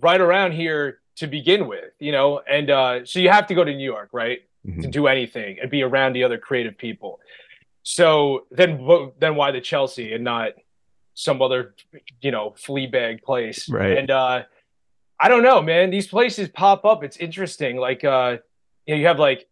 right 0.00 0.20
around 0.20 0.52
here 0.52 0.98
to 1.16 1.26
begin 1.26 1.66
with, 1.66 1.92
you 1.98 2.12
know, 2.12 2.42
and 2.46 2.68
uh, 2.68 3.06
so 3.06 3.18
you 3.20 3.30
have 3.30 3.46
to 3.46 3.54
go 3.54 3.64
to 3.64 3.72
New 3.72 3.84
York, 3.94 4.10
right, 4.12 4.40
to 4.66 4.88
Mhm. 4.88 4.90
do 4.90 5.06
anything 5.06 5.58
and 5.60 5.70
be 5.70 5.82
around 5.82 6.12
the 6.12 6.22
other 6.24 6.36
creative 6.36 6.76
people. 6.76 7.18
So 7.84 8.46
then, 8.50 8.70
then 9.18 9.34
why 9.36 9.50
the 9.52 9.62
Chelsea 9.62 10.12
and 10.12 10.22
not 10.24 10.52
some 11.18 11.40
other, 11.40 11.74
you 12.20 12.30
know, 12.30 12.54
flea 12.58 12.86
bag 12.86 13.22
place? 13.22 13.68
Right. 13.68 13.96
And 13.96 14.10
uh, 14.10 14.42
I 15.18 15.28
don't 15.28 15.42
know, 15.42 15.62
man. 15.62 15.90
These 15.90 16.06
places 16.08 16.48
pop 16.50 16.84
up. 16.84 17.02
It's 17.02 17.16
interesting. 17.16 17.76
Like, 17.78 18.04
uh, 18.04 18.36
you 18.86 18.94
know, 18.94 19.00
you 19.00 19.06
have 19.06 19.18
like 19.18 19.48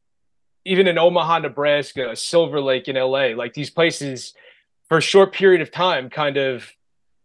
even 0.66 0.87
in 0.87 0.96
Omaha, 0.98 1.40
Nebraska, 1.40 2.14
Silver 2.14 2.61
Lake 2.61 2.87
in 2.88 2.96
LA, 2.96 3.29
like 3.35 3.55
these 3.55 3.70
places 3.70 4.35
for 4.88 4.98
a 4.98 5.03
short 5.03 5.33
period 5.33 5.61
of 5.62 5.70
time 5.72 6.09
kind 6.11 6.37
of 6.37 6.70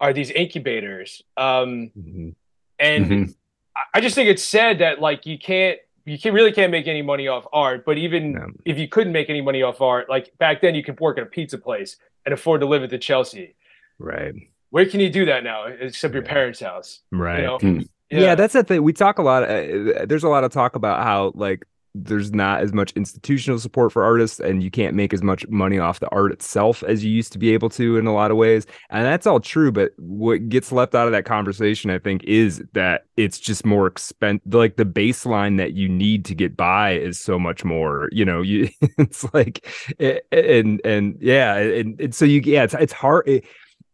are 0.01 0.13
these 0.13 0.31
incubators. 0.31 1.21
Um, 1.37 1.91
Mhm. 1.97 2.35
and 2.79 3.05
Mhm. 3.05 3.35
I- 3.75 3.97
I 3.97 4.01
just 4.01 4.15
think 4.15 4.29
it's 4.29 4.43
sad 4.43 4.79
that 4.79 4.99
like 5.01 5.25
you 5.25 5.37
can't 5.37 5.77
you 6.05 6.17
can 6.17 6.33
really 6.33 6.51
can't 6.51 6.71
make 6.71 6.87
any 6.87 7.03
money 7.03 7.27
off 7.27 7.45
art. 7.53 7.85
But 7.85 7.97
even 7.99 8.31
No. 8.31 8.47
if 8.65 8.79
you 8.79 8.87
couldn't 8.87 9.13
make 9.13 9.29
any 9.29 9.41
money 9.41 9.61
off 9.61 9.79
art, 9.79 10.09
like 10.09 10.35
back 10.39 10.59
then 10.61 10.73
you 10.73 10.81
could 10.83 10.99
work 10.99 11.17
at 11.19 11.23
a 11.23 11.27
pizza 11.27 11.57
place 11.57 11.97
and 12.25 12.33
afford 12.33 12.61
to 12.61 12.67
live 12.67 12.81
at 12.83 12.89
the 12.89 12.97
Chelsea. 12.97 13.53
Right. 13.99 14.33
Where 14.71 14.85
can 14.85 14.99
you 14.99 15.09
do 15.09 15.25
that 15.25 15.43
now 15.43 15.65
except 15.65 16.13
your 16.13 16.23
parents' 16.23 16.59
house? 16.59 17.01
Right. 17.11 17.39
You 17.39 17.45
know? 17.45 17.57
Hmm. 17.57 17.79
Yeah. 18.09 18.35
that's 18.35 18.53
the 18.53 18.63
thing. 18.63 18.81
We 18.83 18.93
talk 18.93 19.19
a 19.19 19.21
lot. 19.21 19.43
Uh, 19.43 20.05
there's 20.05 20.23
a 20.23 20.29
lot 20.29 20.43
of 20.43 20.51
talk 20.51 20.75
about 20.75 21.03
how 21.03 21.31
like 21.35 21.65
there's 21.95 22.31
not 22.31 22.61
as 22.61 22.71
much 22.71 22.91
institutional 22.93 23.59
support 23.59 23.91
for 23.91 24.03
artists, 24.03 24.39
and 24.39 24.63
you 24.63 24.69
can't 24.69 24.95
make 24.95 25.13
as 25.13 25.23
much 25.23 25.47
money 25.47 25.79
off 25.79 25.99
the 25.99 26.09
art 26.09 26.31
itself 26.31 26.83
as 26.83 27.03
you 27.03 27.11
used 27.11 27.31
to 27.33 27.39
be 27.39 27.53
able 27.53 27.69
to 27.69 27.97
in 27.97 28.05
a 28.07 28.13
lot 28.13 28.31
of 28.31 28.37
ways. 28.37 28.65
And 28.89 29.05
that's 29.05 29.25
all 29.25 29.39
true. 29.39 29.71
But 29.71 29.91
what 29.97 30.49
gets 30.49 30.71
left 30.71 30.95
out 30.95 31.07
of 31.07 31.13
that 31.13 31.25
conversation, 31.25 31.89
I 31.89 31.99
think, 31.99 32.23
is 32.23 32.63
that 32.73 33.05
it's 33.17 33.39
just 33.39 33.65
more 33.65 33.87
expensive. 33.87 34.53
Like 34.53 34.77
the 34.77 34.85
baseline 34.85 35.57
that 35.57 35.73
you 35.73 35.89
need 35.89 36.25
to 36.25 36.35
get 36.35 36.55
by 36.55 36.93
is 36.93 37.19
so 37.19 37.39
much 37.39 37.63
more. 37.63 38.09
You 38.11 38.25
know, 38.25 38.41
you 38.41 38.69
it's 38.97 39.31
like 39.33 39.67
and 39.99 40.81
and 40.85 41.17
yeah, 41.19 41.55
and, 41.55 41.99
and 41.99 42.15
so 42.15 42.25
you 42.25 42.41
yeah, 42.43 42.63
it's 42.63 42.75
it's 42.75 42.93
hard. 42.93 43.27
It, 43.27 43.45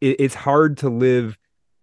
it, 0.05 0.15
it's 0.19 0.35
hard 0.35 0.77
to 0.77 0.89
live 0.89 1.37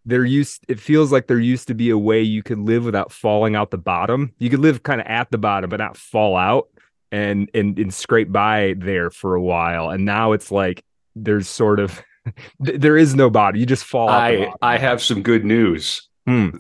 there 0.05 0.25
used 0.25 0.65
it 0.69 0.81
feels 0.81 1.13
like 1.13 1.27
there 1.27 1.39
used 1.39 1.69
to 1.69 1.75
be 1.75 1.91
a 1.91 1.99
way 1.99 2.21
you 2.23 2.43
could 2.43 2.59
live 2.59 2.85
without 2.85 3.13
falling 3.13 3.55
out 3.55 3.71
the 3.71 3.79
bottom. 3.79 4.33
You 4.39 4.51
could 4.51 4.59
live 4.59 4.83
kind 4.83 5.01
of 5.01 5.07
at 5.07 5.31
the 5.31 5.39
bottom 5.39 5.71
but 5.71 5.79
not 5.79 5.97
fall 5.97 6.37
out 6.37 6.69
and 7.11 7.51
and 7.55 7.79
and 7.79 7.95
scrape 7.95 8.33
by 8.33 8.75
there 8.79 9.11
for 9.11 9.35
a 9.35 9.43
while. 9.43 9.91
And 9.91 10.05
now 10.05 10.33
it's 10.33 10.51
like 10.51 10.85
there's 11.15 11.49
sort 11.49 11.79
of 11.79 12.03
there 12.59 12.97
is 12.97 13.15
no 13.15 13.31
bottom. 13.31 13.61
You 13.61 13.67
just 13.67 13.85
fall 13.85 14.09
I. 14.09 14.53
I 14.61 14.79
have 14.79 15.03
some 15.03 15.23
good 15.23 15.45
news. 15.45 16.09
Hmm. 16.27 16.51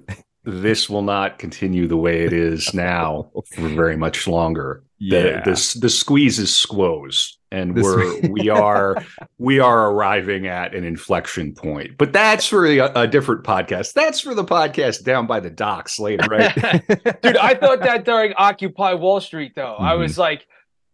This 0.44 0.90
will 0.90 1.02
not 1.02 1.38
continue 1.38 1.86
the 1.86 1.96
way 1.96 2.22
it 2.22 2.32
is 2.32 2.74
now 2.74 3.30
for 3.54 3.68
very 3.68 3.96
much 3.96 4.26
longer. 4.26 4.84
The, 4.98 5.06
yeah. 5.06 5.40
the 5.44 5.78
the 5.80 5.90
squeeze 5.90 6.38
is 6.38 6.54
squoze, 6.56 7.38
and 7.52 7.74
The 7.76 7.82
we're 7.82 8.20
we 8.30 8.48
are 8.48 8.96
we 9.38 9.60
are 9.60 9.90
arriving 9.92 10.46
at 10.46 10.74
an 10.74 10.84
inflection 10.84 11.54
point. 11.54 11.96
But 11.98 12.12
that's 12.12 12.46
for 12.46 12.66
a, 12.66 12.78
a 12.78 13.06
different 13.06 13.44
podcast. 13.44 13.92
That's 13.92 14.20
for 14.20 14.34
the 14.34 14.44
podcast 14.44 15.04
down 15.04 15.26
by 15.26 15.40
the 15.40 15.50
docks 15.50 16.00
later, 16.00 16.26
right? 16.28 16.54
Dude, 17.22 17.36
I 17.36 17.54
thought 17.54 17.80
that 17.80 18.04
during 18.04 18.32
Occupy 18.36 18.94
Wall 18.94 19.20
Street, 19.20 19.52
though. 19.54 19.76
I 19.78 19.92
Mhm. 19.92 19.98
was 20.00 20.18
like, 20.18 20.46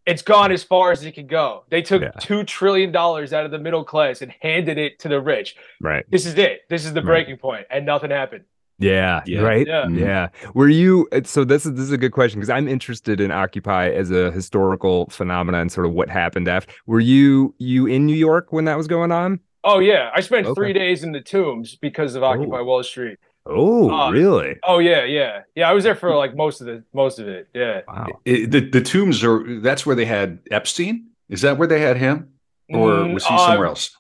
it's 0.07 0.23
gone 0.23 0.53
as 0.53 0.65
far 0.65 0.91
as 0.91 1.05
it 1.05 1.13
could 1.13 1.29
go. 1.29 1.65
They 1.71 1.83
took 1.83 2.01
Yeah. 2.03 2.11
$2 2.21 2.47
trillion 2.47 2.95
out 2.97 3.33
of 3.45 3.51
the 3.51 3.59
middle 3.59 3.85
class 3.85 4.23
and 4.23 4.33
handed 4.41 4.79
it 4.79 4.99
to 5.01 5.09
the 5.09 5.21
rich. 5.21 5.55
right. 5.81 6.05
This 6.11 6.25
is 6.27 6.35
it. 6.39 6.63
This 6.71 6.85
is 6.87 6.93
the 6.95 7.01
Right. 7.03 7.07
breaking 7.27 7.37
point, 7.37 7.67
and 7.71 7.85
nothing 7.87 8.11
happened. 8.11 8.45
Yeah, 8.79 9.23
Yeah. 9.27 9.41
right. 9.41 9.67
Yeah. 9.67 9.85
Mhm. 9.87 9.99
Yeah. 9.99 10.29
Were 10.55 10.69
you 10.69 11.09
so 11.25 11.45
this 11.45 11.67
is 11.67 11.73
this 11.75 11.83
is 11.85 11.93
a 11.93 11.99
good 11.99 12.13
question 12.13 12.39
because 12.39 12.51
I'm 12.51 12.69
interested 12.69 13.21
in 13.21 13.31
Occupy 13.33 13.91
as 13.91 14.11
a 14.11 14.31
historical 14.31 15.07
phenomenon, 15.11 15.69
sort 15.69 15.87
of 15.87 15.93
what 15.93 16.09
happened 16.09 16.47
after. 16.49 16.73
Were 16.87 17.01
you 17.01 17.55
you 17.59 17.87
in 17.87 18.07
New 18.07 18.15
York 18.17 18.53
when 18.53 18.65
that 18.67 18.77
was 18.77 18.87
going 18.87 19.11
on? 19.11 19.41
Oh, 19.65 19.81
yeah. 19.81 20.11
I 20.15 20.21
spent 20.21 20.47
Okay. 20.47 20.55
three 20.55 20.73
days 20.73 21.03
in 21.03 21.11
the 21.13 21.21
tombs 21.21 21.75
because 21.75 22.15
of 22.15 22.23
Occupy 22.23 22.59
Oh. 22.59 22.65
Wall 22.65 22.83
Street. 22.85 23.19
Oh, 23.45 23.91
Uh, 23.91 24.11
really? 24.13 24.57
Oh, 24.63 24.79
yeah, 24.79 25.05
yeah. 25.05 25.41
Yeah, 25.57 25.69
I 25.69 25.73
was 25.73 25.83
there 25.83 25.97
for 25.97 26.15
like 26.15 26.37
most 26.37 26.61
of 26.61 26.67
the 26.69 26.85
most 26.95 27.19
of 27.19 27.27
it. 27.27 27.49
Yeah. 27.55 27.81
Wow. 27.89 28.07
It- 28.25 28.51
the 28.53 28.61
the 28.61 28.81
tombs 28.81 29.25
are 29.25 29.43
that's 29.61 29.85
where 29.85 29.97
they 29.97 30.05
had 30.05 30.39
Epstein. 30.53 31.07
Is 31.29 31.41
that 31.43 31.59
where 31.59 31.67
they 31.69 31.81
had 31.81 31.97
him, 31.97 32.29
or 32.73 32.91
Mm, 32.93 33.15
was 33.15 33.27
he 33.27 33.35
uh, 33.35 33.39
somewhere 33.39 33.67
else? 33.67 33.91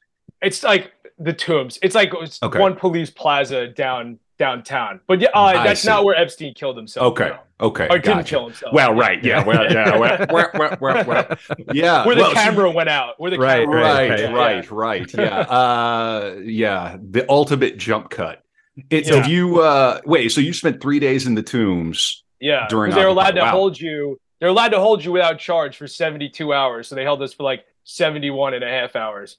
It's 0.41 0.63
like 0.63 0.93
the 1.19 1.33
tombs. 1.33 1.79
It's 1.83 1.97
like 1.97 2.13
it's 2.23 2.41
Okay. 2.43 2.61
one 2.61 2.77
police 2.77 3.11
plaza 3.11 3.67
down 3.67 4.19
downtown. 4.39 5.01
But 5.07 5.21
yeah, 5.21 5.29
uh, 5.35 5.65
that's 5.65 5.83
see. 5.83 5.89
not 5.89 6.05
where 6.05 6.17
Epstein 6.17 6.55
killed 6.55 6.77
himself. 6.77 7.13
Okay, 7.13 7.31
no. 7.61 7.67
okay, 7.69 7.89
Or 7.91 7.99
didn't 7.99 8.25
kill 8.25 8.45
himself. 8.47 8.73
Well, 8.73 8.95
right, 8.95 9.23
yeah, 9.23 9.45
well, 9.45 9.71
yeah, 9.71 9.97
well, 9.99 10.27
well, 10.31 10.51
well, 10.55 10.77
well, 10.81 11.05
well, 11.07 11.39
yeah. 11.73 12.07
Where 12.07 12.15
the 12.15 12.23
well, 12.23 12.31
so- 12.31 12.35
camera 12.37 12.71
went 12.71 12.89
out. 12.89 13.21
Where 13.21 13.31
the 13.31 13.39
Right, 13.39 13.65
camera 13.65 13.81
right, 13.83 14.09
went 14.09 14.33
right, 14.35 14.57
out. 14.65 14.71
right, 14.71 15.15
Yeah, 15.15 15.39
uh, 15.41 16.37
yeah. 16.45 16.97
The 17.11 17.27
ultimate 17.29 17.77
jump 17.79 18.11
cut. 18.11 18.43
It, 18.91 19.07
Yeah. 19.09 19.27
You 19.27 19.61
uh, 19.61 20.01
wait? 20.07 20.29
So 20.31 20.41
you 20.41 20.53
spent 20.53 20.81
three 20.81 21.01
days 21.01 21.27
in 21.27 21.35
the 21.35 21.43
tombs? 21.43 22.23
Yeah, 22.41 22.67
During 22.69 22.95
they're 22.95 23.09
allowed 23.09 23.33
to 23.33 23.41
Wow. 23.41 23.51
hold 23.51 23.81
you. 23.81 24.21
They're 24.39 24.51
allowed 24.51 24.69
to 24.69 24.79
hold 24.79 25.05
you 25.05 25.11
without 25.11 25.41
charge 25.41 25.77
for 25.77 25.89
72 25.89 26.53
hours. 26.53 26.87
So 26.87 26.95
they 26.95 27.03
held 27.03 27.21
us 27.23 27.35
for 27.35 27.43
like 27.43 27.65
71 27.83 28.55
and 28.55 28.63
a 28.63 28.69
half 28.69 28.95
hours 28.95 29.39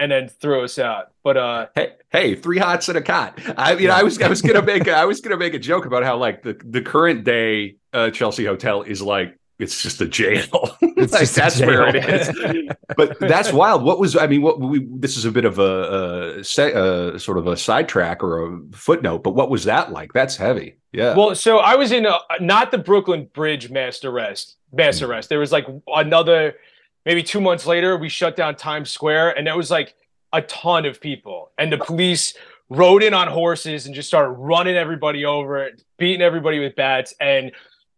and 0.00 0.10
then 0.10 0.28
threw 0.28 0.64
us 0.64 0.78
out. 0.78 1.12
But 1.22 1.36
uh 1.36 1.66
Hey, 1.74 1.92
hey, 2.10 2.34
three 2.34 2.58
hots 2.58 2.88
and 2.88 2.98
a 2.98 3.02
cot. 3.02 3.38
I 3.56 3.74
mean, 3.74 3.90
I 3.90 4.02
was, 4.02 4.20
I 4.20 4.28
was 4.28 4.42
gonna 4.42 4.62
make, 4.62 4.86
a, 4.86 4.92
I 4.92 5.04
was 5.04 5.20
gonna 5.20 5.36
make 5.36 5.54
a 5.54 5.58
joke 5.58 5.84
about 5.86 6.02
how 6.02 6.16
like 6.16 6.42
the 6.42 6.60
the 6.64 6.82
current 6.82 7.24
day 7.24 7.76
uh, 7.92 8.10
Chelsea 8.10 8.44
Hotel 8.44 8.82
is 8.82 9.02
like 9.02 9.36
it's 9.58 9.82
just 9.82 10.00
a 10.00 10.08
jail. 10.08 10.76
It's 11.00 11.12
like 11.14 11.20
just 11.22 11.36
a 11.36 11.40
that's 11.40 11.60
where 11.60 11.88
it 11.88 12.02
jail. 12.02 12.54
is. 12.56 12.76
But 12.94 13.18
that's 13.20 13.52
wild. 13.54 13.82
What 13.84 13.98
was? 13.98 14.14
I 14.14 14.26
mean, 14.26 14.42
what 14.42 14.60
we? 14.60 14.86
This 14.90 15.16
is 15.16 15.24
a 15.24 15.30
bit 15.30 15.46
of 15.46 15.58
a, 15.58 16.40
a, 16.40 16.44
se- 16.44 16.74
uh 16.74 17.16
sort 17.18 17.38
of 17.38 17.46
a 17.46 17.56
sidetrack 17.56 18.22
or 18.22 18.46
a 18.46 18.60
footnote. 18.72 19.22
But 19.22 19.30
what 19.34 19.48
was 19.48 19.64
that 19.64 19.92
like? 19.92 20.12
That's 20.12 20.36
heavy. 20.36 20.76
Yeah. 20.92 21.14
well, 21.16 21.34
so 21.34 21.58
I 21.58 21.76
was 21.76 21.90
in 21.92 22.04
a, 22.04 22.18
not 22.40 22.70
the 22.70 22.76
Brooklyn 22.78 23.28
Bridge 23.32 23.70
mass 23.70 24.04
arrest. 24.04 24.56
Mass 24.72 25.00
arrest. 25.00 25.28
There 25.30 25.38
was 25.38 25.52
like 25.52 25.66
another 25.86 26.56
maybe 27.04 27.22
2 27.22 27.40
months 27.40 27.66
later 27.66 27.96
we 27.96 28.08
shut 28.08 28.36
down 28.36 28.56
Times 28.56 28.90
Square 28.90 29.36
and 29.36 29.46
there 29.46 29.56
was 29.56 29.70
like 29.70 29.94
a 30.32 30.42
ton 30.42 30.86
of 30.86 31.00
people. 31.00 31.50
And 31.58 31.72
the 31.72 31.78
police 31.78 32.34
rode 32.68 33.02
in 33.02 33.14
on 33.14 33.28
horses 33.28 33.86
and 33.86 33.94
just 33.94 34.08
started 34.08 34.30
running 34.30 34.76
everybody 34.76 35.24
over, 35.24 35.70
beating 35.98 36.22
everybody 36.22 36.58
with 36.58 36.76
bats 36.76 37.14
and 37.20 37.52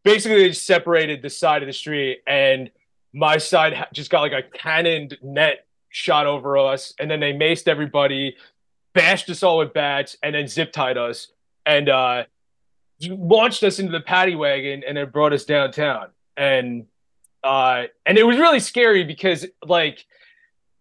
basically 0.05 0.39
they 0.39 0.53
separated 0.53 1.23
the 1.23 1.31
side 1.31 1.63
of 1.63 1.67
the 1.67 1.73
street 1.73 2.23
and 2.27 2.71
my 3.13 3.37
side 3.37 3.87
just 3.93 4.11
got 4.11 4.21
like 4.21 4.33
a 4.33 4.43
cannoned 4.57 5.17
net 5.23 5.67
shot 5.91 6.27
over 6.27 6.57
us 6.57 6.95
and 6.99 7.11
then 7.11 7.21
they 7.21 7.33
maced 7.33 7.69
everybody 7.69 8.35
bashed 8.95 9.29
us 9.29 9.43
all 9.43 9.59
with 9.59 9.73
bats 9.75 10.17
and 10.23 10.35
then 10.35 10.49
zip 10.49 10.73
tied 10.73 10.97
us 10.97 11.29
and 11.67 11.89
uh 11.89 12.25
launched 13.11 13.63
us 13.63 13.79
into 13.79 13.93
the 13.93 14.01
paddy 14.01 14.35
wagon 14.35 14.83
and 14.87 14.97
then 14.97 15.09
brought 15.11 15.33
us 15.33 15.45
downtown. 15.45 16.09
And 16.37 16.87
uh 17.45 17.85
and 18.07 18.19
it 18.19 18.23
was 18.25 18.37
really 18.39 18.61
scary 18.61 19.05
because 19.05 19.47
like 19.67 20.05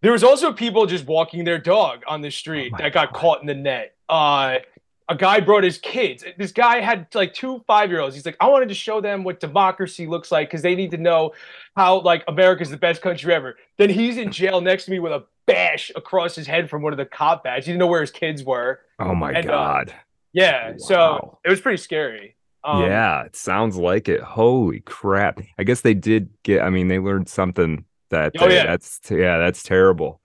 there 0.00 0.12
was 0.12 0.24
also 0.24 0.52
people 0.52 0.86
just 0.86 1.06
walking 1.06 1.44
their 1.44 1.58
dog 1.58 2.02
on 2.06 2.20
the 2.22 2.30
street 2.30 2.72
Oh 2.74 2.78
that 2.78 2.92
got 2.92 3.12
God. 3.12 3.18
caught 3.20 3.40
in 3.40 3.46
the 3.46 3.54
net 3.54 3.94
uh 4.08 4.58
a 5.08 5.16
guy 5.16 5.40
brought 5.40 5.64
his 5.64 5.78
kids. 5.78 6.24
This 6.38 6.52
guy 6.52 6.80
had 6.80 7.08
like 7.12 7.34
two 7.34 7.62
five 7.66 7.90
year 7.90 8.00
olds. 8.00 8.14
He's 8.14 8.24
like, 8.24 8.36
I 8.40 8.48
wanted 8.48 8.68
to 8.68 8.74
show 8.74 9.00
them 9.00 9.24
what 9.24 9.40
democracy 9.40 10.06
looks 10.06 10.30
like 10.30 10.48
because 10.48 10.62
they 10.62 10.74
need 10.76 10.92
to 10.92 10.96
know 10.96 11.32
how 11.76 12.00
like 12.00 12.22
America's 12.28 12.70
the 12.70 12.76
best 12.76 13.02
country 13.02 13.34
ever. 13.34 13.56
Then 13.78 13.90
he's 13.90 14.16
in 14.16 14.30
jail 14.30 14.60
next 14.60 14.84
to 14.86 14.90
me 14.92 15.00
with 15.00 15.12
a 15.12 15.24
bash 15.44 15.90
across 15.96 16.36
his 16.36 16.46
head 16.46 16.70
from 16.70 16.82
one 16.82 16.92
of 16.92 16.96
the 16.98 17.04
cop 17.04 17.42
badges. 17.42 17.66
He 17.66 17.72
didn't 17.72 17.80
know 17.80 17.88
where 17.88 18.00
his 18.00 18.12
kids 18.12 18.44
were. 18.44 18.80
Oh 19.00 19.14
my 19.14 19.32
And, 19.32 19.50
uh, 19.50 19.52
god. 19.52 19.94
Yeah, 20.32 20.74
so 20.78 21.38
it 21.44 21.50
was 21.50 21.60
pretty 21.60 21.78
scary. 21.78 22.36
Um, 22.64 22.82
yeah, 22.84 23.24
it 23.24 23.34
sounds 23.36 23.76
like 23.76 24.08
it. 24.08 24.20
Holy 24.20 24.80
crap. 24.80 25.40
I 25.58 25.64
guess 25.64 25.80
they 25.80 25.94
did 25.94 26.30
get 26.44 26.62
I 26.62 26.70
mean 26.70 26.88
they 26.88 26.98
learned 26.98 27.28
something 27.28 27.84
that 28.10 28.32
Oh, 28.38 28.46
uh, 28.46 28.48
yeah. 28.50 28.66
that's 28.66 29.00
yeah, 29.10 29.38
that's 29.38 29.62
terrible. 29.62 30.20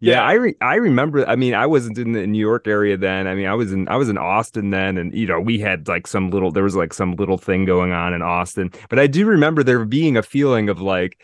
Yeah, 0.00 0.14
Yeah. 0.14 0.22
I 0.22 0.32
re- 0.32 0.56
I 0.60 0.74
remember 0.76 1.28
I 1.28 1.36
mean 1.36 1.54
I 1.54 1.66
wasn't 1.66 1.98
in 1.98 2.12
the 2.12 2.26
New 2.26 2.38
York 2.38 2.66
area 2.66 2.96
then. 2.96 3.26
I 3.26 3.34
mean 3.34 3.46
I 3.46 3.54
was 3.54 3.72
in 3.72 3.88
I 3.88 3.96
was 3.96 4.08
in 4.08 4.16
Austin 4.18 4.70
then 4.70 4.96
and 4.98 5.14
you 5.14 5.26
know 5.26 5.40
we 5.40 5.58
had 5.58 5.86
like 5.86 6.06
some 6.06 6.30
little 6.30 6.50
there 6.50 6.64
was 6.64 6.76
like 6.76 6.94
some 6.94 7.12
little 7.16 7.38
thing 7.38 7.64
going 7.66 7.92
on 7.92 8.14
in 8.14 8.22
Austin. 8.22 8.70
But 8.88 8.98
I 8.98 9.06
do 9.06 9.26
remember 9.26 9.62
there 9.62 9.84
being 9.84 10.16
a 10.16 10.22
feeling 10.22 10.68
of 10.68 10.80
like 10.80 11.18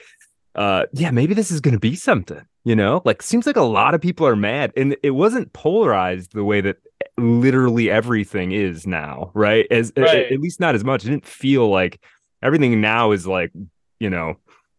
uh 0.55 0.85
yeah, 0.93 1.11
maybe 1.11 1.35
this 1.35 1.51
is 1.51 1.61
going 1.61 1.75
to 1.75 1.81
be 1.81 1.95
something, 1.95 2.41
you 2.65 2.75
know? 2.77 3.01
Like 3.05 3.23
seems 3.23 3.47
like 3.47 3.57
a 3.57 3.63
lot 3.63 3.95
of 3.95 4.01
people 4.01 4.27
are 4.27 4.37
mad 4.37 4.73
and 4.77 4.97
it 5.03 5.11
wasn't 5.11 5.53
polarized 5.53 6.33
the 6.33 6.45
way 6.45 6.61
that 6.61 6.77
literally 7.19 7.91
everything 7.91 8.53
is 8.53 8.87
now, 8.87 9.31
right? 9.35 9.67
As 9.71 9.93
Right. 9.97 10.31
at 10.33 10.41
least 10.41 10.61
not 10.61 10.75
as 10.75 10.85
much. 10.85 11.05
It 11.05 11.09
didn't 11.11 11.27
feel 11.27 11.69
like 11.69 12.01
everything 12.43 12.81
now 12.81 13.13
is 13.13 13.27
like 13.27 13.51
you 14.01 14.11
know 14.11 14.37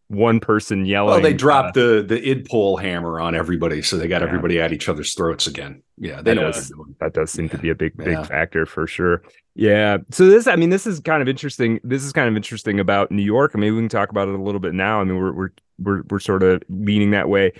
one 0.08 0.40
person 0.40 0.84
yelling. 0.86 1.10
Well, 1.12 1.20
they 1.20 1.34
uh, 1.34 1.36
dropped 1.36 1.74
the 1.74 2.04
the 2.06 2.20
idpol 2.20 2.80
hammer 2.80 3.20
on 3.20 3.34
everybody, 3.34 3.80
so 3.82 3.96
they 3.96 4.08
got 4.08 4.22
Yeah. 4.22 4.26
everybody 4.28 4.60
at 4.60 4.72
each 4.72 4.88
other's 4.88 5.14
throats 5.14 5.46
again. 5.46 5.82
Yeah, 5.98 6.20
they 6.22 6.34
know 6.34 6.44
what 6.46 6.54
they're 6.54 6.64
doing. 6.76 6.96
that 7.00 7.12
does 7.14 7.30
seem 7.30 7.48
to 7.50 7.58
be 7.58 7.68
a 7.70 7.74
big 7.74 7.96
big 7.96 8.08
Yeah. 8.08 8.22
factor 8.24 8.66
for 8.66 8.86
sure 8.86 9.22
yeah 9.56 9.98
so 10.12 10.26
this 10.26 10.46
i 10.46 10.54
mean 10.54 10.70
this 10.70 10.86
is 10.86 11.00
kind 11.00 11.20
of 11.20 11.28
interesting 11.28 11.80
this 11.82 12.04
is 12.04 12.12
kind 12.12 12.28
of 12.28 12.36
interesting 12.36 12.78
about 12.78 13.10
new 13.10 13.20
york 13.22 13.50
I 13.54 13.58
mean, 13.58 13.74
we 13.74 13.80
can 13.80 13.88
talk 13.88 14.08
about 14.08 14.28
it 14.28 14.34
a 14.36 14.40
little 14.40 14.60
bit 14.60 14.74
now 14.74 15.00
i 15.00 15.04
mean 15.04 15.16
we're 15.18 15.32
we're 15.32 15.48
we're, 15.80 16.02
we're 16.08 16.18
sort 16.20 16.44
of 16.44 16.62
leaning 16.68 17.10
that 17.10 17.28
way 17.28 17.52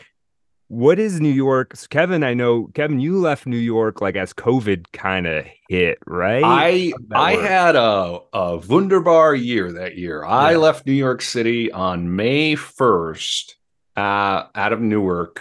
what 0.72 1.00
is 1.00 1.20
new 1.20 1.28
york 1.28 1.74
so 1.74 1.84
kevin 1.90 2.22
i 2.22 2.32
know 2.32 2.68
kevin 2.74 3.00
you 3.00 3.18
left 3.18 3.44
new 3.44 3.56
york 3.58 4.00
like 4.00 4.14
as 4.14 4.32
covid 4.32 4.86
kind 4.92 5.26
of 5.26 5.44
hit 5.68 5.98
right 6.06 6.44
I 6.44 6.92
I 7.12 7.34
work? 7.34 7.44
had 7.44 7.74
a 7.74 8.20
a 8.32 8.56
wunderbar 8.68 9.34
year 9.34 9.72
that 9.72 9.98
year. 9.98 10.24
I 10.24 10.52
Yeah. 10.52 10.56
left 10.58 10.86
New 10.86 10.92
York 10.92 11.22
City 11.22 11.72
on 11.72 12.14
May 12.14 12.54
first, 12.54 13.56
uh, 13.96 14.44
out 14.54 14.72
of 14.72 14.80
Newark, 14.80 15.40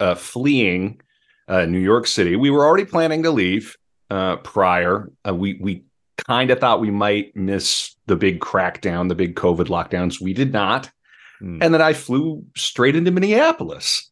uh, 0.00 0.16
fleeing 0.16 1.00
uh, 1.46 1.66
New 1.66 1.78
York 1.78 2.06
City. 2.08 2.34
We 2.34 2.50
were 2.50 2.64
already 2.66 2.84
planning 2.84 3.22
to 3.22 3.30
leave 3.30 3.76
uh, 4.10 4.36
prior. 4.38 5.10
Uh, 5.26 5.34
we 5.34 5.58
we 5.60 5.84
kind 6.26 6.50
of 6.50 6.58
thought 6.58 6.80
we 6.80 6.90
might 6.90 7.34
miss 7.36 7.94
the 8.06 8.16
big 8.16 8.40
crackdown, 8.40 9.08
the 9.08 9.14
big 9.14 9.36
COVID 9.36 9.66
lockdowns. 9.68 10.20
We 10.20 10.32
did 10.32 10.52
not, 10.52 10.90
Hmm. 11.38 11.58
and 11.62 11.72
then 11.72 11.82
I 11.82 11.92
flew 11.92 12.44
straight 12.56 12.96
into 12.96 13.10
Minneapolis 13.12 14.09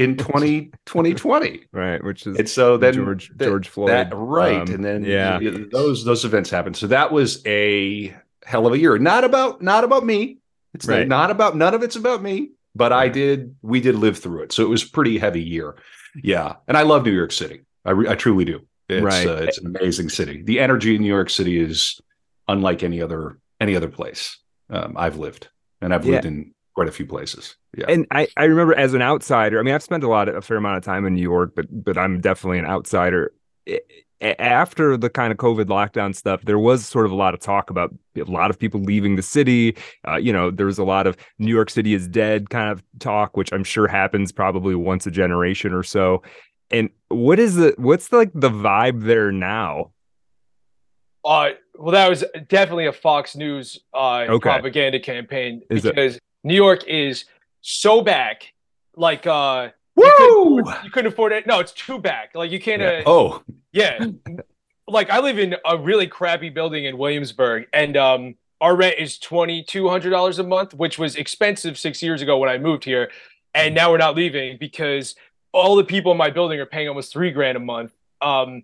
in 0.00 0.16
20, 0.16 0.70
2020. 0.86 1.62
right 1.72 2.02
which 2.02 2.26
is 2.26 2.38
And 2.38 2.48
so 2.48 2.76
then 2.76 2.94
george 2.94 3.30
george 3.38 3.68
floyd 3.68 3.90
that 3.90 4.10
right, 4.14 4.56
um, 4.68 4.74
and 4.74 4.84
then 4.84 5.04
yeah 5.04 5.38
those 5.70 6.04
those 6.04 6.24
events 6.24 6.50
happened. 6.50 6.76
So 6.76 6.86
that 6.88 7.12
was 7.12 7.42
a 7.46 8.14
hell 8.44 8.66
of 8.66 8.72
a 8.72 8.78
year. 8.78 8.98
Not 8.98 9.24
about 9.24 9.60
not 9.62 9.84
about 9.84 10.04
me. 10.04 10.38
It's 10.74 10.86
not- 10.86 10.94
Right. 10.98 11.08
not 11.08 11.30
about 11.30 11.56
none 11.56 11.74
of 11.74 11.82
it's 11.82 11.96
about 11.96 12.22
me. 12.22 12.50
But 12.76 12.92
I 12.92 13.08
did. 13.08 13.56
We 13.62 13.80
did 13.80 13.96
live 13.96 14.16
through 14.18 14.42
it. 14.44 14.52
So 14.52 14.62
it 14.64 14.68
was 14.68 14.84
a 14.84 14.90
pretty 14.90 15.18
heavy 15.18 15.42
year. 15.42 15.74
Yeah, 16.22 16.54
and 16.68 16.76
I 16.76 16.82
love 16.82 17.04
New 17.04 17.10
York 17.12 17.32
City. 17.32 17.62
I 17.84 17.90
re- 17.90 18.08
I 18.08 18.14
truly 18.14 18.44
do. 18.44 18.60
It's 18.88 19.04
Right. 19.04 19.26
uh, 19.26 19.42
it's 19.42 19.58
an 19.58 19.66
amazing 19.66 20.08
city. 20.08 20.42
The 20.44 20.60
energy 20.60 20.94
in 20.94 21.02
New 21.02 21.08
York 21.08 21.30
City 21.30 21.58
is 21.60 22.00
unlike 22.46 22.82
any 22.84 23.02
other 23.02 23.38
any 23.60 23.74
other 23.76 23.88
place 23.88 24.38
um, 24.70 24.94
I've 24.96 25.16
lived, 25.18 25.48
and 25.80 25.92
I've 25.92 26.06
lived 26.06 26.24
in 26.26 26.52
quite 26.80 26.88
a 26.88 26.92
few 26.92 27.04
places. 27.04 27.56
Yeah. 27.76 27.84
and 27.90 28.06
I, 28.10 28.26
I 28.38 28.44
remember 28.44 28.74
as 28.74 28.94
an 28.94 29.02
outsider 29.02 29.60
i 29.60 29.62
mean 29.62 29.74
i've 29.74 29.82
spent 29.82 30.02
a 30.02 30.08
lot 30.08 30.28
of, 30.30 30.34
a 30.34 30.40
fair 30.40 30.56
amount 30.56 30.78
of 30.78 30.82
time 30.82 31.04
in 31.06 31.14
new 31.14 31.20
york 31.22 31.52
but 31.54 31.66
but 31.70 31.96
i'm 31.98 32.20
definitely 32.20 32.58
an 32.58 32.64
outsider 32.64 33.32
I- 33.68 33.80
a- 34.22 34.40
after 34.40 34.96
the 34.96 35.10
kind 35.10 35.30
of 35.30 35.36
covid 35.38 35.66
lockdown 35.66 36.14
stuff 36.16 36.40
there 36.42 36.58
was 36.58 36.84
sort 36.86 37.04
of 37.06 37.12
a 37.12 37.14
lot 37.14 37.32
of 37.34 37.40
talk 37.40 37.68
about 37.70 37.94
a 38.16 38.24
lot 38.24 38.50
of 38.50 38.58
people 38.58 38.80
leaving 38.80 39.14
the 39.16 39.22
city 39.22 39.76
uh, 40.08 40.16
you 40.16 40.32
know 40.32 40.50
there 40.50 40.66
was 40.66 40.78
a 40.78 40.84
lot 40.84 41.06
of 41.06 41.16
new 41.38 41.52
york 41.54 41.68
city 41.70 41.92
is 41.94 42.08
dead 42.08 42.48
kind 42.50 42.70
of 42.72 42.82
talk 42.98 43.36
which 43.36 43.52
i'm 43.52 43.62
sure 43.64 43.86
happens 43.86 44.32
probably 44.32 44.74
once 44.74 45.06
a 45.06 45.10
generation 45.10 45.72
or 45.74 45.82
so 45.84 46.22
and 46.72 46.88
what 47.08 47.38
is 47.38 47.54
the 47.56 47.74
what's 47.76 48.08
the, 48.08 48.16
like 48.16 48.30
the 48.34 48.50
vibe 48.50 49.02
there 49.04 49.30
now 49.30 49.90
Uh, 51.24 51.50
well, 51.78 51.92
that 51.92 52.08
was 52.08 52.24
definitely 52.48 52.86
a 52.86 52.92
Fox 52.92 53.36
News 53.36 53.78
uh, 53.94 54.24
Okay. 54.28 54.48
propaganda 54.48 54.98
campaign 54.98 55.60
Is 55.70 55.84
it- 55.84 55.94
because 55.94 56.18
New 56.44 56.54
York 56.54 56.86
is 56.86 57.24
so 57.60 58.02
back. 58.02 58.52
Like, 58.96 59.26
uh, 59.26 59.70
Woo! 59.96 60.04
You 60.04 60.12
couldn't, 60.16 60.60
afford, 60.60 60.84
you 60.84 60.90
couldn't 60.90 61.12
afford 61.12 61.32
it. 61.32 61.46
No, 61.46 61.60
it's 61.60 61.72
too 61.72 61.98
back. 61.98 62.34
Like, 62.34 62.50
you 62.50 62.60
can't. 62.60 62.82
Yeah. 62.82 63.02
Uh, 63.06 63.10
Oh, 63.10 63.42
yeah. 63.72 64.04
like, 64.88 65.10
I 65.10 65.20
live 65.20 65.38
in 65.38 65.56
a 65.64 65.76
really 65.76 66.06
crappy 66.06 66.48
building 66.48 66.84
in 66.84 66.96
Williamsburg, 66.98 67.66
and 67.72 67.96
um, 67.96 68.34
our 68.60 68.74
rent 68.76 68.96
is 68.98 69.18
twenty 69.18 69.62
two 69.62 69.88
hundred 69.88 70.10
dollars 70.10 70.38
a 70.38 70.42
month, 70.44 70.74
which 70.74 70.98
was 70.98 71.16
expensive 71.16 71.78
six 71.78 72.02
years 72.02 72.22
ago 72.22 72.38
when 72.38 72.48
I 72.48 72.58
moved 72.58 72.84
here, 72.84 73.10
and 73.54 73.74
now 73.74 73.90
we're 73.90 73.98
not 73.98 74.16
leaving 74.16 74.56
because 74.58 75.14
all 75.52 75.76
the 75.76 75.84
people 75.84 76.12
in 76.12 76.18
my 76.18 76.30
building 76.30 76.60
are 76.60 76.66
paying 76.66 76.88
almost 76.88 77.12
three 77.12 77.30
grand 77.30 77.56
a 77.56 77.60
month. 77.60 77.92
Um, 78.22 78.62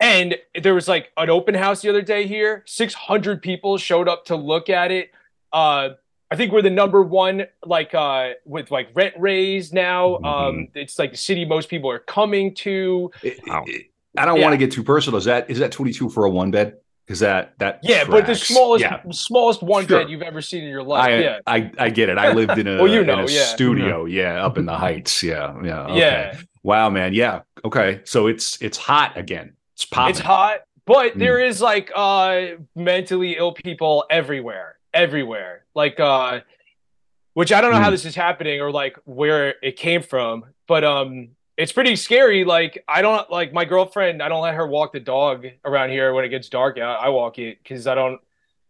and 0.00 0.36
there 0.62 0.74
was 0.74 0.88
like 0.88 1.10
an 1.16 1.28
open 1.28 1.54
house 1.54 1.82
the 1.82 1.88
other 1.90 2.02
day 2.02 2.26
here. 2.26 2.62
600 2.66 3.42
people 3.42 3.76
showed 3.78 4.08
up 4.08 4.24
to 4.26 4.36
look 4.36 4.70
at 4.70 4.90
it. 4.90 5.10
Uh, 5.52 5.90
I 6.30 6.36
think 6.36 6.52
we're 6.52 6.62
the 6.62 6.70
number 6.70 7.02
one, 7.02 7.46
like 7.64 7.94
uh, 7.94 8.30
with 8.44 8.70
like 8.70 8.88
rent 8.94 9.14
raise 9.18 9.72
now. 9.72 10.16
Um, 10.16 10.22
Mhm. 10.24 10.70
it's 10.74 10.98
like 10.98 11.12
the 11.12 11.16
city 11.16 11.44
most 11.44 11.68
people 11.68 11.90
are 11.90 11.98
coming 12.00 12.54
to. 12.56 13.10
it- 13.22 13.38
Wow. 13.46 13.64
it- 13.66 13.86
I 14.16 14.24
don't 14.24 14.36
Yeah. 14.38 14.42
want 14.42 14.52
to 14.52 14.58
get 14.58 14.70
too 14.72 14.82
personal. 14.82 15.18
Is 15.18 15.24
that 15.26 15.48
is 15.50 15.58
that 15.60 15.72
twenty 15.72 15.92
two 15.92 16.08
for 16.10 16.24
a 16.24 16.30
one 16.30 16.50
bed? 16.50 16.74
Is 17.08 17.20
that 17.20 17.54
that? 17.58 17.80
Yeah, 17.82 18.04
but 18.04 18.26
the 18.26 18.34
smallest, 18.34 18.82
Yeah, 18.84 19.00
smallest 19.12 19.62
one 19.62 19.86
Sure. 19.86 20.00
bed 20.00 20.10
you've 20.10 20.20
ever 20.22 20.42
seen 20.42 20.64
in 20.64 20.68
your 20.68 20.82
life. 20.82 21.04
I, 21.08 21.18
yeah, 21.18 21.38
I 21.46 21.70
I 21.78 21.88
get 21.90 22.10
it. 22.10 22.18
I 22.18 22.32
lived 22.32 22.58
in 22.58 22.66
a, 22.68 22.76
Well, 22.82 22.92
you 22.92 23.00
in 23.00 23.06
know, 23.06 23.20
a 23.20 23.30
yeah. 23.30 23.44
studio. 23.44 24.04
Yeah, 24.04 24.44
up 24.44 24.58
in 24.58 24.66
the 24.66 24.74
heights. 24.76 25.22
Yeah, 25.22 25.54
yeah. 25.64 25.82
okay. 25.84 25.98
yeah. 25.98 26.36
Wow, 26.62 26.90
man. 26.90 27.14
Yeah. 27.14 27.40
Okay. 27.64 28.00
So 28.04 28.26
it's 28.26 28.60
it's 28.60 28.76
hot 28.76 29.16
again. 29.16 29.54
It's 29.74 29.86
popping. 29.86 30.10
It's 30.10 30.18
hot, 30.20 30.60
but 30.84 31.14
Mm. 31.14 31.18
there 31.20 31.38
is 31.40 31.62
like 31.62 31.90
uh 31.94 32.40
mentally 32.74 33.36
ill 33.38 33.52
people 33.52 34.04
everywhere, 34.10 34.76
everywhere. 34.94 35.64
Like 35.74 35.98
uh 36.00 36.40
which 37.34 37.52
I 37.52 37.60
don't 37.60 37.70
know 37.72 37.78
how 37.78 37.88
Mm. 37.88 37.92
this 37.92 38.04
is 38.04 38.14
happening 38.16 38.60
or 38.60 38.70
like 38.72 38.98
where 39.04 39.54
it 39.62 39.76
came 39.76 40.02
from, 40.02 40.44
but 40.66 40.84
um 40.84 41.30
it's 41.56 41.72
pretty 41.72 41.96
scary. 41.96 42.44
Like 42.44 42.84
I 42.88 43.02
don't 43.02 43.30
like 43.30 43.52
my 43.52 43.64
girlfriend, 43.64 44.22
I 44.22 44.28
don't 44.28 44.42
let 44.42 44.54
her 44.54 44.66
walk 44.66 44.92
the 44.92 45.00
dog 45.00 45.46
around 45.64 45.90
here 45.90 46.12
when 46.14 46.24
it 46.24 46.28
gets 46.28 46.48
dark 46.48 46.78
out. 46.78 47.00
I 47.00 47.08
walk 47.10 47.38
it 47.38 47.64
cuz 47.64 47.86
I 47.86 47.94
don't 47.94 48.20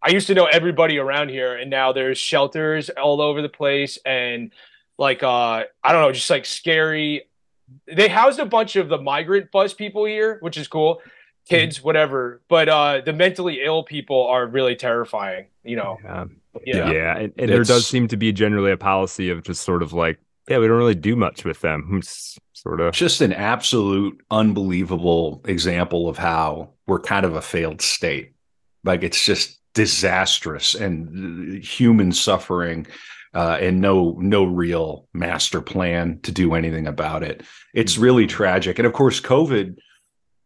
I 0.02 0.10
used 0.10 0.26
to 0.28 0.34
know 0.34 0.46
everybody 0.46 0.98
around 0.98 1.28
here 1.30 1.56
and 1.56 1.70
now 1.70 1.92
there's 1.92 2.18
shelters 2.18 2.88
all 2.90 3.20
over 3.20 3.42
the 3.42 3.48
place 3.48 3.98
and 4.06 4.52
like 4.98 5.22
uh 5.22 5.64
I 5.84 5.92
don't 5.92 6.02
know, 6.02 6.12
just 6.12 6.30
like 6.30 6.44
scary 6.46 7.24
they 7.86 8.08
housed 8.08 8.38
a 8.38 8.46
bunch 8.46 8.76
of 8.76 8.88
the 8.88 8.96
migrant 8.96 9.50
bus 9.50 9.74
people 9.74 10.06
here, 10.06 10.38
which 10.40 10.56
is 10.56 10.66
cool. 10.68 11.02
Kids, 11.48 11.82
whatever. 11.82 12.40
But 12.48 12.68
uh 12.68 13.00
the 13.04 13.12
mentally 13.12 13.60
ill 13.64 13.82
people 13.82 14.26
are 14.26 14.46
really 14.46 14.76
terrifying, 14.76 15.46
you 15.64 15.76
know. 15.76 15.98
yeah 16.04 16.24
Yeah. 16.64 16.90
Yeah, 16.90 17.18
and, 17.18 17.32
and 17.38 17.50
there 17.50 17.64
does 17.64 17.86
seem 17.86 18.08
to 18.08 18.16
be 18.16 18.32
generally 18.32 18.72
a 18.72 18.76
policy 18.76 19.30
of 19.30 19.42
just 19.42 19.62
sort 19.62 19.82
of 19.82 19.92
like, 19.92 20.18
yeah, 20.48 20.58
we 20.58 20.66
don't 20.66 20.78
really 20.78 20.94
do 20.94 21.16
much 21.16 21.44
with 21.44 21.60
them. 21.60 21.98
It's 21.98 22.38
sort 22.52 22.80
of 22.80 22.92
just 22.92 23.20
an 23.20 23.32
absolute 23.32 24.20
unbelievable 24.30 25.42
example 25.44 26.08
of 26.08 26.18
how 26.18 26.70
we're 26.86 27.00
kind 27.00 27.24
of 27.24 27.36
a 27.36 27.42
failed 27.42 27.80
state. 27.80 28.32
Like 28.84 29.02
it's 29.02 29.24
just 29.24 29.58
disastrous 29.74 30.74
and 30.74 31.62
human 31.62 32.12
suffering 32.12 32.86
uh, 33.34 33.58
and 33.60 33.80
no 33.80 34.16
no 34.18 34.44
real 34.44 35.06
master 35.12 35.60
plan 35.60 36.18
to 36.22 36.32
do 36.32 36.54
anything 36.54 36.86
about 36.86 37.22
it. 37.22 37.42
It's 37.74 37.98
really 37.98 38.26
tragic. 38.26 38.78
And 38.78 38.86
of 38.86 38.92
course, 38.92 39.20
COVID 39.20 39.76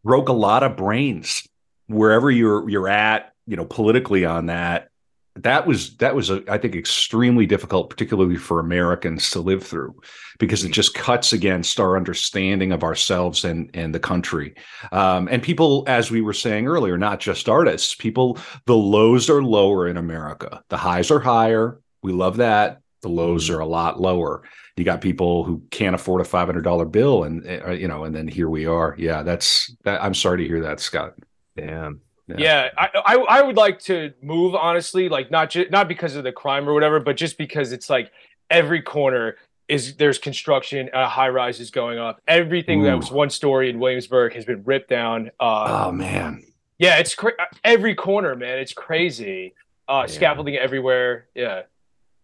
broke 0.04 0.28
a 0.28 0.32
lot 0.32 0.62
of 0.62 0.76
brains 0.76 1.46
wherever 1.86 2.30
you're 2.30 2.68
you're 2.68 2.88
at, 2.88 3.32
you 3.46 3.56
know, 3.56 3.64
politically 3.64 4.24
on 4.24 4.46
that. 4.46 4.88
That 5.36 5.66
was 5.66 5.96
that 5.96 6.14
was 6.14 6.28
a, 6.28 6.42
I 6.46 6.58
think 6.58 6.74
extremely 6.74 7.46
difficult, 7.46 7.88
particularly 7.88 8.36
for 8.36 8.60
Americans 8.60 9.30
to 9.30 9.40
live 9.40 9.64
through, 9.64 9.98
because 10.38 10.62
it 10.62 10.72
just 10.72 10.92
cuts 10.92 11.32
against 11.32 11.80
our 11.80 11.96
understanding 11.96 12.70
of 12.70 12.82
ourselves 12.82 13.44
and 13.44 13.70
and 13.72 13.94
the 13.94 13.98
country. 13.98 14.54
Um, 14.90 15.28
and 15.30 15.42
people, 15.42 15.84
as 15.86 16.10
we 16.10 16.20
were 16.20 16.34
saying 16.34 16.66
earlier, 16.66 16.98
not 16.98 17.18
just 17.18 17.48
artists, 17.48 17.94
people, 17.94 18.38
the 18.66 18.76
lows 18.76 19.30
are 19.30 19.42
lower 19.42 19.88
in 19.88 19.96
America. 19.96 20.62
The 20.68 20.76
highs 20.76 21.10
are 21.10 21.20
higher. 21.20 21.80
We 22.02 22.12
love 22.12 22.36
that. 22.36 22.82
The 23.00 23.08
lows 23.08 23.48
are 23.48 23.60
a 23.60 23.66
lot 23.66 24.00
lower. 24.00 24.42
You 24.76 24.84
got 24.84 25.00
people 25.02 25.44
who 25.44 25.62
can't 25.70 25.94
afford 25.94 26.20
a 26.22 26.24
five 26.24 26.46
hundred 26.48 26.62
dollar 26.64 26.84
bill, 26.86 27.24
and 27.24 27.46
uh, 27.46 27.70
you 27.72 27.88
know, 27.88 28.04
and 28.04 28.14
then 28.14 28.26
here 28.26 28.48
we 28.48 28.64
are. 28.66 28.94
Yeah, 28.98 29.22
that's 29.22 29.74
that. 29.84 30.02
I'm 30.02 30.14
sorry 30.14 30.38
to 30.38 30.46
hear 30.46 30.60
that, 30.62 30.80
Scott. 30.80 31.14
damn. 31.56 32.00
Yeah. 32.28 32.36
Yeah, 32.38 32.68
I, 32.78 32.88
I 33.04 33.14
I 33.38 33.42
would 33.42 33.56
like 33.56 33.80
to 33.80 34.12
move 34.22 34.54
honestly, 34.54 35.08
like 35.10 35.30
not 35.30 35.50
just 35.50 35.70
not 35.70 35.88
because 35.88 36.16
of 36.16 36.24
the 36.24 36.32
crime 36.32 36.68
or 36.68 36.72
whatever, 36.72 37.00
but 37.00 37.16
just 37.16 37.36
because 37.36 37.72
it's 37.72 37.90
like 37.90 38.10
every 38.48 38.80
corner 38.80 39.36
is 39.68 39.96
there's 39.96 40.18
construction, 40.18 40.88
uh, 40.94 41.06
high 41.08 41.28
rises 41.28 41.70
going 41.70 41.98
up. 41.98 42.20
Everything 42.26 42.82
that 42.84 42.96
was 42.96 43.10
one 43.10 43.28
story 43.28 43.68
in 43.68 43.78
Williamsburg 43.78 44.32
has 44.34 44.44
been 44.44 44.62
ripped 44.64 44.88
down. 44.88 45.30
Uh, 45.38 45.86
Oh 45.86 45.92
man. 45.92 46.42
yeah, 46.78 46.96
it's 46.98 47.14
cra- 47.14 47.32
every 47.64 47.94
corner, 47.94 48.34
man. 48.36 48.58
It's 48.58 48.72
crazy. 48.72 49.52
Uh, 49.88 50.04
Yeah. 50.06 50.14
Scaffolding 50.14 50.56
everywhere. 50.56 51.26
Yeah. 51.34 51.62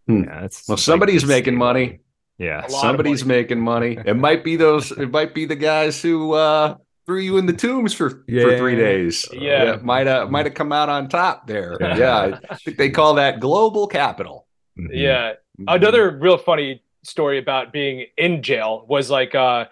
Yeah, 0.07 0.45
it's 0.45 0.67
Well, 0.67 0.77
somebody's 0.77 1.23
insane. 1.23 1.37
making 1.37 1.55
money. 1.57 1.99
Yeah. 2.39 2.59
A 2.59 2.61
lot 2.61 2.65
of 2.65 2.71
Somebody's 2.71 3.23
money. 3.25 3.41
making 3.41 3.59
money. 3.59 3.97
It 4.05 4.15
might 4.15 4.43
be 4.43 4.55
those. 4.55 4.91
It 4.91 5.11
might 5.11 5.35
be 5.35 5.45
the 5.45 5.55
guys 5.57 6.01
who 6.01 6.33
uh, 6.33 6.77
threw 7.05 7.19
you 7.19 7.37
in 7.37 7.45
the 7.45 7.53
tombs 7.53 7.93
for 7.93 8.09
for 8.09 8.57
three 8.57 8.75
days. 8.75 9.27
Yeah. 9.33 9.77
might 9.83 10.07
have 10.07 10.31
might 10.31 10.45
have 10.45 10.55
come 10.55 10.71
out 10.71 10.89
on 10.89 11.09
top 11.09 11.45
there. 11.47 11.77
Yeah. 11.81 11.97
Yeah, 11.97 12.39
I 12.49 12.55
think 12.55 12.77
they 12.77 12.89
call 12.89 13.13
that 13.15 13.39
global 13.39 13.85
capital. 13.87 14.47
Mhm. 14.79 14.87
Yeah. 14.93 15.33
Another 15.67 16.09
real 16.17 16.37
funny 16.37 16.81
story 17.03 17.37
about 17.39 17.71
being 17.73 18.05
in 18.17 18.41
jail 18.41 18.85
was 18.87 19.09
like 19.09 19.35
uh 19.35 19.65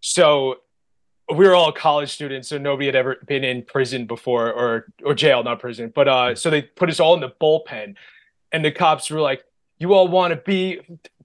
so 0.00 0.56
we 1.34 1.46
were 1.46 1.54
all 1.54 1.72
college 1.72 2.10
students, 2.10 2.48
so 2.48 2.56
nobody 2.58 2.86
had 2.86 2.96
ever 2.96 3.16
been 3.26 3.44
in 3.44 3.62
prison 3.62 4.06
before 4.06 4.50
or 4.52 4.86
or 5.04 5.14
jail, 5.14 5.42
not 5.42 5.60
prison. 5.60 5.92
But 5.94 6.08
uh, 6.08 6.34
so 6.34 6.48
they 6.50 6.62
put 6.62 6.88
us 6.88 7.00
all 7.00 7.14
in 7.14 7.20
the 7.20 7.30
bullpen, 7.40 7.96
and 8.52 8.64
the 8.64 8.70
cops 8.72 9.10
were 9.10 9.20
like, 9.20 9.42
"You 9.78 9.92
all 9.92 10.08
want 10.08 10.32
to 10.32 10.36
be 10.40 10.80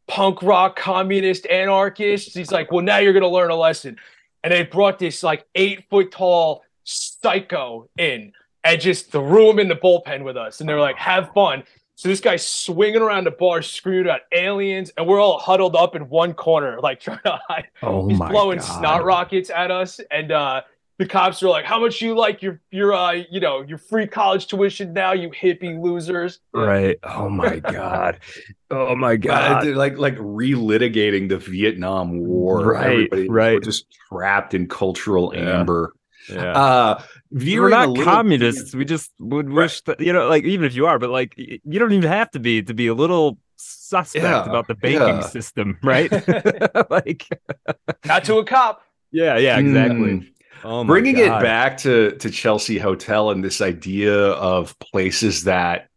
punk 0.07 0.41
rock, 0.43 0.75
communist, 0.77 1.45
anarchists?" 1.47 2.33
He's 2.33 2.51
like, 2.51 2.71
"Well, 2.71 2.83
now 2.83 2.97
you're 2.97 3.13
gonna 3.13 3.27
learn 3.27 3.51
a 3.51 3.55
lesson." 3.55 3.97
And 4.43 4.51
they 4.53 4.63
brought 4.63 4.99
this 4.99 5.23
like 5.23 5.45
eight 5.55 5.85
foot 5.89 6.11
tall 6.11 6.63
psycho 6.83 7.89
in 7.97 8.33
and 8.63 8.79
just 8.81 9.11
threw 9.11 9.49
him 9.49 9.59
in 9.59 9.67
the 9.67 9.75
bullpen 9.75 10.23
with 10.23 10.37
us, 10.37 10.59
and 10.59 10.69
they 10.69 10.73
were 10.73 10.79
like, 10.79 10.97
"Have 10.97 11.31
fun." 11.33 11.63
So 11.95 12.09
this 12.09 12.19
guy's 12.19 12.45
swinging 12.45 13.01
around 13.01 13.25
the 13.25 13.31
bar, 13.31 13.61
screaming 13.61 14.05
about 14.05 14.21
aliens, 14.31 14.91
and 14.97 15.07
we're 15.07 15.21
all 15.21 15.37
huddled 15.37 15.75
up 15.75 15.95
in 15.95 16.09
one 16.09 16.33
corner, 16.33 16.79
like 16.81 16.99
trying 16.99 17.19
to 17.25 17.39
hide. 17.47 17.67
Oh 17.81 18.07
He's 18.07 18.17
my 18.17 18.29
blowing 18.29 18.57
God. 18.57 18.65
snot 18.65 19.03
rockets 19.05 19.49
at 19.49 19.69
us, 19.71 19.99
and 20.11 20.31
uh, 20.31 20.61
the 20.99 21.05
cops 21.07 21.41
are 21.43 21.49
like, 21.49 21.65
"How 21.65 21.79
much 21.79 22.01
you 22.01 22.15
like 22.15 22.41
your 22.41 22.61
your 22.71 22.93
uh, 22.93 23.11
you 23.31 23.39
know 23.39 23.61
your 23.61 23.77
free 23.77 24.05
college 24.07 24.47
tuition 24.47 24.93
now, 24.93 25.11
you 25.13 25.29
hippie 25.29 25.81
losers?" 25.81 26.39
Right. 26.53 26.97
Oh 27.03 27.29
my 27.29 27.59
god. 27.79 28.19
Oh 28.69 28.95
my 28.95 29.13
Uh, 29.13 29.17
god. 29.17 29.63
they're 29.65 29.75
like 29.75 29.97
like 29.97 30.17
relitigating 30.17 31.29
the 31.29 31.37
Vietnam 31.37 32.19
War. 32.25 32.63
Right, 32.73 32.85
Everybody, 33.11 33.29
right. 33.29 33.53
we're 33.55 33.59
just 33.61 33.85
trapped 34.09 34.53
in 34.53 34.67
cultural 34.67 35.33
Yeah. 35.35 35.59
amber. 35.59 35.93
Yeah. 36.29 36.53
Uh, 36.53 37.01
We're 37.31 37.67
not 37.67 37.89
little- 37.89 38.05
communists. 38.05 38.73
We 38.73 38.85
just 38.85 39.11
would 39.19 39.49
wish 39.49 39.81
that 39.81 39.99
you 39.99 40.13
know, 40.13 40.27
like 40.29 40.45
even 40.45 40.65
if 40.65 40.73
you 40.75 40.85
are, 40.87 40.97
but 40.99 41.09
like 41.09 41.33
you 41.37 41.79
don't 41.79 41.91
even 41.91 42.09
have 42.09 42.31
to 42.31 42.39
be 42.39 42.61
to 42.63 42.73
be 42.73 42.87
a 42.87 42.93
little 42.93 43.37
suspect 43.57 44.23
Yeah, 44.23 44.43
about 44.45 44.67
the 44.67 44.75
banking 44.75 45.17
yeah. 45.17 45.21
system, 45.21 45.77
right? 45.83 46.09
like, 46.89 47.27
Not 48.05 48.23
to 48.25 48.37
a 48.37 48.45
cop. 48.45 48.83
yeah, 49.11 49.37
yeah, 49.37 49.57
exactly. 49.59 50.17
Hmm. 50.17 50.25
Oh 50.63 50.83
bringing 50.83 51.17
it 51.17 51.29
back 51.29 51.77
to 51.79 52.11
to 52.17 52.29
Chelsea 52.29 52.77
Hotel 52.77 53.31
and 53.31 53.43
this 53.43 53.61
idea 53.61 54.15
of 54.31 54.77
places 54.79 55.43
that 55.43 55.89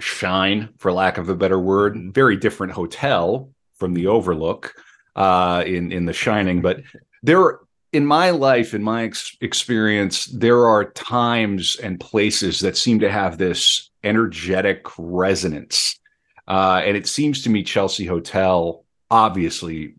shine, 0.00 0.70
for 0.78 0.92
lack 0.92 1.18
of 1.18 1.28
a 1.28 1.34
better 1.34 1.58
word, 1.58 1.94
Mhm. 1.94 2.14
very 2.14 2.36
different 2.36 2.72
hotel 2.72 3.50
from 3.74 3.94
the 3.94 4.06
Overlook 4.06 4.74
uh, 5.14 5.62
in 5.66 5.92
in 5.92 6.06
The 6.06 6.12
Shining, 6.12 6.60
but 6.62 6.80
there. 7.22 7.60
In 7.92 8.06
my 8.06 8.30
life, 8.30 8.72
in 8.72 8.82
my 8.82 9.02
ex- 9.04 9.36
experience, 9.42 10.24
there 10.24 10.64
are 10.66 10.92
times 10.92 11.76
and 11.76 12.00
places 12.00 12.60
that 12.60 12.78
seem 12.78 13.00
to 13.00 13.10
have 13.12 13.36
this 13.36 13.90
energetic 14.02 14.86
resonance, 14.96 16.00
uh, 16.48 16.80
and 16.86 16.96
it 16.96 17.06
seems 17.06 17.42
to 17.42 17.50
me 17.50 17.62
Chelsea 17.62 18.06
Hotel, 18.06 18.86
obviously, 19.10 19.96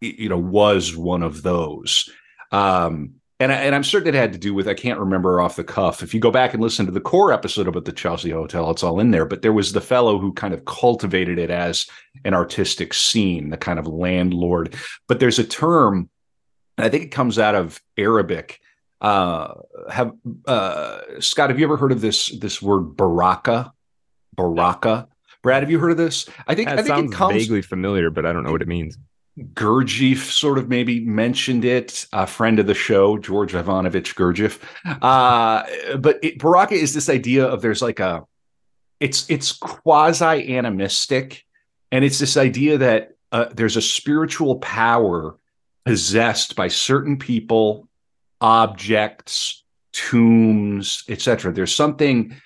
you 0.00 0.28
know, 0.28 0.38
was 0.38 0.96
one 0.96 1.24
of 1.24 1.42
those. 1.42 2.08
Um, 2.52 3.14
and, 3.42 3.52
I, 3.52 3.56
and 3.56 3.74
I'm 3.74 3.82
certain 3.82 4.14
it 4.14 4.18
had 4.18 4.32
to 4.32 4.38
do 4.38 4.54
with 4.54 4.68
I 4.68 4.74
can't 4.74 5.00
remember 5.00 5.40
off 5.40 5.56
the 5.56 5.64
cuff. 5.64 6.00
If 6.00 6.14
you 6.14 6.20
go 6.20 6.30
back 6.30 6.54
and 6.54 6.62
listen 6.62 6.86
to 6.86 6.92
the 6.92 7.00
core 7.00 7.32
episode 7.32 7.66
about 7.66 7.84
the 7.84 7.92
Chelsea 7.92 8.30
Hotel, 8.30 8.70
it's 8.70 8.84
all 8.84 9.00
in 9.00 9.10
there. 9.10 9.24
But 9.24 9.42
there 9.42 9.52
was 9.52 9.72
the 9.72 9.80
fellow 9.80 10.18
who 10.18 10.32
kind 10.32 10.54
of 10.54 10.64
cultivated 10.64 11.40
it 11.40 11.50
as 11.50 11.86
an 12.24 12.34
artistic 12.34 12.94
scene, 12.94 13.50
the 13.50 13.56
kind 13.56 13.80
of 13.80 13.88
landlord. 13.88 14.76
But 15.08 15.18
there's 15.18 15.40
a 15.40 15.44
term, 15.44 16.08
and 16.78 16.84
I 16.84 16.88
think 16.88 17.02
it 17.02 17.08
comes 17.08 17.36
out 17.36 17.56
of 17.56 17.80
Arabic. 17.98 18.60
Uh, 19.00 19.54
have 19.90 20.12
uh, 20.46 21.00
Scott? 21.18 21.50
Have 21.50 21.58
you 21.58 21.66
ever 21.66 21.76
heard 21.76 21.90
of 21.90 22.00
this 22.00 22.28
this 22.28 22.62
word 22.62 22.96
baraka? 22.96 23.72
Baraka. 24.36 25.08
Brad, 25.42 25.64
have 25.64 25.70
you 25.70 25.80
heard 25.80 25.90
of 25.90 25.96
this? 25.96 26.28
I 26.46 26.54
think 26.54 26.68
I 26.68 26.76
think 26.76 26.86
sounds 26.86 27.12
it 27.12 27.16
comes 27.16 27.34
vaguely 27.34 27.62
familiar, 27.62 28.10
but 28.10 28.24
I 28.24 28.32
don't 28.32 28.44
know 28.44 28.52
what 28.52 28.62
it 28.62 28.68
means. 28.68 28.96
Gurdjieff 29.38 30.30
sort 30.30 30.58
of 30.58 30.68
maybe 30.68 31.00
mentioned 31.00 31.64
it, 31.64 32.06
a 32.12 32.26
friend 32.26 32.58
of 32.58 32.66
the 32.66 32.74
show, 32.74 33.16
George 33.16 33.54
Ivanovich 33.54 34.14
Gurdjieff. 34.14 34.60
Uh, 35.00 35.64
but 35.98 36.18
it, 36.22 36.38
Baraka 36.38 36.74
is 36.74 36.92
this 36.92 37.08
idea 37.08 37.46
of 37.46 37.62
there's 37.62 37.82
like 37.82 37.98
a, 37.98 38.26
it's 39.00 39.28
it's 39.30 39.52
quasi 39.52 40.54
animistic, 40.54 41.44
and 41.90 42.04
it's 42.04 42.18
this 42.18 42.36
idea 42.36 42.78
that 42.78 43.12
uh, 43.32 43.46
there's 43.54 43.76
a 43.76 43.82
spiritual 43.82 44.56
power 44.56 45.36
possessed 45.84 46.54
by 46.54 46.68
certain 46.68 47.18
people, 47.18 47.88
objects, 48.40 49.64
tombs, 49.92 51.04
etc. 51.08 51.52
There's 51.52 51.74
something 51.74 52.36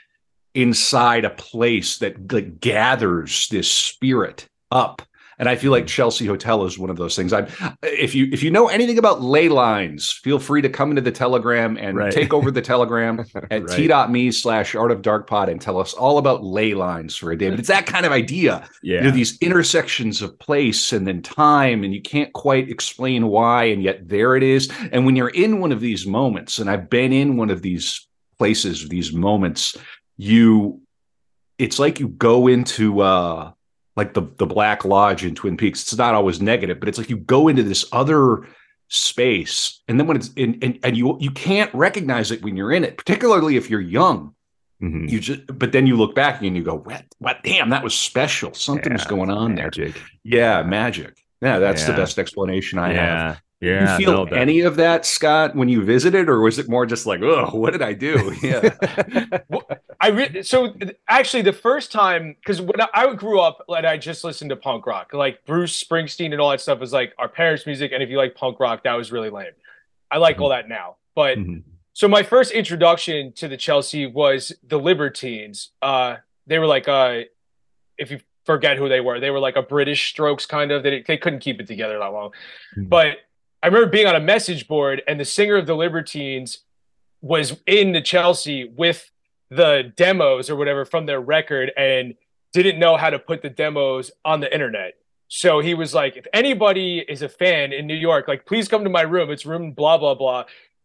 inside 0.55 1.25
a 1.25 1.31
place 1.31 1.99
that 1.99 2.61
gathers 2.61 3.49
this 3.49 3.71
spirit 3.71 4.49
up 4.71 5.03
and 5.39 5.49
I 5.49 5.57
feel 5.57 5.71
like 5.71 5.87
Chelsea 5.87 6.25
Hotel 6.27 6.65
is 6.65 6.79
one 6.79 6.91
of 6.91 6.97
those 6.97 7.15
things. 7.17 7.33
I'm 7.33 7.47
if 7.83 8.15
you 8.15 8.29
if 8.33 8.43
you 8.43 8.51
know 8.51 8.69
anything 8.69 8.99
about 8.99 9.23
ley 9.23 9.49
lines, 9.49 10.11
feel 10.11 10.39
free 10.39 10.63
to 10.63 10.69
come 10.69 10.91
into 10.91 11.03
the 11.03 11.13
Telegram 11.13 11.77
and 11.77 11.97
Right. 11.97 12.13
take 12.13 12.33
over 12.33 12.51
the 12.51 12.63
Telegram 12.63 13.21
at 13.51 13.65
Right. 13.65 13.77
t.me 13.77 14.31
slash 14.33 14.75
art 14.75 14.91
of 14.91 15.03
dark 15.03 15.27
pod 15.27 15.49
and 15.49 15.61
tell 15.61 15.79
us 15.79 15.93
all 15.95 16.19
about 16.19 16.43
ley 16.45 16.75
lines 16.75 17.17
for 17.17 17.31
a 17.33 17.37
day. 17.39 17.51
But 17.51 17.59
it's 17.59 17.69
that 17.69 17.87
kind 17.87 18.07
of 18.07 18.13
idea. 18.13 18.69
Yeah. 18.83 18.99
You 18.99 19.05
know, 19.05 19.11
these 19.11 19.37
intersections 19.39 20.23
of 20.23 20.39
place 20.39 20.93
and 20.93 21.07
then 21.07 21.23
time, 21.23 21.85
and 21.85 21.93
you 21.95 22.01
can't 22.03 22.33
quite 22.33 22.69
explain 22.71 23.27
why, 23.29 23.65
and 23.65 23.83
yet 23.83 24.09
there 24.09 24.37
it 24.37 24.43
is. 24.43 24.71
And 24.93 25.05
when 25.07 25.17
you're 25.17 25.29
in 25.29 25.61
one 25.61 25.73
of 25.73 25.81
these 25.81 26.07
moments, 26.07 26.59
and 26.59 26.71
I've 26.71 26.89
been 26.91 27.13
in 27.13 27.37
one 27.37 27.51
of 27.51 27.63
these 27.63 28.07
places, 28.39 28.89
these 28.89 29.13
moments, 29.13 29.77
you 30.17 30.81
it's 31.59 31.79
like 31.79 31.99
you 32.01 32.09
go 32.09 32.47
into 32.49 33.01
uh 33.01 33.51
like 33.97 34.15
the 34.15 34.23
the 34.39 34.47
Black 34.47 34.85
Lodge 34.85 35.25
in 35.25 35.35
Twin 35.35 35.57
Peaks. 35.57 35.83
It's 35.83 35.97
not 35.97 36.15
always 36.15 36.41
negative, 36.41 36.79
but 36.81 36.89
it's 36.89 36.99
like 36.99 37.11
you 37.11 37.17
go 37.17 37.49
into 37.49 37.63
this 37.63 37.85
other 37.93 38.47
space, 38.89 39.83
and 39.89 39.99
then 39.99 40.07
when 40.07 40.17
it's 40.17 40.33
in, 40.35 40.59
and 40.63 40.79
and 40.83 40.97
you 40.97 41.17
you 41.21 41.31
can't 41.31 41.73
recognize 41.75 42.31
it 42.31 42.43
when 42.43 42.57
you're 42.57 42.73
in 42.73 42.85
it, 42.85 42.97
particularly 42.97 43.57
if 43.57 43.69
you're 43.71 43.81
young. 43.81 44.35
Mhm. 44.83 45.11
You 45.11 45.21
just, 45.21 45.41
but 45.59 45.73
then 45.73 45.87
you 45.87 45.97
look 45.97 46.15
back 46.15 46.43
and 46.43 46.55
you 46.55 46.63
go, 46.63 46.77
"What? 46.77 47.05
What? 47.19 47.39
Damn, 47.43 47.71
that 47.71 47.83
was 47.83 47.95
special. 47.95 48.53
Something's 48.53 49.05
Yeah, 49.05 49.09
going 49.09 49.31
on 49.31 49.55
there." 49.55 49.71
Yeah, 50.23 50.63
magic. 50.63 51.15
Yeah, 51.41 51.59
that's 51.59 51.85
the 51.87 51.93
best 51.95 52.19
explanation 52.19 52.79
I 52.79 52.93
have. 52.93 53.41
Yeah. 53.67 53.99
You 53.99 54.05
feel 54.07 54.27
no, 54.27 54.37
any 54.37 54.61
of 54.61 54.77
that, 54.77 55.05
Scott, 55.05 55.55
when 55.57 55.69
you 55.69 55.83
visited, 55.85 56.29
or 56.29 56.41
was 56.41 56.59
it 56.59 56.69
more 56.69 56.87
just 56.87 57.05
like, 57.07 57.21
"Oh, 57.23 57.51
what 57.55 57.73
did 57.73 57.83
I 57.83 57.93
do?" 57.93 58.35
Yeah. 58.43 58.71
I 60.01 60.09
re- 60.09 60.43
so 60.43 60.75
actually 61.09 61.43
the 61.43 61.53
first 61.53 61.91
time 61.91 62.37
because 62.41 62.61
when 62.61 62.81
I, 62.95 63.15
grew 63.15 63.41
up 63.41 63.65
and 63.69 63.87
I 63.87 63.97
just 63.97 64.25
listened 64.25 64.51
to 64.51 64.57
punk 64.57 64.87
rock, 64.87 65.13
like 65.13 65.45
Bruce 65.47 65.83
Springsteen 65.83 66.33
and 66.33 66.41
all 66.41 66.51
that 66.51 66.61
stuff 66.61 66.79
was 66.79 66.93
like 66.93 67.13
our 67.19 67.29
parents' 67.29 67.67
music, 67.67 67.93
and 67.93 68.03
if 68.03 68.11
you 68.11 68.17
like 68.19 68.35
punk 68.35 68.61
rock, 68.61 68.85
that 68.85 68.95
was 68.95 69.11
really 69.11 69.31
lame. 69.31 69.53
I 70.11 70.19
like 70.19 70.39
all 70.41 70.51
that 70.51 70.69
now, 70.69 70.97
but 71.15 71.39
Mhm. 71.39 71.63
so 71.93 72.07
my 72.09 72.23
first 72.23 72.53
introduction 72.53 73.33
to 73.33 73.49
the 73.49 73.57
Chelsea 73.57 74.07
was 74.07 74.53
the 74.63 74.79
Libertines. 74.79 75.71
Uh, 75.83 76.17
they 76.47 76.59
were 76.59 76.67
like, 76.67 76.87
uh, 76.89 77.23
if 77.99 78.11
you 78.11 78.21
forget 78.45 78.77
who 78.77 78.89
they 78.89 79.01
were, 79.01 79.19
they 79.19 79.31
were 79.31 79.41
like 79.41 79.57
a 79.57 79.63
British 79.63 80.09
Strokes 80.11 80.47
kind 80.47 80.71
of. 80.71 80.83
They 80.85 81.03
they 81.03 81.17
couldn't 81.17 81.41
keep 81.41 81.59
it 81.61 81.67
together 81.67 81.99
that 81.99 82.13
long, 82.13 82.31
Mhm. 82.77 82.89
but 82.89 83.19
I 83.67 83.69
remember 83.69 83.91
being 83.91 84.07
on 84.07 84.15
a 84.15 84.21
message 84.21 84.69
board, 84.69 85.03
and 85.09 85.19
the 85.19 85.25
singer 85.25 85.57
of 85.57 85.67
the 85.67 85.75
Libertines 85.75 86.61
was 87.21 87.61
in 87.67 87.91
the 87.91 88.01
Chelsea 88.01 88.65
with 88.65 89.11
the 89.51 89.93
demos 89.97 90.49
or 90.49 90.55
whatever 90.55 90.85
from 90.85 91.07
their 91.07 91.21
record, 91.21 91.73
and 91.77 92.15
didn't 92.53 92.79
know 92.79 92.97
how 92.97 93.11
to 93.11 93.19
put 93.19 93.43
the 93.43 93.51
demos 93.51 94.13
on 94.25 94.39
the 94.39 94.55
internet. 94.55 94.95
So 95.27 95.59
he 95.59 95.75
was 95.75 95.95
like, 95.95 96.17
if 96.17 96.29
anybody 96.33 97.01
is 97.09 97.23
a 97.23 97.29
fan 97.29 97.73
in 97.73 97.89
New 97.89 97.97
York, 97.97 98.29
like 98.29 98.47
please 98.47 98.69
come 98.69 98.85
to 98.85 98.89
my 98.89 99.03
room. 99.03 99.33
It's 99.33 99.45
room 99.45 99.73
blah 99.73 99.99
blah 99.99 100.15
blah. 100.15 100.45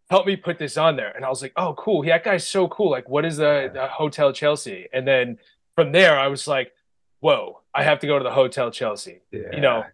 Help 0.09 0.25
me 0.25 0.35
put 0.35 0.57
this 0.57 0.75
on 0.75 0.95
there. 0.95 1.11
And 1.15 1.23
I 1.23 1.29
was 1.29 1.43
like, 1.43 1.53
oh 1.57 1.75
cool, 1.75 2.03
Yeah, 2.03 2.17
that 2.17 2.23
guy's 2.23 2.47
so 2.47 2.67
cool. 2.67 2.89
Like, 2.89 3.07
what 3.07 3.25
is 3.25 3.37
the, 3.37 3.69
the 3.71 3.89
Hotel 3.89 4.33
Chelsea? 4.33 4.87
And 4.91 5.07
then 5.07 5.37
from 5.75 5.91
there, 5.91 6.19
I 6.19 6.29
was 6.29 6.47
like, 6.47 6.73
whoa, 7.19 7.61
I 7.75 7.83
have 7.83 7.99
to 7.99 8.07
go 8.07 8.17
to 8.17 8.23
the 8.23 8.31
Hotel 8.31 8.71
Chelsea. 8.71 9.19
You 9.53 9.61
know, 9.61 9.85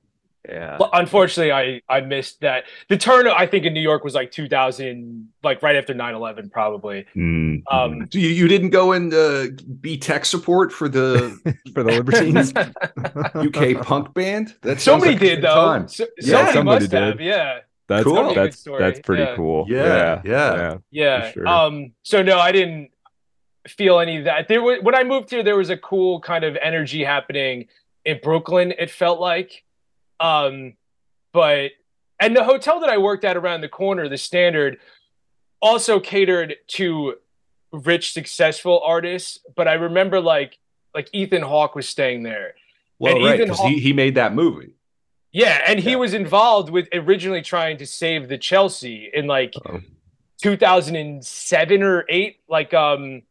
Yeah. 0.47 0.77
But 0.79 0.91
unfortunately, 0.93 1.51
I 1.51 1.81
I 1.89 2.01
missed 2.01 2.39
that. 2.41 2.63
The 2.89 2.97
turn 2.97 3.27
I 3.27 3.45
think 3.47 3.65
in 3.65 3.73
New 3.73 3.81
York 3.81 4.03
was 4.05 4.13
like 4.15 4.31
2000, 4.31 5.27
like 5.43 5.61
right 5.61 5.75
after 5.75 5.93
9/11, 5.93 6.51
probably. 6.51 7.05
Mm, 7.15 7.63
Um, 7.69 8.07
So 8.11 8.17
you, 8.19 8.29
you 8.29 8.47
didn't 8.47 8.69
go 8.69 8.93
and 8.93 9.13
uh, 9.13 9.47
be 9.81 9.97
tech 9.97 10.23
support 10.25 10.71
for 10.71 10.87
the 10.87 11.37
for 11.73 11.83
the 11.83 11.91
Libertines. 11.91 12.53
UK 13.35 13.83
punk 13.85 14.13
band? 14.13 14.55
That 14.61 14.79
somebody 14.79 15.11
like 15.13 15.19
did 15.19 15.41
though. 15.41 15.53
time. 15.55 15.87
So, 15.87 16.05
Yeah, 16.19 16.51
somebody, 16.53 16.53
somebody 16.53 16.83
must 16.85 16.91
have. 16.93 17.17
did. 17.17 17.25
Yeah, 17.25 17.59
That's 17.87 18.03
Cool. 18.05 18.15
That'd 18.15 18.27
be 18.27 18.31
a 18.31 18.43
good 18.43 18.51
that's 18.53 18.63
that's 18.79 18.99
pretty 19.01 19.23
Yeah. 19.23 19.35
cool. 19.35 19.65
Yeah, 19.67 20.21
yeah. 20.23 20.51
yeah. 20.61 20.77
yeah. 20.91 21.31
sure. 21.31 21.47
Um. 21.47 21.91
So 22.03 22.21
no, 22.23 22.37
I 22.39 22.51
didn't 22.51 22.91
feel 23.67 23.99
any 23.99 24.17
of 24.19 24.25
that. 24.25 24.47
There 24.47 24.61
was 24.61 24.79
when 24.81 24.95
I 24.95 25.03
moved 25.03 25.29
here, 25.29 25.43
there 25.43 25.57
was 25.57 25.69
a 25.69 25.77
cool 25.77 26.21
kind 26.21 26.45
of 26.45 26.55
energy 26.61 27.03
happening 27.03 27.67
in 28.05 28.19
Brooklyn. 28.23 28.73
It 28.79 28.89
felt 28.89 29.19
like, 29.19 29.63
um, 30.19 30.73
but 31.33 31.71
and 32.19 32.35
the 32.35 32.43
hotel 32.43 32.79
that 32.79 32.89
I 32.89 32.97
worked 32.97 33.23
at 33.25 33.37
around 33.37 33.61
the 33.61 33.69
corner, 33.69 34.09
the 34.09 34.17
Standard, 34.17 34.79
also 35.61 35.99
catered 35.99 36.55
to 36.69 37.15
rich, 37.71 38.11
successful 38.13 38.81
artists. 38.83 39.39
But 39.55 39.67
I 39.67 39.73
remember 39.73 40.19
like 40.21 40.57
like 40.95 41.09
Ethan 41.13 41.43
Hawke 41.43 41.75
was 41.75 41.87
staying 41.87 42.23
there. 42.23 42.55
Well, 42.99 43.15
And 43.17 43.25
right, 43.25 43.39
because 43.39 43.57
Hawke- 43.59 43.69
he, 43.69 43.79
he 43.79 43.93
made 43.93 44.15
that 44.15 44.33
movie. 44.33 44.71
Yeah, 45.31 45.61
and 45.67 45.79
he 45.79 45.91
Yeah. 45.91 45.97
was 45.97 46.13
involved 46.15 46.69
with 46.71 46.87
originally 46.93 47.41
trying 47.43 47.77
to 47.77 47.85
save 47.85 48.27
the 48.29 48.37
Chelsea 48.39 49.09
in 49.13 49.27
like 49.27 49.53
Oh. 49.69 49.81
2007 50.41 51.83
or 51.83 52.05
8 52.09 52.37
like 52.47 52.73
um 52.73 53.21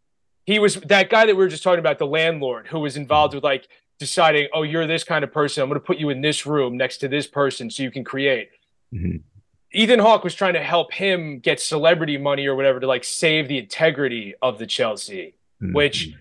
he 0.45 0.59
was 0.59 0.75
that 0.77 1.09
guy 1.11 1.27
that 1.27 1.35
we 1.35 1.43
were 1.43 1.49
just 1.49 1.63
talking 1.63 1.79
about 1.79 1.99
the 1.99 2.07
landlord 2.07 2.67
who 2.69 2.79
was 2.81 2.97
involved 2.97 3.35
with 3.35 3.43
like 3.45 3.69
deciding 3.99 4.49
oh 4.53 4.63
you're 4.63 4.87
this 4.87 5.05
kind 5.05 5.25
of 5.25 5.33
person 5.33 5.63
i'm 5.63 5.69
going 5.69 5.81
to 5.81 5.85
put 5.87 5.99
you 5.99 6.11
in 6.11 6.21
this 6.21 6.47
room 6.47 6.77
next 6.77 6.99
to 6.99 7.09
this 7.09 7.27
person 7.27 7.71
so 7.71 7.83
you 7.83 7.91
can 7.91 8.05
create 8.05 8.51
Mhm. 8.93 9.23
ethan 9.73 9.99
hawke 9.99 10.23
was 10.25 10.35
trying 10.35 10.55
to 10.55 10.63
help 10.63 10.93
him 10.93 11.39
get 11.39 11.61
celebrity 11.61 12.19
money 12.19 12.47
or 12.47 12.55
whatever 12.55 12.79
to 12.81 12.87
like 12.87 13.05
save 13.05 13.49
the 13.49 13.59
integrity 13.59 14.35
of 14.43 14.59
the 14.59 14.67
chelsea 14.67 15.35
Mhm. 15.63 15.75
which 15.75 16.13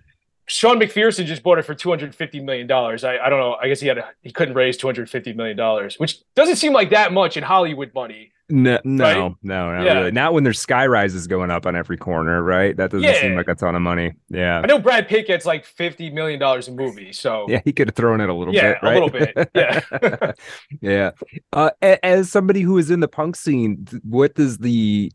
sean 0.48 0.78
macpherson 0.80 1.26
just 1.26 1.42
bought 1.44 1.58
it 1.58 1.64
for 1.66 1.74
250 1.76 2.40
million 2.42 2.68
dollars 2.68 3.04
I, 3.04 3.18
I 3.18 3.30
don't 3.30 3.40
know 3.40 3.56
i 3.62 3.68
guess 3.68 3.80
he 3.80 3.88
had 3.88 3.98
a, 3.98 4.10
he 4.22 4.32
couldn't 4.32 4.54
raise 4.56 4.78
250 4.78 5.34
million 5.34 5.58
dollars 5.58 5.96
which 6.00 6.20
doesn't 6.36 6.58
seem 6.58 6.74
like 6.74 6.90
that 6.92 7.12
much 7.14 7.36
in 7.38 7.44
hollywood 7.44 7.92
money 7.96 8.32
No, 8.48 8.80
no, 8.84 9.04
Right? 9.04 9.34
no, 9.42 9.72
not 9.72 9.84
Yeah. 9.84 9.94
really. 9.98 10.12
Not 10.12 10.34
when 10.34 10.44
there's 10.44 10.60
sky 10.60 10.86
rises 10.86 11.26
going 11.26 11.50
up 11.50 11.66
on 11.66 11.76
every 11.76 11.98
corner, 11.98 12.44
right? 12.44 12.78
That 12.78 12.92
doesn't 12.92 13.16
seem 13.16 13.36
like 13.36 13.48
a 13.48 13.56
ton 13.56 13.74
of 13.76 13.82
money. 13.82 14.14
Yeah. 14.30 14.60
i 14.64 14.68
know 14.68 14.78
brad 14.78 15.08
pitt 15.08 15.26
gets 15.26 15.48
like 15.48 15.66
50 15.66 16.12
million 16.12 16.40
dollars 16.40 16.68
a 16.68 16.72
movie 16.72 17.12
so 17.12 17.48
Yeah, 17.50 17.62
he 17.66 17.74
could 17.74 17.88
have 17.88 17.96
thrown 17.96 18.22
it 18.22 18.30
a 18.30 18.34
little 18.36 18.54
Yeah, 18.54 18.74
bit, 18.74 18.84
a 18.84 18.94
little 18.94 19.10
bit, 19.10 19.50
yeah. 19.56 20.32
yeah. 20.82 21.12
Uh, 21.54 21.72
as 21.82 22.32
somebody 22.32 22.62
who 22.62 22.78
is 22.78 22.92
in 22.92 23.00
the 23.00 23.08
punk 23.08 23.36
scene, 23.36 23.88
what 24.04 24.36
does 24.36 24.60
the 24.60 25.12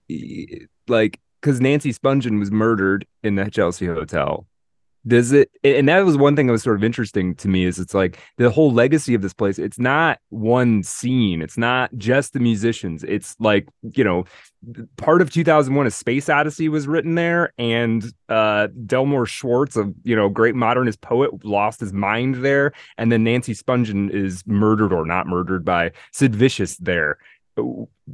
like? 0.88 1.20
Because 1.40 1.60
Nancy 1.60 1.92
Spungen 1.92 2.38
was 2.38 2.50
murdered 2.50 3.06
in 3.22 3.36
the 3.36 3.48
Chelsea 3.48 3.86
Hotel. 3.86 4.46
Does 5.06 5.32
it? 5.32 5.50
And 5.64 5.88
that 5.88 6.04
was 6.04 6.16
one 6.16 6.36
thing 6.36 6.46
that 6.46 6.52
was 6.52 6.62
sort 6.62 6.76
of 6.76 6.84
interesting 6.84 7.34
to 7.36 7.48
me. 7.48 7.64
Is 7.64 7.78
it's 7.78 7.94
like 7.94 8.18
the 8.36 8.50
whole 8.50 8.72
legacy 8.72 9.14
of 9.14 9.22
this 9.22 9.32
place. 9.32 9.58
It's 9.58 9.78
not 9.78 10.18
one 10.28 10.82
scene. 10.82 11.40
It's 11.40 11.56
not 11.56 11.90
just 11.96 12.32
the 12.34 12.40
musicians. 12.40 13.02
It's 13.04 13.34
like 13.40 13.66
you 13.94 14.04
know, 14.04 14.24
part 14.96 15.22
of 15.22 15.30
2001 15.30 15.86
a 15.86 15.90
space 15.90 16.28
odyssey 16.28 16.68
was 16.68 16.86
written 16.86 17.14
there 17.14 17.52
and 17.56 18.12
uh 18.28 18.68
delmore 18.86 19.24
schwartz 19.24 19.76
a 19.76 19.90
you 20.04 20.14
know 20.14 20.28
great 20.28 20.54
modernist 20.54 21.00
poet 21.00 21.30
lost 21.44 21.80
his 21.80 21.94
mind 21.94 22.44
there 22.44 22.72
and 22.98 23.10
then 23.10 23.24
nancy 23.24 23.54
spungen 23.54 24.10
is 24.10 24.46
murdered 24.46 24.92
or 24.92 25.06
not 25.06 25.26
murdered 25.26 25.64
by 25.64 25.90
sid 26.12 26.36
vicious 26.36 26.76
there 26.76 27.16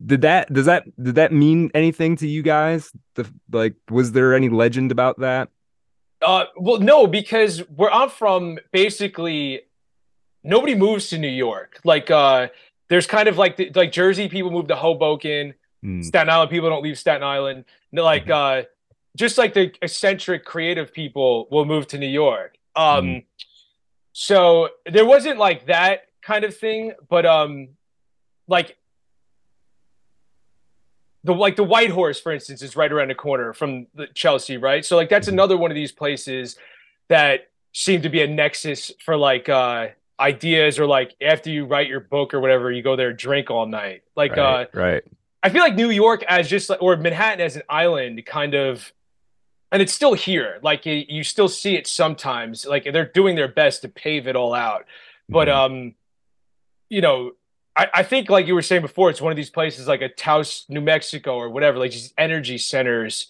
did 0.06 0.20
that 0.22 0.52
does 0.52 0.66
that 0.66 0.84
did 1.02 1.16
that 1.16 1.32
mean 1.32 1.70
anything 1.74 2.16
to 2.16 2.28
you 2.28 2.42
guys 2.42 2.92
the 3.14 3.28
like 3.50 3.74
was 3.90 4.12
there 4.12 4.34
any 4.34 4.48
legend 4.48 4.92
about 4.92 5.18
that 5.18 5.48
Uh, 6.22 6.46
well, 6.56 6.80
no, 6.80 7.06
because 7.06 7.60
where 7.74 7.92
I'm 7.92 8.08
from, 8.08 8.58
basically, 8.72 9.62
nobody 10.42 10.74
moves 10.74 11.08
to 11.10 11.18
New 11.18 11.28
York. 11.28 11.80
Like, 11.84 12.10
uh, 12.10 12.48
there's 12.88 13.06
kind 13.06 13.28
of 13.28 13.36
like 13.36 13.56
the, 13.56 13.70
like 13.74 13.92
Jersey 13.92 14.28
people 14.28 14.50
move 14.50 14.68
to 14.68 14.76
Hoboken, 14.76 15.54
Hmm, 15.82 16.00
Staten 16.02 16.30
Island 16.30 16.50
people 16.50 16.70
don't 16.70 16.82
leave 16.82 16.98
Staten 16.98 17.22
Island. 17.22 17.64
Like, 17.92 18.30
uh, 18.30 18.62
just 19.16 19.38
like 19.38 19.54
the 19.54 19.72
eccentric 19.82 20.44
creative 20.44 20.92
people 20.92 21.48
will 21.50 21.64
move 21.64 21.86
to 21.88 21.98
New 21.98 22.08
York. 22.08 22.56
Um, 22.74 23.22
so 24.12 24.68
there 24.90 25.04
wasn't 25.06 25.38
like 25.38 25.66
that 25.66 26.06
kind 26.22 26.44
of 26.44 26.56
thing, 26.56 26.92
but 27.08 27.24
um, 27.24 27.68
like 28.48 28.76
the 31.26 31.34
like 31.34 31.56
the 31.56 31.64
White 31.64 31.90
Horse, 31.90 32.20
for 32.20 32.32
instance, 32.32 32.62
is 32.62 32.76
right 32.76 32.90
around 32.90 33.08
the 33.08 33.14
corner 33.14 33.52
from 33.52 33.86
the 33.94 34.06
Chelsea, 34.14 34.56
right? 34.56 34.84
So 34.84 34.96
like 34.96 35.08
that's 35.10 35.28
Mhm. 35.28 35.32
another 35.32 35.56
one 35.56 35.70
of 35.70 35.74
these 35.74 35.92
places 35.92 36.56
that 37.08 37.48
seem 37.72 38.00
to 38.02 38.08
be 38.08 38.22
a 38.22 38.26
nexus 38.26 38.90
for 39.04 39.16
like 39.16 39.48
uh 39.48 39.88
ideas 40.18 40.78
or 40.78 40.86
like 40.86 41.14
after 41.20 41.50
you 41.50 41.66
write 41.66 41.88
your 41.88 42.00
book 42.00 42.32
or 42.32 42.40
whatever, 42.40 42.72
you 42.72 42.82
go 42.82 42.96
there 42.96 43.12
drink 43.12 43.50
all 43.50 43.66
night. 43.66 44.02
Like 44.14 44.38
uh 44.38 44.66
right, 44.72 44.74
right 44.74 45.04
I 45.42 45.50
feel 45.50 45.60
like 45.60 45.74
New 45.74 45.90
York 45.90 46.22
as 46.26 46.48
just 46.48 46.70
like, 46.70 46.80
or 46.82 46.96
Manhattan 46.96 47.40
as 47.40 47.54
an 47.56 47.62
island 47.68 48.24
kind 48.26 48.54
of, 48.54 48.90
and 49.70 49.82
it's 49.82 49.92
still 49.92 50.14
here. 50.14 50.58
Like 50.62 50.86
you, 50.86 51.04
you 51.08 51.22
still 51.22 51.48
see 51.48 51.76
it 51.76 51.86
sometimes. 51.86 52.64
Like 52.66 52.84
they're 52.90 53.12
doing 53.12 53.36
their 53.36 53.46
best 53.48 53.82
to 53.82 53.88
pave 53.88 54.26
it 54.26 54.34
all 54.36 54.54
out. 54.54 54.86
But 55.28 55.48
Mhm. 55.48 55.54
um, 55.54 55.94
you 56.88 57.00
know, 57.00 57.32
I, 57.76 57.88
I 57.94 58.02
think 58.02 58.30
like 58.30 58.46
you 58.46 58.54
were 58.54 58.62
saying 58.62 58.82
before, 58.82 59.10
it's 59.10 59.20
one 59.20 59.30
of 59.30 59.36
these 59.36 59.50
places 59.50 59.86
like 59.86 60.00
a 60.00 60.08
Taos, 60.08 60.64
New 60.68 60.80
Mexico, 60.80 61.36
or 61.36 61.50
whatever, 61.50 61.78
like 61.78 61.92
these 61.92 62.12
energy 62.16 62.58
centers. 62.58 63.28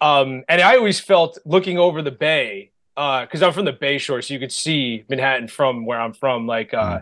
Um, 0.00 0.44
and 0.48 0.60
I 0.60 0.76
always 0.76 0.98
felt 1.00 1.38
looking 1.44 1.78
over 1.78 2.02
the 2.02 2.10
bay, 2.10 2.72
uh, 2.96 3.22
because 3.22 3.42
I'm 3.42 3.52
from 3.52 3.64
the 3.64 3.72
Bay 3.72 3.98
Shore, 3.98 4.22
so 4.22 4.34
you 4.34 4.40
could 4.40 4.52
see 4.52 5.04
Manhattan 5.08 5.48
from 5.48 5.86
where 5.86 6.00
I'm 6.00 6.12
from. 6.12 6.46
Like, 6.46 6.72
uh, 6.74 7.00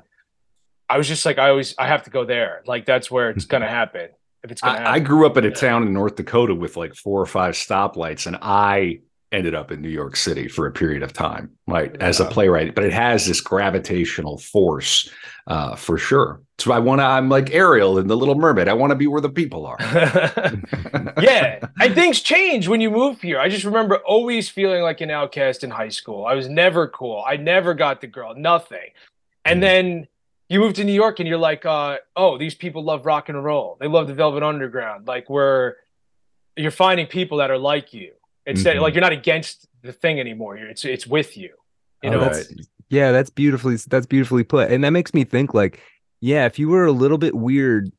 I 0.88 0.98
was 0.98 1.08
just 1.08 1.24
like, 1.24 1.38
I 1.38 1.48
always, 1.48 1.74
I 1.78 1.86
have 1.86 2.02
to 2.04 2.10
go 2.10 2.24
there. 2.24 2.62
Like 2.66 2.84
that's 2.84 3.10
where 3.10 3.30
it's 3.30 3.46
gonna 3.46 3.68
happen. 3.68 4.10
If 4.44 4.50
it's 4.50 4.60
gonna 4.60 4.80
I, 4.80 4.94
I 4.94 4.98
grew 4.98 5.24
up 5.24 5.36
in 5.36 5.44
a 5.44 5.50
town 5.50 5.86
in 5.86 5.92
North 5.92 6.16
Dakota 6.16 6.54
with 6.54 6.76
like 6.76 6.94
four 6.94 7.20
or 7.20 7.26
five 7.26 7.54
stoplights, 7.54 8.26
and 8.26 8.36
I 8.42 9.00
ended 9.32 9.54
up 9.54 9.72
in 9.72 9.80
New 9.80 9.88
York 9.88 10.14
City 10.14 10.46
for 10.46 10.66
a 10.66 10.70
period 10.72 11.02
of 11.02 11.12
time, 11.12 11.50
right, 11.66 11.96
as 12.00 12.20
a 12.20 12.26
playwright. 12.26 12.74
But 12.74 12.84
it 12.84 12.92
has 12.92 13.26
this 13.26 13.40
gravitational 13.40 14.38
force, 14.38 15.10
uh, 15.46 15.74
for 15.74 15.96
sure. 15.98 16.42
So 16.58 16.70
I 16.72 16.78
want 16.78 17.00
to. 17.00 17.04
I'm 17.04 17.28
like 17.28 17.50
Ariel 17.52 17.98
in 17.98 18.06
The 18.06 18.16
Little 18.16 18.34
Mermaid. 18.36 18.68
I 18.68 18.74
want 18.74 18.90
to 18.90 18.94
be 18.96 19.06
where 19.06 19.20
the 19.20 19.30
people 19.30 19.66
are. 19.66 19.78
yeah, 21.20 21.58
and 21.80 21.94
things 21.94 22.20
change 22.20 22.68
when 22.68 22.80
you 22.80 22.90
move 22.90 23.20
here. 23.20 23.38
I 23.38 23.48
just 23.48 23.64
remember 23.64 23.96
always 23.98 24.48
feeling 24.48 24.82
like 24.82 25.00
an 25.00 25.10
outcast 25.10 25.64
in 25.64 25.70
high 25.70 25.88
school. 25.88 26.24
I 26.26 26.34
was 26.34 26.48
never 26.48 26.88
cool. 26.88 27.24
I 27.26 27.36
never 27.36 27.74
got 27.74 28.00
the 28.00 28.06
girl, 28.06 28.34
nothing. 28.36 28.90
And 29.44 29.58
Mhm. 29.58 29.62
then 29.62 30.08
you 30.48 30.60
move 30.60 30.74
to 30.74 30.84
New 30.84 30.92
York 30.92 31.18
and 31.18 31.28
you're 31.28 31.38
like, 31.38 31.64
uh, 31.66 31.96
oh, 32.14 32.38
these 32.38 32.54
people 32.54 32.84
love 32.84 33.06
rock 33.06 33.28
and 33.28 33.42
roll. 33.42 33.76
They 33.80 33.88
love 33.88 34.06
the 34.06 34.14
Velvet 34.14 34.42
Underground. 34.42 35.06
Like 35.08 35.28
we're 35.30 35.74
you're 36.56 36.70
finding 36.70 37.06
people 37.06 37.38
that 37.38 37.50
are 37.50 37.58
like 37.58 37.94
you. 37.94 38.12
Instead, 38.46 38.76
Mhm. 38.76 38.80
like 38.80 38.94
you're 38.94 39.02
not 39.02 39.12
against 39.12 39.68
the 39.82 39.92
thing 39.92 40.18
anymore. 40.20 40.56
You're, 40.56 40.68
it's 40.70 40.84
it's 40.84 41.06
with 41.06 41.36
you. 41.36 41.50
You 42.02 42.10
Oh, 42.10 42.20
know, 42.20 42.32
yeah 42.88 43.12
that's 43.12 43.30
beautifully 43.30 43.76
that's 43.76 44.06
beautifully 44.06 44.42
put 44.44 44.70
and 44.70 44.82
that 44.84 44.90
makes 44.90 45.14
me 45.14 45.22
think 45.24 45.54
like 45.54 45.80
yeah 46.20 46.44
if 46.46 46.58
you 46.58 46.68
were 46.68 46.84
a 46.84 46.92
little 46.92 47.16
bit 47.16 47.34
weird 47.34 47.90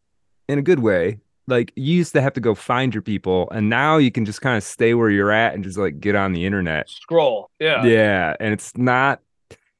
in 0.49 0.59
a 0.59 0.61
good 0.61 0.79
way 0.79 1.19
like 1.47 1.71
you 1.75 1.95
used 1.95 2.13
to 2.13 2.21
have 2.21 2.33
to 2.33 2.41
go 2.41 2.53
find 2.53 2.93
your 2.93 3.01
people 3.01 3.49
and 3.51 3.69
now 3.69 3.97
you 3.97 4.11
can 4.11 4.23
just 4.25 4.41
kind 4.41 4.55
of 4.57 4.63
stay 4.63 4.93
where 4.93 5.09
you're 5.09 5.31
at 5.31 5.53
and 5.55 5.63
just 5.63 5.77
like 5.77 5.99
get 6.01 6.15
on 6.15 6.31
the 6.33 6.45
internet 6.45 6.89
scroll. 6.89 7.49
Yeah. 7.59 7.85
yeah 7.85 8.35
and 8.41 8.53
it's 8.53 8.75
not 8.77 9.21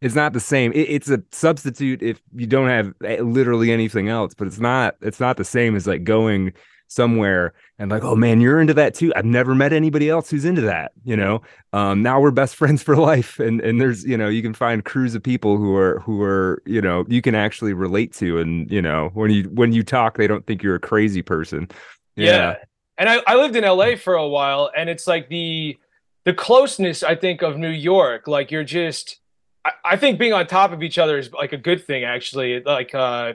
it's 0.02 0.16
not 0.16 0.32
the 0.34 0.40
same 0.40 0.72
it, 0.72 0.88
it's 0.90 1.10
a 1.10 1.22
substitute 1.34 2.02
if 2.02 2.22
you 2.34 2.48
don't 2.48 2.70
have 2.70 2.94
eh, 3.06 3.22
literally 3.22 3.72
anything 3.72 4.08
else 4.10 4.34
but 4.34 4.48
it's 4.48 4.60
not 4.60 4.96
it's 5.02 5.20
not 5.20 5.36
the 5.38 5.46
same 5.46 5.76
as 5.76 5.86
like 5.86 6.04
going 6.06 6.54
somewhere 6.94 7.54
and 7.80 7.90
like 7.92 8.04
oh 8.04 8.16
man 8.16 8.40
you're 8.40 8.62
into 8.62 8.74
that 8.74 8.94
too 8.94 9.12
i've 9.16 9.26
never 9.26 9.56
met 9.56 9.74
anybody 9.74 10.10
else 10.10 10.30
who's 10.30 10.46
into 10.46 10.62
that 10.62 10.92
you 11.04 11.16
know 11.16 11.42
um 11.74 12.02
now 12.02 12.20
we're 12.20 12.32
best 12.32 12.56
friends 12.58 12.84
for 12.84 12.96
life 12.96 13.40
and 13.40 13.62
and 13.62 13.82
there's 13.82 14.06
you 14.06 14.18
know 14.18 14.30
you 14.30 14.42
can 14.42 14.54
find 14.54 14.86
crews 14.86 15.16
of 15.16 15.24
people 15.24 15.58
who 15.58 15.76
are 15.76 16.00
who 16.00 16.22
are 16.22 16.62
you 16.66 16.82
know 16.82 17.06
you 17.08 17.22
can 17.22 17.36
actually 17.36 17.74
relate 17.74 18.14
to 18.14 18.38
and 18.40 18.70
you 18.72 18.82
know 18.82 19.10
when 19.14 19.32
you 19.32 19.44
when 19.46 19.74
you 19.74 19.84
talk 19.84 20.18
they 20.18 20.28
don't 20.28 20.46
think 20.46 20.62
you're 20.62 20.76
a 20.76 20.80
crazy 20.80 21.22
person 21.22 21.68
Yeah. 22.16 22.58
And 22.98 23.10
I, 23.10 23.22
I 23.26 23.36
lived 23.36 23.56
in 23.56 23.64
LA 23.64 23.96
for 23.96 24.14
a 24.14 24.28
while 24.28 24.70
and 24.76 24.90
it's 24.90 25.08
like 25.08 25.30
the 25.30 25.78
the 26.26 26.34
closeness 26.34 27.04
I 27.04 27.16
think 27.16 27.42
of 27.42 27.58
New 27.58 27.70
York. 27.70 28.28
Like 28.28 28.52
you're 28.52 28.64
just 28.64 29.20
I, 29.66 29.72
I 29.84 29.98
think 29.98 30.20
being 30.20 30.34
on 30.34 30.46
top 30.48 30.72
of 30.72 30.84
each 30.84 30.98
other 30.98 31.18
is 31.18 31.32
like 31.32 31.54
a 31.54 31.58
good 31.58 31.86
thing 31.86 32.04
actually. 32.04 32.62
Like 32.62 32.94
uh 32.94 33.34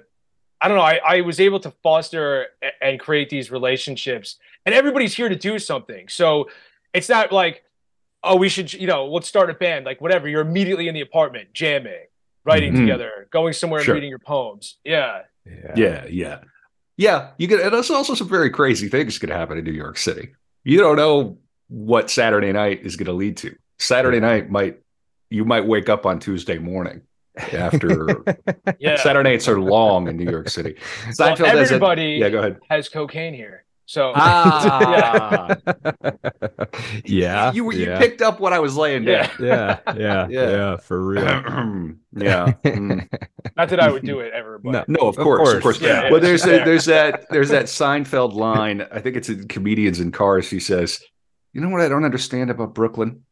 I 0.60 0.68
don't 0.68 0.76
know, 0.76 0.82
I, 0.82 1.00
I 1.06 1.20
was 1.20 1.38
able 1.40 1.60
to 1.60 1.70
foster 1.82 2.46
and 2.80 2.98
create 2.98 3.30
these 3.30 3.50
relationships 3.50 4.36
and 4.66 4.74
everybody's 4.74 5.14
here 5.14 5.28
to 5.28 5.36
do 5.36 5.58
something. 5.58 6.08
So 6.08 6.48
it's 6.92 7.08
not 7.08 7.30
like, 7.32 7.62
oh, 8.24 8.36
we 8.36 8.48
should, 8.48 8.72
you 8.72 8.86
know, 8.86 9.06
let's 9.06 9.28
start 9.28 9.50
a 9.50 9.54
band, 9.54 9.84
like 9.86 10.00
whatever. 10.00 10.28
You're 10.28 10.40
immediately 10.42 10.88
in 10.88 10.94
the 10.94 11.00
apartment, 11.00 11.52
jamming, 11.54 12.06
writing 12.44 12.72
Mhm. 12.74 12.80
together, 12.80 13.28
going 13.30 13.52
somewhere 13.52 13.80
Sure. 13.82 13.94
and 13.94 13.96
reading 13.98 14.10
your 14.10 14.18
poems. 14.18 14.78
Yeah. 14.84 15.22
Yeah, 15.76 16.06
yeah, 16.10 16.40
yeah. 16.96 17.30
You 17.38 17.46
get, 17.46 17.60
and 17.60 17.72
there's 17.72 17.90
also 17.90 18.14
some 18.14 18.28
very 18.28 18.50
crazy 18.50 18.88
things 18.88 19.18
could 19.18 19.30
happen 19.30 19.56
in 19.58 19.64
New 19.64 19.70
York 19.72 19.96
City. 19.96 20.34
You 20.64 20.78
don't 20.78 20.96
know 20.96 21.38
what 21.68 22.10
Saturday 22.10 22.52
night 22.52 22.80
is 22.82 22.96
going 22.96 23.06
to 23.06 23.12
lead 23.12 23.36
to. 23.38 23.54
Saturday 23.78 24.18
night 24.20 24.50
might, 24.50 24.80
you 25.30 25.44
might 25.44 25.66
wake 25.66 25.88
up 25.88 26.04
on 26.04 26.18
Tuesday 26.18 26.58
morning 26.58 27.02
after 27.52 28.24
Yeah. 28.78 28.96
Saturday 28.96 29.30
nights 29.30 29.48
are 29.48 29.60
long 29.60 30.08
in 30.08 30.16
New 30.16 30.30
York 30.30 30.48
City. 30.48 30.76
Well, 31.18 31.36
Seinfeld 31.36 31.46
has 31.46 31.56
a, 31.70 31.74
everybody 31.74 32.12
yeah, 32.20 32.28
go 32.30 32.38
ahead. 32.38 32.58
has 32.70 32.88
cocaine 32.88 33.34
here. 33.34 33.64
So 33.86 34.12
Ah, 34.14 35.56
yeah 37.04 37.52
you 37.52 37.72
you 37.72 37.86
yeah. 37.86 37.98
picked 37.98 38.20
up 38.22 38.38
what 38.40 38.52
I 38.52 38.58
was 38.58 38.76
laying 38.76 39.04
down. 39.06 39.28
yeah 39.40 39.78
yeah 39.94 40.26
Yeah. 40.28 40.28
yeah 40.50 40.76
for 40.76 41.00
real 41.02 41.22
yeah. 42.16 42.52
Mm. 42.64 43.08
not 43.56 43.68
that 43.70 43.80
I 43.80 43.90
would 43.90 44.04
do 44.04 44.20
it 44.20 44.32
ever, 44.34 44.58
but 44.58 44.72
No. 44.72 44.84
No, 44.88 45.08
of 45.08 45.18
Of 45.18 45.24
course, 45.24 45.48
of 45.54 45.62
course. 45.62 45.78
course. 45.78 45.80
Yeah, 45.80 46.10
well, 46.10 46.20
there's 46.20 46.44
a, 46.44 46.64
there's 46.64 46.84
that 46.86 47.26
there's 47.30 47.48
that 47.50 47.64
Seinfeld 47.66 48.34
line. 48.34 48.86
I 48.92 49.00
think 49.00 49.16
it's 49.16 49.28
in 49.28 49.48
comedians 49.48 50.00
in 50.00 50.12
cars. 50.12 50.50
He 50.50 50.60
says, 50.60 51.02
"You 51.52 51.60
know 51.60 51.68
what 51.70 51.80
I 51.80 51.88
don't 51.88 52.04
understand 52.04 52.50
about 52.50 52.74
Brooklyn? 52.74 53.24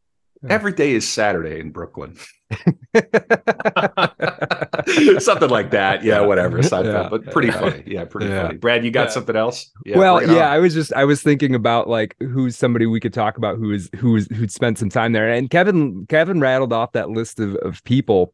Every 0.49 0.73
day 0.73 0.91
is 0.91 1.07
Saturday 1.07 1.59
in 1.59 1.71
Brooklyn. 1.71 2.15
something 5.19 5.49
like 5.49 5.71
that. 5.71 6.03
Yeah, 6.03 6.21
whatever. 6.21 6.59
Seinfeld, 6.59 6.85
Yeah. 7.03 7.09
but 7.09 7.25
pretty 7.31 7.51
funny. 7.51 7.83
Yeah, 7.85 8.05
pretty 8.05 8.27
Yeah. 8.27 8.47
funny. 8.47 8.57
Brad, 8.57 8.85
you 8.85 8.91
got 8.91 9.07
Yeah. 9.07 9.11
something 9.11 9.35
else? 9.35 9.69
Yeah, 9.85 9.97
well, 9.97 10.21
yeah, 10.21 10.47
on. 10.47 10.53
I 10.53 10.59
was 10.59 10.73
just 10.73 10.93
I 10.93 11.05
was 11.05 11.21
thinking 11.21 11.55
about 11.55 11.89
like 11.89 12.15
who's 12.19 12.55
somebody 12.55 12.85
we 12.85 12.99
could 12.99 13.13
talk 13.13 13.37
about 13.37 13.57
who 13.57 13.71
is 13.71 13.89
who 13.95 14.15
is 14.15 14.27
who'd 14.35 14.51
spent 14.51 14.77
some 14.77 14.89
time 14.89 15.13
there. 15.13 15.29
And 15.29 15.49
Kevin 15.49 16.05
Kevin 16.07 16.39
rattled 16.39 16.73
off 16.73 16.91
that 16.93 17.09
list 17.09 17.39
of 17.39 17.55
of 17.55 17.83
people. 17.83 18.33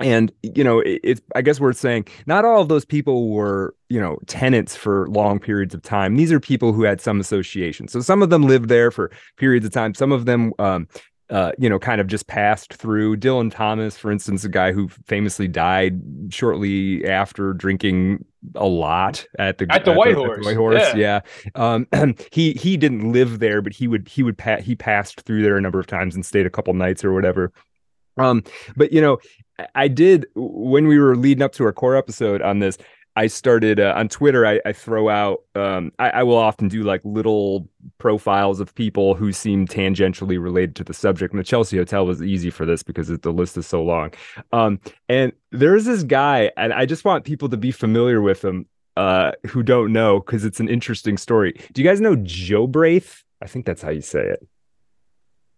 And 0.00 0.30
you 0.42 0.62
know, 0.62 0.78
it, 0.78 1.00
it's 1.02 1.20
I 1.34 1.42
guess 1.42 1.58
worth 1.58 1.76
saying 1.76 2.06
not 2.26 2.44
all 2.44 2.62
of 2.62 2.68
those 2.68 2.84
people 2.84 3.30
were, 3.30 3.74
you 3.88 4.00
know, 4.00 4.18
tenants 4.28 4.76
for 4.76 5.08
long 5.08 5.40
periods 5.40 5.74
of 5.74 5.82
time. 5.82 6.14
These 6.14 6.30
are 6.30 6.38
people 6.38 6.72
who 6.72 6.84
had 6.84 7.00
some 7.00 7.18
association. 7.18 7.88
So 7.88 8.00
some 8.00 8.22
of 8.22 8.30
them 8.30 8.44
lived 8.44 8.68
there 8.68 8.92
for 8.92 9.10
periods 9.38 9.66
of 9.66 9.72
time. 9.72 9.94
Some 9.94 10.12
of 10.12 10.24
them 10.24 10.52
um 10.60 10.86
uh, 11.30 11.52
you 11.58 11.68
know, 11.68 11.78
kind 11.78 12.00
of 12.00 12.06
just 12.06 12.26
passed 12.26 12.74
through. 12.74 13.16
Dylan 13.16 13.52
Thomas, 13.52 13.96
for 13.96 14.10
instance, 14.10 14.44
a 14.44 14.48
guy 14.48 14.72
who 14.72 14.88
famously 15.06 15.46
died 15.46 16.00
shortly 16.30 17.04
after 17.06 17.52
drinking 17.52 18.24
a 18.54 18.66
lot 18.66 19.26
at 19.38 19.58
the 19.58 19.66
At 19.70 19.84
the 19.84 19.92
White 19.92 20.14
Horse, 20.14 20.44
White 20.44 20.56
Horse, 20.56 20.94
yeah. 20.94 21.20
yeah. 21.44 21.50
Um, 21.54 21.86
he 22.32 22.52
he 22.52 22.76
didn't 22.76 23.12
live 23.12 23.40
there, 23.40 23.60
but 23.60 23.72
he 23.72 23.88
would 23.88 24.08
he 24.08 24.22
would 24.22 24.38
pa- 24.38 24.60
he 24.60 24.74
passed 24.74 25.22
through 25.22 25.42
there 25.42 25.56
a 25.56 25.60
number 25.60 25.78
of 25.78 25.86
times 25.86 26.14
and 26.14 26.24
stayed 26.24 26.46
a 26.46 26.50
couple 26.50 26.72
nights 26.74 27.04
or 27.04 27.12
whatever. 27.12 27.52
Um, 28.16 28.42
but 28.76 28.92
you 28.92 29.00
know, 29.00 29.18
I 29.74 29.88
did 29.88 30.26
when 30.34 30.86
we 30.86 30.98
were 30.98 31.16
leading 31.16 31.42
up 31.42 31.52
to 31.54 31.64
our 31.64 31.72
core 31.72 31.96
episode 31.96 32.42
on 32.42 32.60
this. 32.60 32.78
I 33.18 33.26
started 33.26 33.80
uh, 33.80 33.94
on 33.96 34.08
Twitter. 34.08 34.46
I, 34.46 34.60
I 34.64 34.72
throw 34.72 35.08
out. 35.08 35.42
Um, 35.56 35.90
I, 35.98 36.10
I 36.10 36.22
will 36.22 36.36
often 36.36 36.68
do 36.68 36.84
like 36.84 37.00
little 37.02 37.68
profiles 37.98 38.60
of 38.60 38.72
people 38.76 39.16
who 39.16 39.32
seem 39.32 39.66
tangentially 39.66 40.40
related 40.40 40.76
to 40.76 40.84
the 40.84 40.94
subject. 40.94 41.34
And 41.34 41.40
the 41.40 41.44
Chelsea 41.44 41.78
Hotel 41.78 42.06
was 42.06 42.22
easy 42.22 42.50
for 42.50 42.64
this 42.64 42.84
because 42.84 43.10
it, 43.10 43.22
the 43.22 43.32
list 43.32 43.56
is 43.56 43.66
so 43.66 43.82
long. 43.82 44.12
Um, 44.52 44.78
and 45.08 45.32
there's 45.50 45.84
this 45.84 46.04
guy, 46.04 46.52
and 46.56 46.72
I 46.72 46.86
just 46.86 47.04
want 47.04 47.24
people 47.24 47.48
to 47.48 47.56
be 47.56 47.72
familiar 47.72 48.22
with 48.22 48.44
him 48.44 48.66
uh, 48.96 49.32
who 49.48 49.64
don't 49.64 49.92
know 49.92 50.20
because 50.20 50.44
it's 50.44 50.60
an 50.60 50.68
interesting 50.68 51.16
story. 51.16 51.60
Do 51.72 51.82
you 51.82 51.88
guys 51.88 52.00
know 52.00 52.14
Jobriath? 52.14 53.24
I 53.42 53.48
think 53.48 53.66
that's 53.66 53.82
how 53.82 53.90
you 53.90 54.00
say 54.00 54.20
it. 54.20 54.46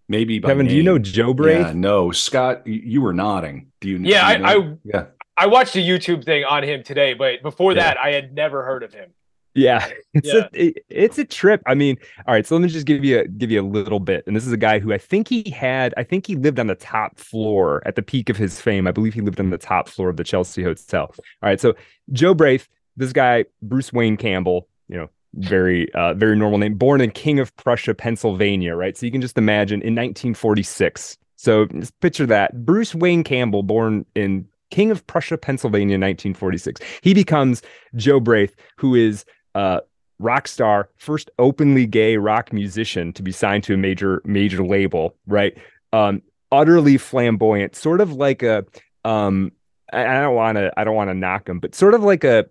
maybe 0.08 0.38
by 0.38 0.48
Kevin, 0.48 0.66
do 0.66 0.74
you 0.74 0.82
know. 0.82 0.98
Jobriath? 0.98 1.66
Yeah, 1.66 1.72
no, 1.74 2.10
Scott, 2.10 2.66
you, 2.66 2.80
you 2.84 3.00
were 3.00 3.14
nodding. 3.14 3.70
Do 3.80 3.88
you? 3.88 3.98
Yeah, 3.98 4.36
do 4.36 4.40
you 4.40 4.46
I, 4.46 4.54
know? 4.54 4.62
I 4.62 4.76
yeah. 4.84 5.06
I 5.36 5.46
watched 5.46 5.74
a 5.76 5.78
YouTube 5.78 6.24
thing 6.24 6.44
on 6.44 6.62
him 6.62 6.82
today, 6.82 7.14
but 7.14 7.42
before 7.42 7.72
Yeah. 7.72 7.82
that, 7.94 7.98
I 8.00 8.12
had 8.12 8.34
never 8.34 8.62
heard 8.64 8.82
of 8.82 8.92
him. 8.92 9.10
Yeah, 9.54 9.88
it's 10.14 10.28
Yeah. 10.32 10.48
a 10.54 10.66
it- 10.66 10.84
it's 10.88 11.18
a 11.18 11.24
trip. 11.24 11.60
I 11.66 11.74
mean, 11.74 11.96
all 12.26 12.34
right. 12.34 12.46
So 12.46 12.54
let 12.54 12.62
me 12.62 12.68
just 12.68 12.86
give 12.86 13.04
you 13.04 13.20
a 13.20 13.26
give 13.26 13.50
you 13.50 13.60
a 13.60 13.66
little 13.66 13.98
bit. 14.00 14.24
And 14.26 14.36
this 14.36 14.46
is 14.46 14.52
a 14.52 14.56
guy 14.56 14.78
who 14.78 14.92
I 14.92 14.98
think 14.98 15.28
he 15.28 15.48
had. 15.50 15.92
I 15.96 16.04
think 16.04 16.26
he 16.26 16.36
lived 16.36 16.60
on 16.60 16.66
the 16.68 16.74
top 16.76 17.18
floor 17.18 17.82
at 17.86 17.96
the 17.96 18.02
peak 18.02 18.28
of 18.28 18.36
his 18.36 18.60
fame. 18.60 18.86
I 18.86 18.92
believe 18.92 19.14
he 19.14 19.20
lived 19.22 19.40
on 19.40 19.50
the 19.50 19.58
top 19.58 19.88
floor 19.88 20.08
of 20.08 20.16
the 20.16 20.24
Chelsea 20.24 20.62
Hotel. 20.62 21.06
All 21.06 21.14
right. 21.42 21.60
So 21.60 21.74
Jobriath, 22.12 22.68
this 22.96 23.12
guy 23.12 23.44
Bruce 23.62 23.92
Wayne 23.92 24.16
Campbell. 24.16 24.68
You 24.88 24.98
know, 24.98 25.10
very 25.34 25.92
uh 25.94 26.14
very 26.14 26.36
normal 26.36 26.58
name. 26.58 26.74
Born 26.74 27.00
in 27.00 27.10
King 27.10 27.40
of 27.40 27.54
Prussia, 27.56 27.94
Pennsylvania. 27.94 28.76
Right. 28.76 28.96
So 28.96 29.04
you 29.06 29.10
can 29.12 29.20
just 29.20 29.36
imagine 29.38 29.80
in 29.82 29.94
1946. 29.94 31.16
So 31.36 31.66
just 31.66 31.98
picture 32.00 32.26
that 32.26 32.64
Bruce 32.66 32.94
Wayne 32.94 33.24
Campbell, 33.24 33.62
born 33.64 34.04
in 34.14 34.46
King 34.70 34.90
of 34.90 35.06
Prussia, 35.06 35.36
Pennsylvania, 35.36 35.94
1946. 35.94 36.80
He 37.02 37.14
becomes 37.14 37.62
Jobriath, 37.94 38.54
who 38.76 38.94
is 38.94 39.24
uh, 39.54 39.80
rock 40.18 40.46
star, 40.46 40.88
first 40.96 41.30
openly 41.38 41.86
gay 41.86 42.16
rock 42.16 42.52
musician 42.52 43.12
to 43.14 43.22
be 43.22 43.32
signed 43.32 43.64
to 43.64 43.74
a 43.74 43.76
major 43.76 44.22
major 44.24 44.64
label, 44.64 45.16
right? 45.26 45.56
Um, 45.92 46.22
utterly 46.52 46.98
flamboyant, 46.98 47.74
sort 47.74 48.00
of 48.00 48.12
like 48.12 48.42
a 48.42 48.64
um, 49.04 49.52
I, 49.92 50.06
I 50.06 50.20
don't 50.20 50.34
want 50.34 50.56
to 50.56 50.72
I 50.76 50.84
don't 50.84 50.94
want 50.94 51.10
to 51.10 51.14
knock 51.14 51.48
him, 51.48 51.58
but 51.58 51.74
sort 51.74 51.94
of 51.94 52.02
like 52.02 52.24
a 52.24 52.46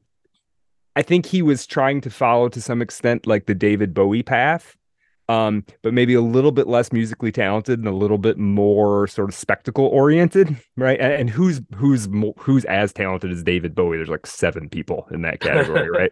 I 0.95 1.01
think 1.01 1.25
he 1.25 1.41
was 1.41 1.65
trying 1.65 2.01
to 2.01 2.09
follow 2.09 2.49
to 2.49 2.61
some 2.61 2.81
extent 2.81 3.27
like 3.27 3.45
the 3.45 3.55
David 3.55 3.93
Bowie 3.93 4.23
path. 4.23 4.75
Um, 5.29 5.63
but 5.83 5.93
maybe 5.93 6.15
a 6.15 6.21
little 6.21 6.51
bit 6.51 6.67
less 6.67 6.91
musically 6.91 7.31
talented 7.31 7.77
and 7.79 7.87
a 7.87 7.93
little 7.93 8.17
bit 8.17 8.37
more 8.39 9.07
sort 9.07 9.29
of 9.29 9.35
spectacle 9.35 9.85
oriented, 9.85 10.57
right? 10.75 10.99
And, 10.99 11.13
and 11.13 11.29
who's 11.29 11.61
who's 11.75 12.09
who's 12.37 12.65
as 12.65 12.91
talented 12.91 13.31
as 13.31 13.43
David 13.43 13.75
Bowie? 13.75 13.97
There's 13.97 14.09
like 14.09 14.25
seven 14.25 14.67
people 14.69 15.07
in 15.11 15.21
that 15.21 15.39
category, 15.39 15.89
right? 15.97 16.11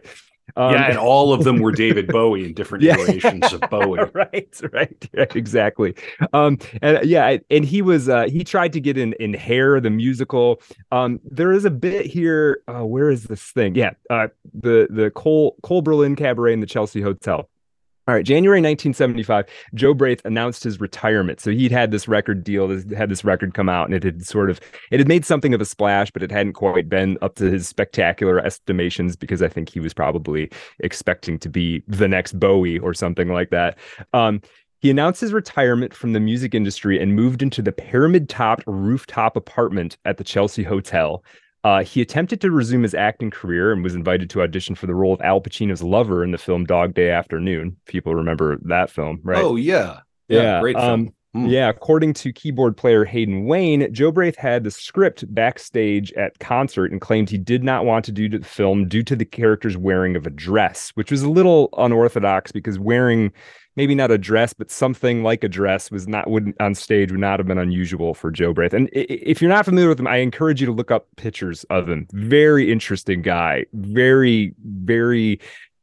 Um, 0.56 0.72
yeah, 0.72 0.88
and 0.88 0.96
all 0.96 1.34
of 1.34 1.44
them 1.44 1.58
were 1.58 1.72
David 1.72 2.06
Bowie 2.12 2.46
in 2.46 2.54
different 2.54 2.82
Yeah. 2.82 2.94
iterations 2.94 3.52
of 3.52 3.60
Bowie. 3.68 3.98
right, 4.14 4.60
right, 4.72 5.08
yeah, 5.12 5.26
exactly. 5.34 5.94
Um, 6.32 6.58
and 6.80 7.04
yeah, 7.04 7.36
and 7.50 7.64
he 7.66 7.82
was 7.82 8.08
uh, 8.08 8.28
he 8.28 8.44
tried 8.44 8.72
to 8.72 8.80
get 8.80 8.96
in 8.96 9.12
in 9.14 9.34
Hair 9.34 9.80
the 9.80 9.90
musical. 9.90 10.62
Um, 10.90 11.20
there 11.24 11.52
is 11.52 11.64
a 11.66 11.70
bit 11.70 12.06
here. 12.06 12.62
Uh, 12.66 12.86
where 12.86 13.10
is 13.10 13.24
this 13.24 13.42
thing? 13.42 13.74
Yeah, 13.74 13.90
uh, 14.08 14.28
the 14.54 14.86
the 14.88 15.10
Cole 15.10 15.56
Cole 15.62 15.82
Berlin 15.82 16.16
Cabaret 16.16 16.52
in 16.52 16.60
the 16.60 16.66
Chelsea 16.66 17.00
Hotel. 17.02 17.48
All 18.08 18.14
right, 18.14 18.24
January 18.24 18.60
1975, 18.60 19.44
Jobriath 19.74 20.24
announced 20.24 20.64
his 20.64 20.80
retirement. 20.80 21.40
So 21.40 21.50
he'd 21.50 21.70
had 21.70 21.90
this 21.90 22.08
record 22.08 22.42
deal, 22.42 22.66
had 22.96 23.10
this 23.10 23.22
record 23.22 23.52
come 23.52 23.68
out, 23.68 23.84
and 23.84 23.94
it 23.94 24.02
had 24.02 24.24
sort 24.24 24.48
of 24.48 24.58
it 24.90 24.98
had 24.98 25.06
made 25.06 25.26
something 25.26 25.52
of 25.52 25.60
a 25.60 25.66
splash, 25.66 26.10
but 26.10 26.22
it 26.22 26.30
hadn't 26.30 26.54
quite 26.54 26.88
been 26.88 27.18
up 27.20 27.34
to 27.34 27.50
his 27.50 27.68
spectacular 27.68 28.38
estimations 28.38 29.14
because 29.14 29.42
I 29.42 29.48
think 29.48 29.68
he 29.68 29.78
was 29.78 29.92
probably 29.92 30.50
expecting 30.78 31.38
to 31.40 31.50
be 31.50 31.82
the 31.86 32.08
next 32.08 32.40
Bowie 32.40 32.78
or 32.78 32.94
something 32.94 33.28
like 33.28 33.50
that. 33.50 33.76
Um, 34.14 34.40
he 34.80 34.88
announced 34.90 35.20
his 35.20 35.34
retirement 35.34 35.92
from 35.92 36.14
the 36.14 36.20
music 36.20 36.54
industry 36.54 36.98
and 37.02 37.14
moved 37.14 37.42
into 37.42 37.60
the 37.60 37.72
pyramid 37.72 38.30
topped 38.30 38.64
rooftop 38.66 39.36
apartment 39.36 39.98
at 40.06 40.16
the 40.16 40.24
Chelsea 40.24 40.62
Hotel. 40.62 41.22
Uh, 41.64 41.82
he 41.82 42.00
attempted 42.00 42.40
to 42.40 42.50
resume 42.50 42.82
his 42.82 42.94
acting 42.94 43.30
career 43.30 43.72
and 43.72 43.82
was 43.82 43.94
invited 43.94 44.30
to 44.30 44.42
audition 44.42 44.74
for 44.74 44.86
the 44.86 44.94
role 44.94 45.12
of 45.12 45.20
Al 45.20 45.40
Pacino's 45.40 45.82
lover 45.82 46.22
in 46.22 46.30
the 46.30 46.38
film 46.38 46.64
Dog 46.64 46.94
Day 46.94 47.10
Afternoon. 47.10 47.76
People 47.86 48.14
remember 48.14 48.58
that 48.62 48.90
film, 48.90 49.20
right? 49.22 49.42
Oh 49.42 49.56
yeah. 49.56 50.00
Yeah, 50.28 50.60
great 50.60 50.76
um, 50.76 50.82
film. 51.06 51.14
Hmm. 51.34 51.46
Yeah, 51.46 51.68
according 51.68 52.14
to 52.14 52.32
keyboard 52.32 52.76
player 52.76 53.04
Hayden 53.04 53.44
Wayne, 53.44 53.82
Jobriath 53.92 54.36
had 54.36 54.64
the 54.64 54.70
script 54.70 55.24
backstage 55.34 56.10
at 56.14 56.38
concert 56.38 56.90
and 56.90 57.00
claimed 57.00 57.28
he 57.28 57.36
did 57.36 57.62
not 57.62 57.84
want 57.84 58.04
to 58.06 58.12
do 58.12 58.28
the 58.28 58.40
film 58.40 58.88
due 58.88 59.02
to 59.02 59.14
the 59.14 59.26
character's 59.26 59.76
wearing 59.76 60.16
of 60.16 60.26
a 60.26 60.30
dress, 60.30 60.90
which 60.94 61.10
was 61.10 61.22
a 61.22 61.28
little 61.28 61.68
unorthodox 61.76 62.50
because 62.50 62.78
wearing 62.78 63.30
maybe 63.78 63.94
not 63.94 64.10
a 64.10 64.18
dress, 64.18 64.52
but 64.52 64.72
something 64.72 65.22
like 65.22 65.44
a 65.44 65.48
dress 65.48 65.88
was 65.88 66.08
not 66.08 66.28
would 66.28 66.52
on 66.58 66.74
stage 66.74 67.12
would 67.12 67.20
not 67.20 67.38
have 67.38 67.46
been 67.46 67.58
unusual 67.58 68.12
for 68.12 68.32
Jobriath. 68.32 68.72
And 68.72 68.90
if 68.92 69.40
you're 69.40 69.48
not 69.48 69.64
familiar 69.64 69.88
with 69.88 70.00
him, 70.00 70.08
I 70.08 70.16
encourage 70.16 70.60
you 70.60 70.66
to 70.66 70.72
look 70.72 70.90
up 70.90 71.06
pictures 71.16 71.62
of 71.70 71.88
him. 71.88 72.08
Very 72.12 72.72
interesting 72.72 73.22
guy, 73.22 73.66
very 73.72 74.52
very 74.64 75.40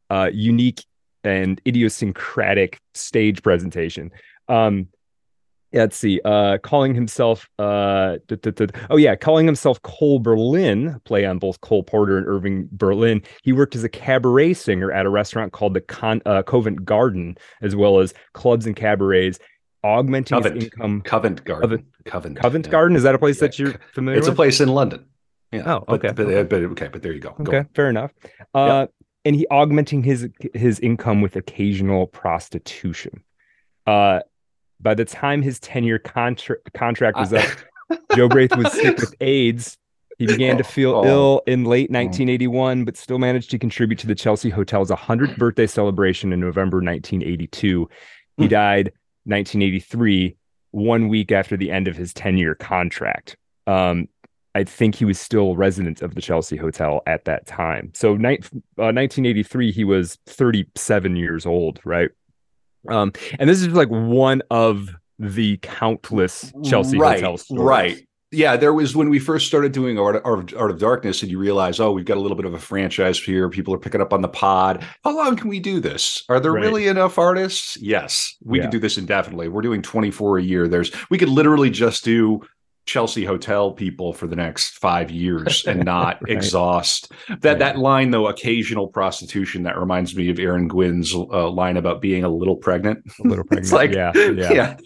uh, 0.09 0.29
unique 0.33 0.83
and 1.23 1.61
idiosyncratic 1.65 2.79
stage 2.93 3.41
presentation. 3.41 4.11
Um, 4.49 4.89
let's 5.75 5.97
see. 5.97 6.19
Uh, 6.25 6.57
calling 6.59 6.95
himself, 6.95 7.49
uh, 7.59 8.17
oh 8.89 8.97
yeah, 8.97 9.15
calling 9.15 9.45
himself 9.45 9.81
Cole 9.83 10.19
Berlin, 10.19 10.99
play 11.05 11.25
on 11.25 11.37
both 11.39 11.61
Cole 11.61 11.83
Porter 11.83 12.17
and 12.17 12.27
Irving 12.27 12.67
Berlin. 12.71 13.21
He 13.43 13.51
worked 13.53 13.75
as 13.75 13.83
a 13.83 13.89
cabaret 13.89 14.53
singer 14.53 14.91
at 14.91 15.05
a 15.05 15.09
restaurant 15.09 15.51
called 15.53 15.73
the 15.73 15.81
Con- 15.81 16.21
uh, 16.25 16.43
Covent 16.43 16.85
Garden, 16.85 17.37
as 17.61 17.75
well 17.75 17.99
as 17.99 18.13
clubs 18.33 18.65
and 18.65 18.75
cabarets, 18.75 19.37
augmenting 19.83 20.37
Covent. 20.37 20.55
his 20.55 20.63
income. 20.65 21.01
Covent 21.01 21.43
Garden. 21.43 21.85
Covent. 22.05 22.37
Covent 22.37 22.65
yeah. 22.65 22.71
Garden 22.71 22.95
is 22.97 23.03
that 23.03 23.15
a 23.15 23.19
place 23.19 23.37
Yeah, 23.37 23.47
that 23.47 23.59
you're 23.59 23.75
familiar 23.93 24.17
It's 24.19 24.27
a 24.27 24.33
place 24.33 24.59
in 24.61 24.69
London. 24.69 25.05
Yeah. 25.51 25.63
Oh, 25.65 25.95
okay, 25.95 26.11
But, 26.11 26.25
okay. 26.27 26.43
but 26.43 26.61
okay, 26.71 26.87
but 26.91 27.01
there 27.01 27.13
you 27.13 27.19
go. 27.19 27.31
Go 27.41 27.43
Okay, 27.49 27.59
on. 27.59 27.69
fair 27.75 27.89
enough. 27.89 28.11
Uh, 28.53 28.87
and 29.23 29.35
he 29.35 29.47
augmenting 29.49 30.03
his 30.03 30.27
his 30.53 30.79
income 30.79 31.21
with 31.21 31.35
occasional 31.35 32.07
prostitution. 32.07 33.23
Uh, 33.87 34.19
by 34.81 34.93
the 34.93 35.05
time 35.05 35.41
his 35.41 35.59
ten 35.59 35.83
year 35.83 35.99
contra- 35.99 36.57
contract 36.73 37.17
was 37.17 37.33
up, 37.33 37.45
Jobriath 38.11 38.57
was 38.57 38.71
sick 38.73 38.97
with 38.97 39.15
AIDS. 39.21 39.77
He 40.17 40.25
began 40.27 40.57
to 40.57 40.63
feel 40.63 40.93
Oh. 40.95 41.05
ill 41.05 41.41
in 41.45 41.65
late 41.65 41.91
1981, 41.91 42.85
but 42.85 42.95
still 42.95 43.19
managed 43.19 43.51
to 43.51 43.59
contribute 43.59 43.99
to 43.99 44.07
the 44.07 44.15
Chelsea 44.15 44.49
Hotel's 44.49 44.89
100th 44.89 45.37
birthday 45.37 45.67
celebration 45.67 46.31
in 46.31 46.39
November 46.39 46.79
1982. 46.81 47.89
He 48.37 48.43
Hmm. 48.43 48.49
died 48.49 48.91
1983, 49.25 50.35
one 50.71 51.07
week 51.09 51.31
after 51.31 51.55
the 51.57 51.71
end 51.71 51.87
of 51.87 51.95
his 51.97 52.13
10 52.13 52.37
year 52.37 52.55
contract. 52.55 53.35
Um, 53.67 54.07
I 54.53 54.63
think 54.63 54.95
he 54.95 55.03
was 55.05 55.19
still 55.19 55.51
a 55.51 55.55
resident 55.55 56.01
of 56.01 56.15
the 56.15 56.21
Chelsea 56.21 56.55
Hotel 56.55 57.01
at 57.05 57.25
that 57.25 57.45
time. 57.45 57.91
So, 57.93 58.13
uh, 58.13 58.17
1983, 58.91 59.71
he 59.71 59.83
was 59.83 60.17
37 60.27 61.15
years 61.17 61.45
old, 61.45 61.81
right? 61.83 62.09
Um, 62.89 63.13
and 63.39 63.49
this 63.49 63.61
is 63.61 63.69
like 63.69 63.89
one 63.89 64.41
of 64.49 64.89
the 65.19 65.57
countless 65.61 66.51
Chelsea 66.63 66.97
right, 66.97 67.15
Hotel 67.19 67.37
stories. 67.37 67.63
Right. 67.63 68.07
yeah, 68.31 68.57
there 68.57 68.73
was 68.73 68.95
when 68.95 69.09
we 69.09 69.17
first 69.17 69.47
started 69.47 69.71
doing 69.71 69.97
Art, 69.97 70.21
Art, 70.25 70.53
Art 70.53 70.71
of 70.71 70.77
Darkness, 70.79 71.21
and 71.21 71.31
you 71.31 71.39
realize, 71.39 71.79
oh, 71.79 71.91
we've 71.93 72.03
got 72.05 72.17
a 72.17 72.19
little 72.19 72.35
bit 72.35 72.45
of 72.45 72.53
a 72.53 72.59
franchise 72.59 73.17
here. 73.17 73.49
People 73.49 73.73
are 73.73 73.77
picking 73.77 74.01
up 74.01 74.11
on 74.11 74.21
the 74.21 74.27
pod. 74.27 74.83
How 75.05 75.15
long 75.15 75.37
can 75.37 75.47
we 75.49 75.59
do 75.61 75.79
this? 75.79 76.23
Are 76.27 76.39
there 76.41 76.51
Right. 76.51 76.63
really 76.63 76.87
enough 76.87 77.17
artists? 77.17 77.77
Yes, 77.81 78.35
we 78.43 78.57
Yeah. 78.57 78.63
can 78.65 78.71
do 78.71 78.79
this 78.79 78.97
indefinitely. 78.97 79.47
We're 79.47 79.61
doing 79.61 79.81
24 79.81 80.37
a 80.39 80.43
year. 80.43 80.67
There's 80.67 80.91
we 81.09 81.17
could 81.17 81.29
literally 81.29 81.69
just 81.69 82.03
do 82.03 82.41
Chelsea 82.85 83.25
hotel 83.25 83.71
people 83.71 84.13
for 84.13 84.27
the 84.27 84.35
next 84.35 84.77
five 84.77 85.09
years 85.11 85.65
and 85.65 85.83
not 85.95 86.21
Right. 86.21 86.31
exhaust 86.33 87.11
that 87.27 87.43
Yeah. 87.43 87.53
that 87.55 87.79
line 87.79 88.11
though 88.11 88.27
occasional 88.27 88.87
prostitution 88.87 89.63
that 89.63 89.77
reminds 89.77 90.15
me 90.15 90.29
of 90.29 90.37
Aaron 90.39 90.67
Gwynn's 90.67 91.13
uh, 91.15 91.49
line 91.49 91.77
about 91.77 92.01
being 92.01 92.23
a 92.23 92.29
little 92.29 92.55
pregnant 92.55 92.99
A 93.23 93.27
little 93.27 93.43
pregnant. 93.49 93.65
it's 93.65 93.73
like 93.73 93.91
yeah, 93.95 94.11
yeah, 94.15 94.51
yeah, 94.53 94.77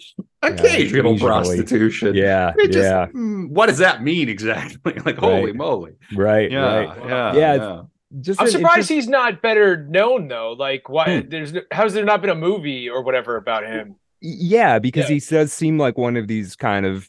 occasional 0.42 1.12
occasionally. 1.12 1.18
prostitution 1.18 2.14
yeah, 2.14 2.52
it 2.56 2.68
just, 2.72 2.78
yeah. 2.78 3.06
mm, 3.14 3.48
what 3.50 3.66
does 3.66 3.78
that 3.78 4.02
mean 4.02 4.28
exactly? 4.28 4.94
Like, 5.04 5.18
holy 5.18 5.46
Right. 5.46 5.54
moly. 5.56 5.92
Right, 6.14 6.50
Yeah. 6.50 6.76
right. 6.76 6.98
Yeah. 7.06 7.34
Yeah, 7.34 7.54
yeah. 7.54 7.82
Just 8.20 8.40
I'm 8.40 8.48
surprised 8.48 8.72
interest- 8.76 8.88
he's 8.90 9.08
not 9.08 9.40
better 9.42 9.86
known 9.88 10.26
though. 10.28 10.52
Like, 10.58 10.88
why? 10.88 11.20
Hmm. 11.20 11.28
There's 11.28 11.52
no- 11.52 11.62
how's 11.70 11.92
there 11.94 12.04
not 12.04 12.20
been 12.22 12.30
a 12.30 12.34
movie 12.34 12.88
or 12.88 13.02
whatever 13.02 13.36
about 13.36 13.64
him? 13.64 13.96
Yeah, 14.20 14.78
because 14.80 15.08
Yeah. 15.08 15.14
he 15.14 15.20
does 15.20 15.52
seem 15.52 15.78
like 15.78 15.96
one 15.96 16.16
of 16.16 16.26
these 16.28 16.56
kind 16.56 16.84
of, 16.86 17.08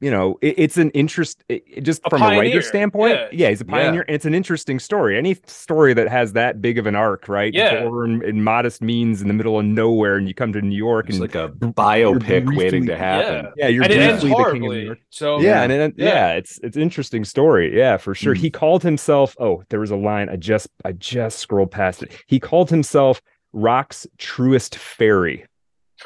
you 0.00 0.10
know, 0.10 0.38
it, 0.42 0.54
it's 0.58 0.76
an 0.76 0.90
interest 0.90 1.42
it, 1.48 1.64
it- 1.66 1.80
just 1.82 2.02
A 2.04 2.10
from 2.10 2.20
a 2.22 2.24
pioneer, 2.26 2.40
writer 2.42 2.62
standpoint. 2.62 3.14
yeah. 3.14 3.28
Yeah, 3.32 3.48
he's 3.48 3.60
a 3.60 3.64
pioneer. 3.64 4.02
and 4.06 4.14
It's 4.14 4.24
an 4.26 4.34
interesting 4.34 4.78
story. 4.78 5.16
Any 5.16 5.34
story 5.46 5.94
that 5.94 6.08
has 6.08 6.34
that 6.34 6.60
big 6.60 6.78
of 6.78 6.86
an 6.86 6.94
arc, 6.94 7.28
right? 7.28 7.52
Yeah. 7.54 7.76
Over 7.84 8.04
in, 8.04 8.22
in 8.22 8.44
modest 8.44 8.82
means 8.82 9.22
in 9.22 9.28
the 9.28 9.34
middle 9.34 9.58
of 9.58 9.64
nowhere, 9.64 10.16
and 10.16 10.28
you 10.28 10.34
come 10.34 10.52
to 10.52 10.60
New 10.60 10.76
York, 10.76 11.06
It's 11.08 11.16
and 11.18 11.22
like 11.22 11.34
a 11.34 11.48
biopic 11.48 12.44
briefly- 12.44 12.56
waiting 12.56 12.86
to 12.86 12.96
happen. 12.96 13.52
yeah, 13.56 13.68
you're 13.68 13.82
and 13.84 13.92
it 13.92 13.98
ends 13.98 14.22
briefly 14.22 14.44
the 14.44 14.50
king 14.52 14.64
of 14.66 14.72
New. 14.72 14.78
York. 14.80 14.98
So 15.10 15.40
yeah, 15.40 15.62
and 15.62 15.72
it, 15.72 15.94
Yeah. 15.96 16.06
yeah. 16.08 16.32
it's 16.34 16.58
it's 16.62 16.76
interesting 16.76 17.24
story. 17.24 17.76
Yeah, 17.76 17.96
for 17.96 18.14
sure. 18.14 18.34
Mm. 18.34 18.38
He 18.38 18.50
called 18.50 18.82
himself. 18.82 19.34
Oh, 19.40 19.62
there 19.70 19.80
was 19.80 19.90
a 19.90 19.96
line. 19.96 20.28
I 20.28 20.36
just 20.36 20.68
I 20.84 20.92
just 20.92 21.38
scrolled 21.38 21.70
past 21.70 22.02
it. 22.02 22.12
He 22.26 22.38
called 22.38 22.68
himself 22.70 23.22
Rock's 23.54 24.06
truest 24.18 24.76
fairy. 24.76 25.46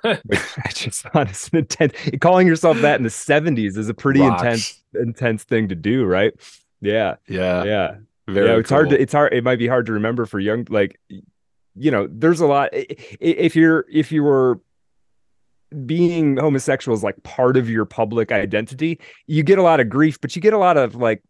I 0.05 0.19
just 0.73 1.03
thought 1.13 1.29
an 1.53 1.59
intense. 1.59 1.93
Calling 2.21 2.47
yourself 2.47 2.81
that 2.81 2.97
in 2.97 3.03
the 3.03 3.09
'70s 3.09 3.77
is 3.77 3.89
a 3.89 3.95
pretty 3.95 4.21
Rocks. 4.21 4.43
intense 4.43 4.83
intense 4.95 5.45
thing 5.45 5.69
to 5.69 5.75
do, 5.75 6.05
right? 6.05 6.33
Yeah, 6.81 7.17
Yeah. 7.29 7.65
yeah, 7.65 7.95
Very 8.29 8.49
yeah. 8.49 8.57
It's 8.57 8.71
hard 8.71 8.91
to. 8.91 9.01
It's 9.01 9.13
hard. 9.13 9.33
It 9.33 9.43
might 9.45 9.59
be 9.59 9.67
hard 9.67 9.87
to 9.87 9.93
remember 9.93 10.27
for 10.27 10.39
young, 10.39 10.67
like, 10.71 11.01
you 11.75 11.91
know, 11.91 12.07
there's 12.11 12.41
a 12.41 12.47
lot. 12.47 12.69
If 12.73 13.57
you're 13.57 13.87
if 13.91 14.13
you 14.13 14.23
were 14.23 14.61
being 15.85 16.37
homosexual 16.37 16.97
is 16.97 17.03
like 17.03 17.21
part 17.25 17.57
of 17.57 17.69
your 17.69 17.85
public 17.85 18.31
identity, 18.33 19.01
you 19.27 19.43
get 19.43 19.59
a 19.59 19.63
lot 19.63 19.81
of 19.81 19.89
grief, 19.89 20.21
but 20.21 20.37
you 20.37 20.43
get 20.43 20.53
a 20.53 20.59
lot 20.59 20.77
of 20.77 20.95
like 20.95 21.23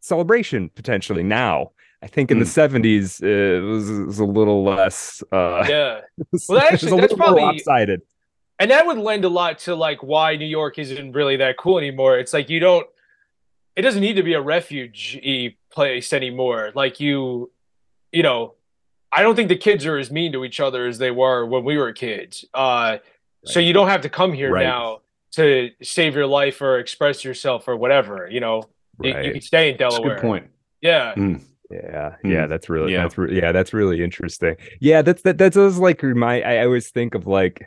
celebration 0.00 0.68
potentially 0.70 1.22
now. 1.22 1.70
I 2.02 2.06
think 2.06 2.30
in 2.30 2.38
the 2.38 2.44
Hmm. 2.44 2.74
70s 2.84 3.22
uh, 3.22 3.26
it 3.26 3.60
was, 3.62 3.88
it 3.88 4.04
was 4.04 4.18
a 4.18 4.24
little 4.26 4.62
less 4.62 5.22
uh 5.32 5.64
yeah, 5.68 6.00
Well, 6.48 6.58
actually, 6.60 6.98
a 6.98 7.00
that's 7.00 7.14
probably- 7.14 7.42
lopsided. 7.42 8.02
And 8.64 8.70
that 8.70 8.86
would 8.86 8.96
lend 8.96 9.26
a 9.26 9.28
lot 9.28 9.58
to 9.60 9.74
like 9.74 10.02
why 10.02 10.36
New 10.36 10.46
York 10.46 10.78
isn't 10.78 11.12
really 11.12 11.36
that 11.36 11.58
cool 11.58 11.76
anymore. 11.76 12.18
It's 12.18 12.32
like 12.32 12.48
you 12.48 12.60
don't. 12.60 12.86
It 13.76 13.82
doesn't 13.82 14.00
need 14.00 14.14
to 14.14 14.22
be 14.22 14.32
a 14.32 14.40
refuge 14.40 15.18
place 15.70 16.12
anymore. 16.14 16.72
Like 16.74 16.98
you, 16.98 17.50
you 18.10 18.22
know, 18.22 18.54
I 19.12 19.22
don't 19.22 19.36
think 19.36 19.50
the 19.50 19.56
kids 19.56 19.84
are 19.84 19.98
as 19.98 20.10
mean 20.10 20.32
to 20.32 20.44
each 20.46 20.60
other 20.60 20.86
as 20.86 20.96
they 20.96 21.10
were 21.10 21.44
when 21.44 21.62
we 21.64 21.76
were 21.76 21.92
kids. 21.92 22.44
Uh, 22.54 22.98
so 23.44 23.60
you 23.60 23.74
don't 23.74 23.88
have 23.88 24.00
to 24.00 24.08
come 24.08 24.32
here 24.32 24.50
Right. 24.50 24.62
now 24.62 25.00
to 25.32 25.70
save 25.82 26.14
your 26.14 26.26
life 26.26 26.62
or 26.62 26.78
express 26.78 27.22
yourself 27.24 27.68
or 27.68 27.76
whatever. 27.76 28.28
You 28.30 28.40
know, 28.40 28.62
You- 29.02 29.20
you, 29.20 29.32
can 29.32 29.40
stay 29.42 29.70
in 29.70 29.76
That's 29.76 29.96
a 29.96 29.98
Delaware. 29.98 30.16
good 30.16 30.22
point. 30.22 30.46
Yeah, 30.80 31.14
Yeah, 31.70 32.14
Hmm. 32.22 32.30
yeah, 32.30 32.46
that's 32.46 32.68
really 32.70 32.92
Yeah. 32.92 33.02
that's 33.02 33.18
re- 33.18 33.36
yeah, 33.36 33.50
that's 33.52 33.72
really 33.74 34.02
interesting. 34.04 34.56
Yeah, 34.80 35.02
that's 35.02 35.22
that 35.22 35.36
that's 35.36 35.56
always 35.56 35.78
like 35.78 36.02
remind 36.02 36.44
I 36.44 36.58
always 36.64 36.90
think 36.90 37.14
of 37.16 37.26
like 37.26 37.66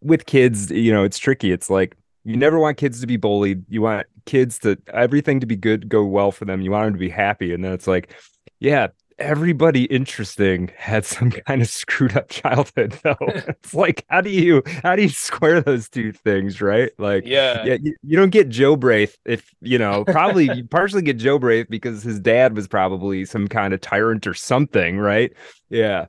with 0.00 0.26
kids, 0.26 0.70
you 0.70 0.92
know, 0.92 1.04
it's 1.04 1.18
tricky. 1.18 1.52
It's 1.52 1.70
like 1.70 1.96
you 2.24 2.36
never 2.36 2.58
want 2.58 2.76
kids 2.76 3.00
to 3.00 3.06
be 3.06 3.16
bullied. 3.16 3.64
You 3.68 3.82
want 3.82 4.06
kids 4.26 4.58
to 4.60 4.78
everything 4.92 5.40
to 5.40 5.46
be 5.46 5.56
good, 5.56 5.88
go 5.88 6.04
well 6.04 6.32
for 6.32 6.44
them. 6.44 6.60
You 6.60 6.70
want 6.70 6.86
them 6.86 6.94
to 6.94 6.98
be 6.98 7.08
happy. 7.08 7.52
And 7.54 7.64
then 7.64 7.72
it's 7.72 7.86
like, 7.86 8.14
yeah, 8.60 8.88
everybody 9.18 9.84
interesting 9.84 10.70
had 10.76 11.04
some 11.04 11.30
kind 11.46 11.60
of 11.60 11.68
screwed 11.68 12.16
up 12.16 12.28
childhood 12.28 12.98
though. 13.02 13.16
it's 13.20 13.74
like 13.74 14.04
how 14.08 14.20
do 14.20 14.30
you 14.30 14.62
how 14.82 14.96
do 14.96 15.02
you 15.02 15.08
square 15.08 15.60
those 15.60 15.88
two 15.88 16.12
things, 16.12 16.60
right? 16.60 16.92
Like 16.98 17.24
yeah, 17.26 17.64
yeah, 17.64 17.76
you, 17.80 17.94
you 18.02 18.16
don't 18.16 18.30
get 18.30 18.48
Jobriath 18.48 19.16
if 19.24 19.54
you 19.60 19.78
know 19.78 20.04
probably 20.04 20.52
you 20.54 20.64
partially 20.64 21.02
get 21.02 21.18
Jobriath 21.18 21.68
because 21.68 22.02
his 22.02 22.20
dad 22.20 22.54
was 22.54 22.68
probably 22.68 23.24
some 23.24 23.48
kind 23.48 23.74
of 23.74 23.80
tyrant 23.80 24.26
or 24.26 24.34
something, 24.34 24.98
right? 24.98 25.32
Yeah. 25.68 26.06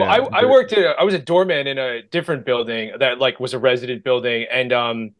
Well, 0.00 0.08
I, 0.08 0.40
I 0.40 0.44
worked 0.44 0.72
at 0.72 0.78
a, 0.78 1.00
I 1.00 1.04
was 1.04 1.14
a 1.14 1.18
doorman 1.18 1.66
in 1.66 1.78
a 1.78 2.02
different 2.02 2.44
building 2.44 2.92
that 2.98 3.18
like 3.18 3.40
was 3.40 3.54
a 3.54 3.58
resident 3.58 4.04
building, 4.04 4.46
and 4.50 4.72
um, 4.72 5.10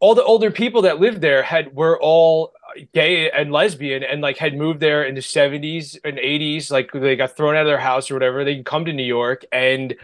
all 0.00 0.14
the 0.14 0.24
older 0.24 0.50
people 0.50 0.82
that 0.82 1.00
lived 1.00 1.20
there 1.20 1.42
had 1.42 1.74
were 1.74 2.00
all 2.00 2.52
gay 2.92 3.30
and 3.30 3.52
lesbian, 3.52 4.02
and 4.02 4.20
like 4.20 4.36
had 4.38 4.54
moved 4.54 4.80
there 4.80 5.04
in 5.04 5.14
the 5.14 5.22
seventies 5.22 5.98
and 6.04 6.18
eighties. 6.18 6.70
Like 6.70 6.92
they 6.92 7.16
got 7.16 7.36
thrown 7.36 7.56
out 7.56 7.62
of 7.62 7.66
their 7.66 7.78
house 7.78 8.10
or 8.10 8.14
whatever. 8.14 8.44
They 8.44 8.54
can 8.54 8.64
come 8.64 8.84
to 8.84 8.92
New 8.92 9.04
York 9.04 9.44
and 9.52 9.94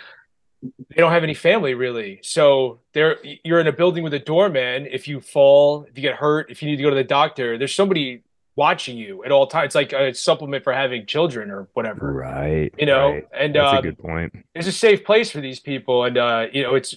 they 0.63 0.97
don't 0.97 1.13
have 1.13 1.25
any 1.25 1.35
family 1.35 1.75
really. 1.75 2.21
So 2.23 2.81
they're 2.93 3.19
you're 3.45 3.61
in 3.61 3.67
a 3.67 3.73
building 3.73 4.05
with 4.05 4.15
a 4.15 4.19
doorman. 4.19 4.87
If 4.91 5.09
you 5.09 5.21
fall, 5.21 5.85
if 5.85 5.97
you 5.97 6.03
get 6.03 6.17
hurt, 6.17 6.51
if 6.51 6.63
you 6.63 6.69
need 6.69 6.77
to 6.77 6.83
go 6.83 6.91
to 6.91 6.97
the 6.97 7.05
doctor, 7.05 7.59
there's 7.59 7.75
somebody 7.75 8.23
watching 8.65 8.97
you 9.05 9.25
at 9.25 9.33
all 9.33 9.47
times. 9.47 9.67
It's 9.69 9.75
like 9.83 9.93
a 9.93 10.13
supplement 10.15 10.63
for 10.65 10.73
having 10.83 11.07
children 11.15 11.51
or 11.55 11.61
whatever 11.77 12.05
right. 12.13 12.71
you 12.79 12.87
know 12.93 13.07
right. 13.15 13.25
and 13.43 13.55
That's 13.55 13.75
uh, 13.75 13.79
a 13.79 13.83
good 13.89 13.99
point. 13.99 14.31
it's 14.57 14.67
a 14.75 14.79
safe 14.87 15.01
place 15.11 15.29
for 15.35 15.41
these 15.41 15.61
people 15.71 15.97
and 16.07 16.17
uh 16.27 16.43
you 16.53 16.63
know 16.65 16.75
it's 16.75 16.91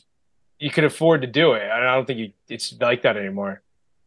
you 0.59 0.69
can 0.77 0.83
afford 0.91 1.21
to 1.21 1.27
do 1.41 1.53
it 1.53 1.63
and 1.63 1.81
i 1.89 1.95
don't 1.95 2.05
think 2.07 2.19
you, 2.23 2.29
it's 2.55 2.67
like 2.89 3.01
that 3.05 3.15
anymore 3.23 3.53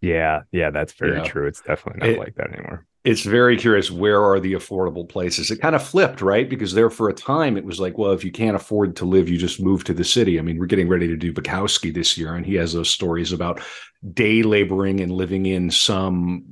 Yeah, 0.02 0.36
yeah, 0.52 0.70
that's 0.76 0.92
very 1.02 1.16
Yeah. 1.16 1.32
true. 1.32 1.46
It's 1.50 1.62
definitely 1.70 2.00
not 2.00 2.11
It- 2.14 2.18
like 2.24 2.34
that 2.36 2.50
anymore. 2.54 2.80
It's 3.12 3.22
very 3.40 3.57
curious 3.57 3.88
where 4.04 4.20
are 4.28 4.40
the 4.40 4.54
affordable 4.61 5.07
places? 5.09 5.50
It 5.52 5.61
kind 5.64 5.76
of 5.78 5.82
flipped, 5.92 6.20
right? 6.32 6.46
Because 6.54 6.72
there 6.74 6.90
for 6.98 7.07
a 7.09 7.14
time 7.14 7.57
it 7.57 7.64
was 7.70 7.78
like, 7.84 7.96
well, 7.98 8.12
if 8.18 8.22
you 8.26 8.32
can't 8.40 8.57
afford 8.61 8.88
to 8.96 9.04
live, 9.14 9.28
you 9.32 9.38
just 9.38 9.59
move 9.68 9.84
to 9.84 9.94
the 9.94 10.02
city. 10.16 10.34
I 10.38 10.42
mean, 10.42 10.59
we're 10.59 10.72
getting 10.74 10.88
ready 10.94 11.07
to 11.09 11.16
do 11.24 11.32
Bukowski 11.32 11.90
this 11.94 12.18
year, 12.18 12.34
and 12.36 12.44
he 12.44 12.54
has 12.62 12.72
those 12.72 12.90
stories 12.90 13.30
about 13.32 13.61
day 14.12 14.42
laboring 14.42 15.00
and 15.00 15.12
living 15.12 15.46
in 15.46 15.70
some 15.70 16.44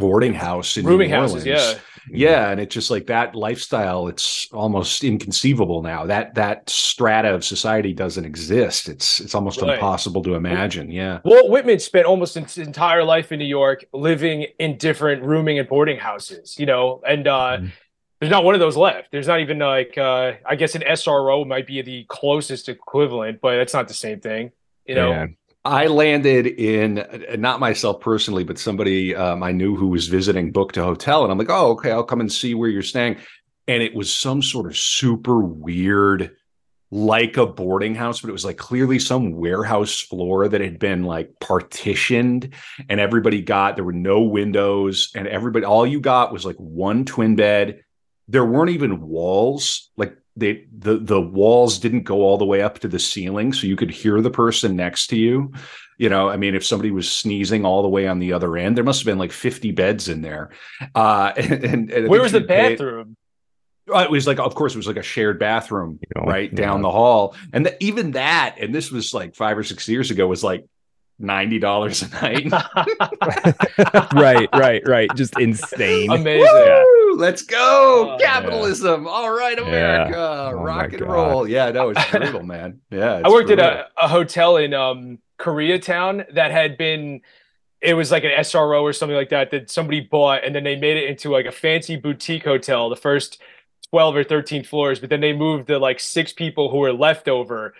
boarding 0.00 0.34
house 0.34 0.76
in 0.76 0.84
rooming 0.86 1.10
New 1.10 1.16
houses 1.16 1.44
yeah 1.46 1.54
Orleans. 1.60 1.80
Yeah, 2.12 2.50
and 2.50 2.58
it's 2.60 2.74
just 2.74 2.90
like 2.90 3.06
that 3.06 3.34
lifestyle. 3.36 4.08
It's 4.08 4.48
almost 4.52 5.04
inconceivable 5.04 5.82
now. 5.82 6.06
That 6.06 6.34
that 6.34 6.68
strata 6.68 7.32
of 7.34 7.44
society 7.44 7.92
doesn't 7.92 8.24
exist. 8.24 8.88
It's 8.88 9.20
it's 9.20 9.34
almost 9.34 9.60
Right. 9.60 9.74
impossible 9.74 10.22
to 10.22 10.34
imagine. 10.34 10.90
Yeah, 10.90 11.20
walt 11.24 11.50
whitman 11.50 11.78
spent 11.78 12.06
almost 12.06 12.34
his 12.34 12.58
entire 12.58 13.04
life 13.04 13.30
in 13.32 13.38
new 13.38 13.44
york 13.60 13.84
living 13.92 14.46
in 14.58 14.78
different 14.78 15.22
rooming 15.22 15.58
and 15.60 15.68
boarding 15.68 15.98
houses 15.98 16.56
you 16.58 16.66
know 16.66 17.00
and 17.06 17.28
uh 17.28 17.58
Mhm. 17.58 17.70
there's 18.18 18.30
not 18.36 18.44
one 18.44 18.54
of 18.54 18.60
those 18.60 18.76
left 18.76 19.06
there's 19.12 19.28
not 19.28 19.40
even 19.40 19.58
like 19.58 19.96
uh 19.98 20.32
i 20.46 20.54
guess 20.56 20.74
an 20.74 20.82
sro 20.96 21.44
might 21.44 21.66
be 21.66 21.82
the 21.82 22.04
closest 22.08 22.68
equivalent 22.68 23.40
but 23.40 23.54
it's 23.62 23.74
not 23.74 23.86
the 23.88 23.94
same 24.06 24.20
thing 24.20 24.50
you 24.86 24.94
know 24.94 25.10
Yeah. 25.10 25.26
I 25.64 25.88
landed 25.88 26.46
in 26.46 27.00
uh, 27.00 27.36
not 27.36 27.60
myself 27.60 28.00
personally, 28.00 28.44
but 28.44 28.58
somebody 28.58 29.14
um, 29.14 29.42
I 29.42 29.52
knew 29.52 29.76
who 29.76 29.88
was 29.88 30.08
visiting 30.08 30.52
booked 30.52 30.76
a 30.76 30.82
hotel, 30.82 31.22
and 31.22 31.30
I'm 31.30 31.38
like, 31.38 31.50
oh, 31.50 31.72
okay, 31.72 31.90
I'll 31.90 32.04
come 32.04 32.20
and 32.20 32.32
see 32.32 32.54
where 32.54 32.70
you're 32.70 32.82
staying. 32.82 33.18
And 33.68 33.82
it 33.82 33.94
was 33.94 34.12
some 34.12 34.42
sort 34.42 34.66
of 34.66 34.76
super 34.76 35.38
weird, 35.40 36.34
like 36.90 37.36
a 37.36 37.46
boarding 37.46 37.94
house, 37.94 38.20
but 38.20 38.30
it 38.30 38.32
was 38.32 38.44
like 38.44 38.56
clearly 38.56 38.98
some 38.98 39.32
warehouse 39.32 40.00
floor 40.00 40.48
that 40.48 40.60
had 40.60 40.78
been 40.78 41.04
like 41.04 41.38
partitioned, 41.40 42.54
and 42.88 42.98
everybody 42.98 43.42
got 43.42 43.76
there 43.76 43.84
were 43.84 43.92
no 43.92 44.22
windows, 44.22 45.10
and 45.14 45.28
everybody 45.28 45.66
all 45.66 45.86
you 45.86 46.00
got 46.00 46.32
was 46.32 46.46
like 46.46 46.56
one 46.56 47.04
twin 47.04 47.36
bed. 47.36 47.84
There 48.28 48.46
weren't 48.46 48.70
even 48.70 49.02
walls, 49.02 49.90
like 49.96 50.16
they 50.40 50.64
the 50.76 50.96
the 50.98 51.20
walls 51.20 51.78
didn't 51.78 52.02
go 52.02 52.22
all 52.22 52.38
the 52.38 52.44
way 52.44 52.62
up 52.62 52.78
to 52.80 52.88
the 52.88 52.98
ceiling 52.98 53.52
so 53.52 53.66
you 53.66 53.76
could 53.76 53.90
hear 53.90 54.20
the 54.20 54.30
person 54.30 54.74
next 54.74 55.06
to 55.08 55.16
you 55.16 55.52
you 55.98 56.08
know 56.08 56.28
i 56.28 56.36
mean 56.36 56.54
if 56.54 56.64
somebody 56.64 56.90
was 56.90 57.10
sneezing 57.10 57.64
all 57.64 57.82
the 57.82 57.88
way 57.88 58.08
on 58.08 58.18
the 58.18 58.32
other 58.32 58.56
end 58.56 58.76
there 58.76 58.84
must 58.84 59.00
have 59.00 59.06
been 59.06 59.18
like 59.18 59.32
50 59.32 59.70
beds 59.72 60.08
in 60.08 60.22
there 60.22 60.50
uh 60.94 61.32
and, 61.36 61.64
and, 61.64 61.90
and 61.90 62.08
where 62.08 62.20
was 62.22 62.32
the 62.32 62.40
she 62.40 62.46
paid- 62.46 62.78
bathroom 62.78 63.16
uh, 63.92 64.00
it 64.04 64.10
was 64.10 64.26
like 64.26 64.38
of 64.38 64.54
course 64.54 64.74
it 64.74 64.78
was 64.78 64.86
like 64.86 64.96
a 64.96 65.02
shared 65.02 65.38
bathroom 65.38 65.98
You 66.02 66.22
know, 66.22 66.30
right 66.30 66.54
down 66.54 66.78
yeah. 66.78 66.82
the 66.82 66.90
hall 66.90 67.34
and 67.52 67.66
the, 67.66 67.82
even 67.82 68.12
that 68.12 68.56
and 68.60 68.74
this 68.74 68.90
was 68.90 69.12
like 69.12 69.34
five 69.34 69.58
or 69.58 69.64
six 69.64 69.88
years 69.88 70.10
ago 70.10 70.26
was 70.26 70.44
like 70.44 70.64
$90 71.20 72.02
a 72.02 72.22
night 72.22 72.50
right, 74.14 74.48
right, 74.54 74.82
right. 74.86 75.10
Just 75.14 75.38
insane. 75.38 76.10
amazing 76.10 76.46
Yeah. 76.46 76.82
Woo! 77.10 77.16
Let's 77.16 77.42
go. 77.42 78.14
Oh, 78.14 78.18
Capitalism. 78.20 79.06
All 79.06 79.30
right, 79.30 79.58
America. 79.58 80.16
Oh, 80.16 80.52
Rock 80.52 80.92
and 80.92 81.00
God. 81.00 81.08
roll. 81.08 81.48
Yeah, 81.48 81.70
no, 81.70 81.90
it's 81.90 82.04
brutal, 82.10 82.42
man. 82.42 82.80
Yeah. 82.90 83.20
I 83.24 83.28
worked 83.28 83.48
brutal. 83.48 83.64
at 83.64 83.90
a, 83.96 84.04
a 84.04 84.08
hotel 84.08 84.56
in 84.56 84.74
um, 84.74 85.18
Koreatown 85.38 86.32
that 86.34 86.50
had 86.50 86.76
been 86.76 87.20
it 87.80 87.94
was 87.94 88.10
like 88.10 88.24
an 88.24 88.30
SRO 88.40 88.82
or 88.82 88.92
something 88.92 89.16
like 89.16 89.30
that 89.30 89.50
that 89.52 89.70
somebody 89.70 90.00
bought, 90.00 90.44
and 90.44 90.54
then 90.54 90.64
they 90.64 90.76
made 90.76 90.96
it 90.98 91.08
into 91.08 91.30
like 91.30 91.46
a 91.46 91.52
fancy 91.52 91.96
boutique 91.96 92.44
hotel. 92.44 92.90
The 92.90 92.96
first 92.96 93.40
twelve 93.90 94.14
or 94.16 94.24
thirteen 94.24 94.64
floors, 94.64 95.00
but 95.00 95.10
then 95.10 95.20
they 95.20 95.32
moved 95.32 95.66
the 95.66 95.78
like 95.78 95.98
six 96.00 96.32
people 96.32 96.70
who 96.70 96.78
were 96.78 96.92
left 96.92 97.28
over 97.28 97.74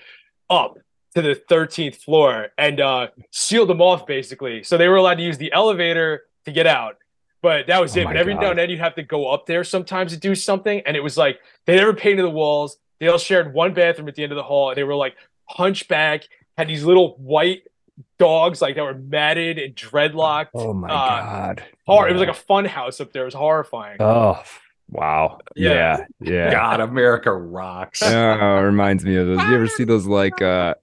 up 0.48 0.78
to 1.14 1.22
the 1.22 1.34
thirteenth 1.34 1.96
floor 1.96 2.48
and 2.56 2.80
uh, 2.80 3.08
sealed 3.30 3.68
them 3.68 3.82
off 3.82 4.06
basically. 4.06 4.62
So 4.62 4.78
they 4.78 4.88
were 4.88 4.96
allowed 4.96 5.16
to 5.16 5.22
use 5.22 5.38
the 5.38 5.52
elevator 5.52 6.22
to 6.46 6.52
get 6.52 6.66
out. 6.66 6.96
But 7.42 7.66
that 7.68 7.80
was 7.80 7.96
Oh 7.96 8.00
it. 8.00 8.04
my 8.04 8.12
But 8.12 8.16
every 8.20 8.34
God. 8.34 8.42
now 8.42 8.50
and 8.50 8.58
then 8.58 8.68
you'd 8.70 8.80
have 8.80 8.94
to 8.96 9.02
go 9.02 9.28
up 9.28 9.46
there 9.46 9.64
sometimes 9.64 10.12
to 10.12 10.18
do 10.18 10.34
something. 10.34 10.82
And 10.86 10.96
it 10.96 11.00
was 11.02 11.16
like 11.16 11.38
they 11.66 11.76
never 11.76 11.94
painted 11.94 12.22
the 12.22 12.30
walls. 12.30 12.76
They 12.98 13.08
all 13.08 13.18
shared 13.18 13.54
one 13.54 13.72
bathroom 13.72 14.08
at 14.08 14.14
the 14.14 14.22
end 14.22 14.32
of 14.32 14.36
the 14.36 14.42
hall. 14.42 14.68
And 14.70 14.76
they 14.76 14.84
were 14.84 14.94
like 14.94 15.16
hunchback, 15.48 16.24
had 16.58 16.68
these 16.68 16.84
little 16.84 17.16
white 17.16 17.62
dogs 18.18 18.60
like 18.62 18.76
that 18.76 18.82
were 18.84 18.94
matted 18.94 19.58
and 19.58 19.74
dreadlocked. 19.74 20.48
Oh 20.54 20.72
my 20.74 20.88
Uh, 20.88 20.90
god. 20.90 21.64
Hor- 21.86 22.08
It 22.08 22.12
was 22.12 22.20
like 22.20 22.28
a 22.28 22.34
fun 22.34 22.64
house 22.66 23.00
up 23.00 23.12
there. 23.12 23.22
It 23.22 23.26
was 23.26 23.34
horrifying. 23.34 23.96
Oh 24.00 24.42
wow. 24.90 25.38
Yeah. 25.56 26.04
Yeah. 26.20 26.32
Yeah. 26.32 26.50
God, 26.52 26.80
America 26.80 27.32
rocks. 27.32 28.02
Oh, 28.02 28.08
it 28.58 28.62
reminds 28.62 29.04
me 29.04 29.16
of 29.16 29.26
those. 29.26 29.38
You 29.38 29.54
ever 29.54 29.66
see 29.66 29.84
those 29.84 30.06
like 30.06 30.40
uh 30.42 30.74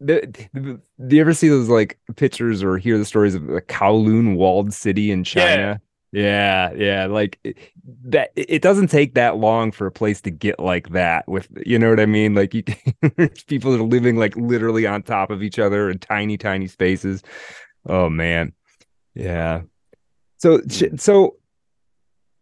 the, 0.00 0.20
the- 0.52 0.80
do 1.06 1.16
you 1.16 1.20
ever 1.22 1.32
see 1.34 1.48
those 1.48 1.68
like 1.68 1.98
pictures 2.16 2.62
or 2.62 2.78
hear 2.78 2.98
the 2.98 3.04
stories 3.04 3.34
of 3.34 3.46
the 3.46 3.60
Kowloon 3.62 4.36
walled 4.36 4.72
city 4.72 5.10
in 5.10 5.24
China? 5.24 5.80
Yeah, 6.16 6.72
yeah, 6.74 7.06
like 7.06 7.38
it- 7.44 7.58
that. 8.04 8.30
It 8.36 8.62
doesn't 8.62 8.86
take 8.88 9.14
that 9.14 9.36
long 9.36 9.70
for 9.70 9.86
a 9.86 9.92
place 9.92 10.22
to 10.22 10.30
get 10.30 10.58
like 10.58 10.90
that. 10.90 11.28
With 11.28 11.46
you 11.66 11.78
know 11.78 11.90
what 11.90 12.00
I 12.00 12.06
mean? 12.06 12.34
Like 12.34 12.54
you, 12.54 12.62
people 13.46 13.72
that 13.72 13.80
are 13.80 13.86
living 13.86 14.16
like 14.16 14.34
literally 14.34 14.86
on 14.86 15.02
top 15.02 15.30
of 15.30 15.42
each 15.42 15.58
other 15.58 15.90
in 15.90 15.98
tiny, 15.98 16.38
tiny 16.38 16.68
spaces. 16.68 17.22
Oh 17.84 18.08
man, 18.08 18.54
yeah. 19.14 19.62
So, 20.38 20.60
so 20.96 21.36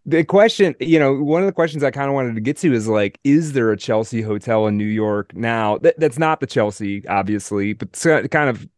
the 0.06 0.22
question, 0.24 0.76
you 0.78 0.98
know, 1.00 1.14
one 1.14 1.42
of 1.42 1.46
the 1.46 1.52
questions 1.52 1.82
I 1.82 1.90
kind 1.90 2.08
of 2.08 2.14
wanted 2.14 2.34
to 2.36 2.40
get 2.40 2.58
to 2.58 2.72
is 2.72 2.86
like, 2.86 3.18
is 3.24 3.54
there 3.54 3.72
a 3.72 3.76
Chelsea 3.76 4.22
hotel 4.22 4.66
in 4.66 4.76
New 4.76 4.84
York 4.84 5.34
now? 5.34 5.78
That, 5.78 5.98
that's 5.98 6.18
not 6.18 6.40
the 6.40 6.46
Chelsea, 6.46 7.06
obviously, 7.08 7.72
but 7.72 7.88
it 8.06 8.30
kind 8.30 8.50
of 8.50 8.68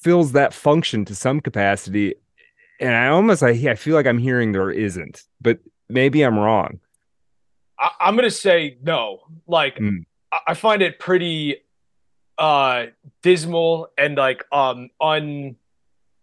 fills 0.00 0.32
that 0.32 0.52
function 0.52 1.04
to 1.06 1.14
some 1.14 1.40
capacity. 1.40 2.14
And 2.82 2.94
I 2.94 3.08
almost, 3.08 3.42
I, 3.42 3.50
I 3.50 3.74
feel 3.76 3.94
like 3.94 4.06
I'm 4.06 4.18
hearing 4.18 4.52
there 4.52 4.70
isn't, 4.70 5.22
but 5.40 5.60
maybe 5.88 6.22
I'm 6.22 6.38
wrong. 6.38 6.80
I, 7.78 7.90
I'm 8.00 8.16
gonna 8.16 8.30
say 8.30 8.76
no. 8.82 9.20
Like 9.46 9.76
Mm. 9.78 10.04
I, 10.32 10.38
I 10.48 10.54
find 10.54 10.82
it 10.82 10.98
pretty 10.98 11.56
uh 12.38 12.86
dismal 13.22 13.88
and 13.96 14.16
like 14.16 14.44
um 14.52 14.90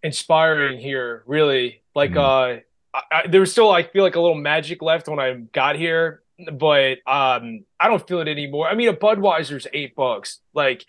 uninspiring 0.04 0.80
here, 0.80 1.24
really. 1.26 1.82
Like 1.96 2.12
Mm. 2.12 2.18
uh 2.18 2.60
I, 2.94 3.02
I, 3.12 3.28
there 3.28 3.40
was 3.42 3.52
still 3.52 3.70
I 3.72 3.84
feel 3.84 4.04
like 4.04 4.16
a 4.16 4.20
little 4.22 4.38
magic 4.38 4.82
left 4.82 5.08
when 5.08 5.20
I 5.20 5.34
got 5.34 5.76
here, 5.76 6.24
but 6.52 6.98
um 7.08 7.64
I 7.80 7.88
don't 7.88 8.06
feel 8.08 8.20
it 8.22 8.28
anymore. 8.28 8.68
I 8.68 8.76
mean 8.76 8.90
a 8.90 8.94
Budweiser's 8.94 9.68
eight 9.74 9.96
bucks. 9.96 10.40
Like 10.54 10.86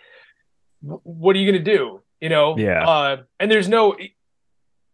wh- 0.82 1.04
what 1.06 1.36
are 1.36 1.38
you 1.38 1.50
gonna 1.50 1.64
do? 1.64 2.00
You 2.20 2.28
know? 2.28 2.56
Yeah. 2.56 2.88
Uh 2.88 3.16
and 3.38 3.50
there's 3.50 3.68
no 3.68 3.96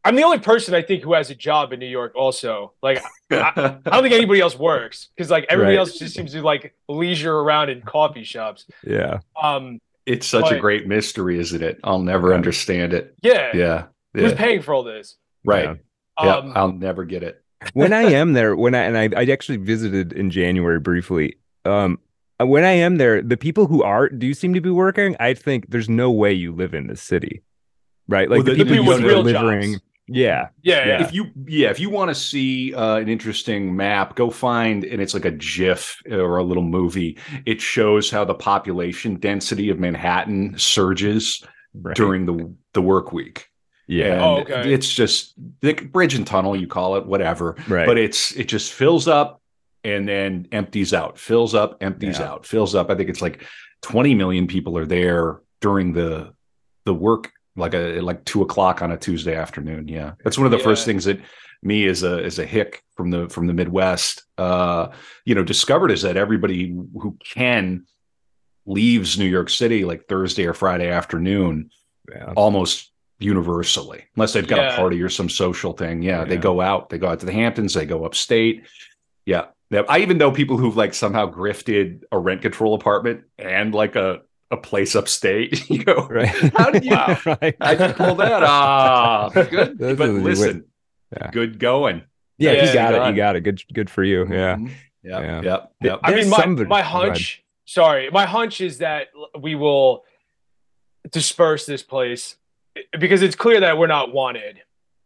I'm 0.07 0.17
the 0.17 0.23
only 0.23 0.39
person 0.39 0.75
I 0.75 0.83
think 0.83 1.03
who 1.03 1.13
has 1.15 1.31
a 1.31 1.35
job 1.35 1.73
in 1.73 1.81
New 1.81 1.87
York 1.87 2.13
also. 2.15 2.73
Like 2.83 3.03
I 3.31 3.53
don't 3.85 4.03
think 4.03 4.15
anybody 4.15 4.41
else 4.41 4.59
works 4.59 5.09
because 5.17 5.31
like 5.31 5.47
everybody 5.49 5.77
Right. 5.77 5.81
else 5.81 5.99
just 5.99 6.15
seems 6.15 6.33
to 6.33 6.43
like 6.43 6.75
leisure 6.89 7.35
around 7.37 7.71
in 7.71 7.83
coffee 7.83 8.25
shops. 8.25 8.67
Yeah. 8.87 9.19
Um, 9.41 9.81
it's 10.07 10.27
such 10.27 10.53
a 10.53 10.59
great 10.61 10.87
mystery, 10.87 11.39
isn't 11.41 11.63
it? 11.63 11.81
I'll 11.83 11.99
never 11.99 12.33
understand 12.33 12.93
it. 12.95 13.15
yeah, 13.23 13.51
Yeah. 13.55 13.85
who's 14.15 14.33
Yeah. 14.33 14.39
paying 14.39 14.63
for 14.63 14.73
all 14.75 14.85
this? 14.85 15.17
Right. 15.45 15.65
Yeah. 15.65 15.75
Yeah. 16.25 16.37
Um, 16.37 16.53
I'll 16.55 16.73
never 16.73 17.05
get 17.05 17.23
it. 17.23 17.43
when 17.75 17.93
I 17.93 18.03
am 18.03 18.33
there, 18.33 18.55
when 18.55 18.75
I 18.75 18.83
and 18.85 18.97
I, 18.97 19.21
I 19.21 19.25
actually 19.25 19.59
visited 19.59 20.13
in 20.13 20.31
January 20.31 20.79
briefly. 20.81 21.37
Um, 21.65 21.99
when 22.39 22.65
I 22.65 22.73
am 22.73 22.99
there, 22.99 23.23
the 23.23 23.37
people 23.37 23.67
who 23.67 23.83
are 23.83 24.09
do 24.11 24.33
seem 24.35 24.53
to 24.55 24.61
be 24.61 24.71
working. 24.71 25.17
I 25.19 25.35
think 25.35 25.71
there's 25.71 25.89
no 25.89 26.11
way 26.11 26.33
you 26.35 26.53
live 26.53 26.75
in 26.75 26.87
this 26.87 27.01
city, 27.03 27.43
right? 28.09 28.29
Like 28.31 28.45
Well, 28.45 28.45
the, 28.45 28.63
the- 28.63 28.65
people 28.65 28.69
the 28.69 28.75
who 28.77 28.83
people 28.83 28.93
are 28.93 28.97
with 28.97 29.05
real 29.07 29.23
delivering. 29.25 29.73
jobs. 29.73 29.83
Yeah, 30.09 30.49
yeah, 30.63 30.87
Yeah. 30.87 31.03
If 31.03 31.13
you 31.13 31.27
yeah, 31.47 31.71
if 31.71 31.81
you 31.81 31.91
want 31.91 32.11
to 32.11 32.15
see 32.15 32.75
uh, 32.75 32.97
an 32.97 33.09
interesting 33.09 33.75
map, 33.75 34.15
go 34.15 34.31
find 34.31 34.85
and 34.85 35.03
it's 35.03 35.15
like 35.15 35.25
a 35.25 35.31
GIF 35.33 36.01
or 36.11 36.37
a 36.39 36.45
little 36.45 36.63
movie. 36.63 37.19
It 37.45 37.61
shows 37.61 38.11
how 38.11 38.25
the 38.25 38.35
population 38.35 39.17
density 39.17 39.69
of 39.71 39.79
Manhattan 39.81 40.57
surges 40.59 41.43
right. 41.75 41.97
during 41.97 42.27
the 42.27 42.55
the 42.73 42.83
work 42.83 43.13
week. 43.13 43.49
yeah, 43.89 44.13
And 44.13 44.23
Oh, 44.23 44.37
okay. 44.43 44.73
it's 44.73 44.93
just 44.93 45.35
the 45.61 45.73
bridge 45.75 46.15
and 46.15 46.27
tunnel, 46.27 46.55
you 46.57 46.67
call 46.69 46.97
it, 46.97 47.07
whatever. 47.07 47.57
right. 47.69 47.87
But 47.87 47.99
it's 47.99 48.33
it 48.37 48.45
just 48.49 48.73
fills 48.73 49.09
up 49.09 49.41
and 49.83 50.09
then 50.09 50.47
empties 50.53 50.93
out, 50.95 51.19
fills 51.19 51.55
up, 51.55 51.79
empties 51.81 52.19
Yeah. 52.21 52.31
out, 52.31 52.47
fills 52.47 52.75
up. 52.77 52.91
I 52.91 52.95
think 52.95 53.09
it's 53.11 53.23
like 53.23 53.45
20 53.83 54.15
million 54.15 54.47
people 54.47 54.79
are 54.79 54.87
there 54.87 55.41
during 55.61 55.93
the 55.95 56.33
the 56.85 56.95
work 56.95 57.33
like 57.57 57.75
a 57.75 58.01
like 58.01 58.25
two 58.25 58.43
o'clock 58.43 58.83
on 58.83 58.93
a 58.93 58.97
Tuesday 58.97 59.35
afternoon. 59.35 59.89
Yeah. 59.89 60.13
That's 60.23 60.39
one 60.39 60.47
of 60.47 60.53
the 60.53 60.59
first 60.59 60.85
things 60.85 61.05
that 61.05 61.21
me 61.63 61.87
as 61.87 62.03
a 62.03 62.23
as 62.23 62.39
a 62.39 62.47
hick 62.47 62.83
from 62.97 63.11
the 63.11 63.29
from 63.29 63.47
the 63.47 63.55
Midwest 63.55 64.25
uh 64.39 64.89
you 65.25 65.35
know 65.35 65.43
discovered 65.43 65.91
is 65.91 66.03
that 66.03 66.17
everybody 66.17 66.69
who 66.69 67.17
can 67.25 67.87
leaves 68.67 69.19
New 69.19 69.25
York 69.27 69.49
City 69.49 69.85
like 69.85 70.07
Thursday 70.07 70.45
or 70.47 70.53
Friday 70.53 70.91
afternoon 70.91 71.71
yeah. 72.11 72.33
almost 72.37 72.91
universally, 73.19 74.05
unless 74.15 74.33
they've 74.33 74.47
got 74.47 74.73
a 74.73 74.77
party 74.77 75.01
or 75.03 75.09
some 75.09 75.29
social 75.29 75.73
thing. 75.73 76.03
Yeah, 76.03 76.25
they 76.25 76.37
go 76.37 76.61
out, 76.61 76.91
they 76.91 76.99
go 76.99 77.09
out 77.09 77.21
to 77.21 77.27
the 77.27 77.33
Hamptons, 77.33 77.75
they 77.75 77.87
go 77.87 78.05
upstate. 78.05 78.67
Yeah. 79.25 79.47
yeah. 79.71 79.83
I 79.89 80.01
even 80.01 80.19
know 80.19 80.31
people 80.31 80.59
who've 80.59 80.77
like 80.77 80.95
somehow 80.95 81.31
grifted 81.31 82.03
a 82.13 82.19
rent 82.19 82.43
control 82.43 82.75
apartment 82.75 83.25
and 83.39 83.75
like 83.75 83.97
a, 83.97 84.21
a 84.51 84.57
place 84.57 84.95
upstate. 84.95 85.69
you 85.71 85.83
go, 85.85 86.07
Right. 86.09 86.29
How 86.29 86.71
did 86.71 86.85
you- 86.85 86.91
Wow. 86.97 87.19
right. 87.27 87.57
I 87.61 87.75
can 87.75 87.95
pull 87.95 88.15
that 88.17 88.43
off. 88.43 89.35
Good. 89.35 89.79
That's 89.79 89.99
but 89.99 89.99
what 89.99 90.07
you 90.09 90.21
listen, 90.23 90.65
Yeah. 91.17 91.31
good 91.33 91.59
going. 91.59 92.03
Yeah, 92.39 92.53
Yeah, 92.53 92.67
you 92.67 92.73
got 92.75 92.95
it. 92.95 92.97
done. 92.99 93.11
You 93.11 93.17
got 93.17 93.37
it. 93.37 93.41
Good. 93.41 93.63
Good 93.73 93.91
for 93.91 94.05
you. 94.05 94.27
Yeah. 94.29 94.57
Mhm. 94.57 94.71
Yep. 95.03 95.23
Yeah. 95.23 95.41
Yep. 95.43 95.73
Yep. 95.83 96.01
I 96.03 96.15
mean, 96.15 96.29
my, 96.29 96.37
some 96.37 96.69
my 96.69 96.83
hunch. 96.83 97.43
Sorry, 97.65 98.11
my 98.11 98.27
hunch 98.27 98.61
is 98.61 98.79
that 98.79 99.09
we 99.41 99.55
will 99.55 100.05
disperse 101.11 101.67
this 101.67 101.83
place 101.83 102.37
because 102.99 103.23
it's 103.23 103.35
clear 103.37 103.61
that 103.61 103.79
we're 103.79 103.87
not 103.87 104.13
wanted. 104.13 104.61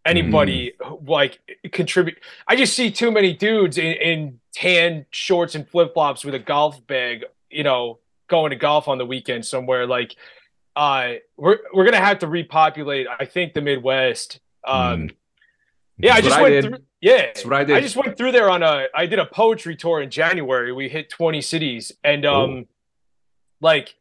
Anybody 0.05 0.73
Mm. 0.81 1.07
like 1.09 1.39
contribute? 1.73 2.19
I 2.49 2.57
just 2.57 2.75
see 2.75 2.91
too 2.91 3.11
many 3.11 3.33
dudes 3.35 3.77
in, 3.79 3.93
in 3.93 4.41
tan 4.55 5.07
shorts 5.11 5.55
and 5.55 5.69
flip 5.69 5.93
flops 5.95 6.25
with 6.25 6.35
a 6.35 6.39
golf 6.39 6.85
bag. 6.87 7.25
You 7.51 7.65
know, 7.65 8.00
going 8.31 8.51
to 8.51 8.57
golf 8.57 8.89
on 8.89 8.97
the 8.97 9.05
weekend 9.07 9.45
somewhere. 9.45 9.87
Like, 9.87 10.17
uh, 10.77 11.15
we're 11.37 11.59
we're 11.75 11.85
gonna 11.85 11.99
have 11.99 12.21
to 12.21 12.27
repopulate. 12.29 13.07
I 13.19 13.27
think 13.27 13.53
the 13.55 13.61
Midwest. 13.61 14.41
Um, 14.67 15.09
Mm. 15.09 15.15
yeah, 15.99 16.15
I 16.15 16.21
just 16.23 16.31
what 16.31 16.39
I 16.39 16.51
went 16.51 16.65
through. 16.65 16.79
Yeah, 17.03 17.27
That's 17.27 17.45
what 17.45 17.55
I 17.55 17.65
did. 17.65 17.77
I 17.77 17.81
just 17.81 17.97
went 17.97 18.17
through 18.17 18.33
there 18.33 18.49
on 18.49 18.63
a. 18.63 18.87
I 18.95 19.07
did 19.07 19.19
a 19.19 19.27
poetry 19.27 19.77
tour 19.77 20.01
in 20.01 20.11
January. 20.11 20.73
We 20.73 20.89
hit 20.89 21.11
twenty 21.11 21.41
cities, 21.43 21.93
and 22.05 22.25
um, 22.25 22.67
like 23.61 23.95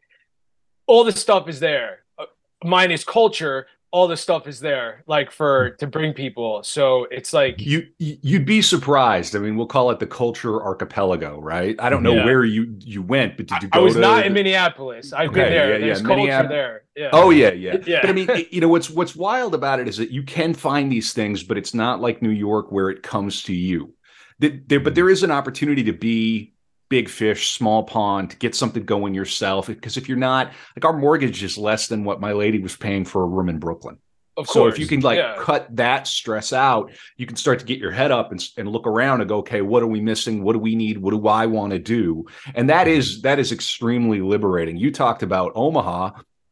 all 0.86 1.04
the 1.04 1.12
stuff 1.12 1.48
is 1.50 1.60
there. 1.60 2.04
Uh, 2.18 2.26
minus 2.64 3.04
culture, 3.04 3.68
all 3.92 4.08
the 4.08 4.18
stuff 4.18 4.48
is 4.48 4.60
there. 4.60 5.04
Like 5.08 5.32
for 5.32 5.72
hmm. 5.72 5.76
to 5.80 5.88
bring 5.88 6.14
people. 6.14 6.64
So 6.64 7.06
it's 7.12 7.34
like 7.34 7.66
you 7.66 7.88
you'd 7.98 8.46
be 8.46 8.62
surprised. 8.62 9.36
I 9.36 9.40
mean, 9.40 9.56
we'll 9.58 9.68
call 9.68 9.92
it 9.92 10.00
the 10.00 10.08
culture 10.08 10.62
archipelago, 10.62 11.40
right? 11.40 11.76
I 11.80 11.90
don't 11.90 12.04
know 12.04 12.14
Yeah. 12.16 12.26
where 12.26 12.46
you 12.46 12.76
you 12.80 13.02
went, 13.02 13.38
but 13.38 13.48
did 13.48 13.64
you 13.64 13.70
I 13.72 13.80
was 13.80 13.96
to 13.96 14.00
not 14.00 14.26
in 14.26 14.34
Minneapolis. 14.34 15.14
I've 15.14 15.30
Okay, 15.30 15.42
been 15.44 15.50
there. 15.52 15.80
yeah, 15.80 15.86
yeah, 15.86 15.86
There's 15.86 16.02
culture 16.02 16.48
there. 16.48 16.84
Yeah. 16.96 17.10
Oh 17.14 17.30
yeah, 17.32 17.52
yeah, 17.52 17.78
Yeah. 17.86 18.02
But 18.02 18.10
I 18.10 18.14
mean, 18.14 18.30
you 18.52 18.62
know 18.62 18.68
what's 18.70 18.90
what's 18.90 19.16
wild 19.16 19.56
about 19.56 19.80
it 19.80 19.88
is 19.88 19.98
that 19.98 20.12
you 20.12 20.24
can 20.24 20.54
find 20.54 20.92
these 20.92 21.14
things, 21.14 21.44
but 21.44 21.58
it's 21.58 21.74
not 21.74 22.02
like 22.02 22.22
New 22.22 22.30
York 22.32 22.72
where 22.72 22.90
it 22.90 23.04
comes 23.04 23.44
to 23.44 23.54
you. 23.54 23.94
Th- 24.42 24.62
There, 24.68 24.80
but 24.80 24.94
hmm. 24.94 24.96
there 24.96 25.10
is 25.10 25.24
an 25.24 25.32
opportunity 25.32 25.84
to 25.84 25.94
be 25.94 26.54
big 26.90 27.08
fish, 27.10 27.52
small 27.52 27.84
pond, 27.84 28.32
to 28.32 28.38
get 28.38 28.56
something 28.56 28.84
going 28.84 29.14
yourself. 29.14 29.68
Because 29.68 29.96
if 29.98 30.10
you're 30.10 30.18
not, 30.18 30.52
like 30.76 30.86
our 30.86 30.98
mortgage 30.98 31.44
is 31.44 31.58
less 31.58 31.88
than 31.88 32.04
what 32.04 32.20
my 32.20 32.34
lady 32.34 32.60
was 32.60 32.76
paying 32.76 33.06
for 33.06 33.24
a 33.24 33.28
room 33.28 33.50
in 33.50 33.60
Brooklyn. 33.60 33.98
of 34.38 34.48
So 34.48 34.62
course. 34.62 34.74
if 34.74 34.80
you 34.80 34.88
can 34.88 35.02
like 35.02 35.18
Yeah. 35.18 35.36
cut 35.38 35.68
that 35.76 36.08
stress 36.08 36.54
out, 36.54 36.92
you 37.18 37.26
can 37.26 37.36
start 37.36 37.60
to 37.60 37.66
get 37.66 37.78
your 37.78 37.92
head 37.92 38.10
up 38.12 38.32
and, 38.32 38.42
and 38.58 38.70
look 38.70 38.88
around 38.88 39.20
and 39.20 39.28
go, 39.28 39.40
okay, 39.40 39.62
what 39.62 39.84
are 39.84 39.88
we 39.88 40.00
missing? 40.00 40.44
What 40.44 40.54
do 40.54 40.60
we 40.60 40.76
need? 40.76 40.98
What 40.98 41.12
do 41.12 41.28
I 41.28 41.46
want 41.46 41.74
to 41.74 41.80
do? 41.80 42.26
And 42.56 42.70
that 42.70 42.88
mm-hmm. 42.88 43.00
is 43.00 43.22
that 43.24 43.38
is 43.38 43.52
extremely 43.52 44.22
liberating. 44.22 44.78
You 44.78 44.92
talked 44.92 45.24
about 45.24 45.52
Omaha. 45.56 46.12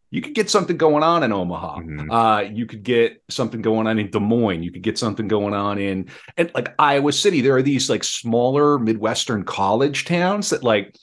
You 0.09 0.21
could 0.21 0.33
get 0.35 0.49
something 0.49 0.77
going 0.77 1.03
on 1.03 1.23
in 1.23 1.33
Omaha. 1.33 1.79
Mhm. 1.79 2.07
Uh, 2.09 2.49
you 2.49 2.65
could 2.65 2.83
get 2.83 3.21
something 3.29 3.61
going 3.61 3.87
on 3.87 3.99
in 3.99 4.09
Des 4.09 4.19
Moines. 4.19 4.63
You 4.63 4.71
could 4.71 4.81
get 4.81 4.97
something 4.97 5.27
going 5.27 5.53
on 5.53 5.77
in 5.79 6.09
and 6.37 6.49
like 6.55 6.73
Iowa 6.79 7.11
City. 7.11 7.41
There 7.41 7.55
are 7.57 7.61
these 7.61 7.89
like 7.89 8.03
smaller 8.05 8.79
Midwestern 8.79 9.43
college 9.43 10.05
towns 10.05 10.49
that 10.51 10.63
like 10.63 10.95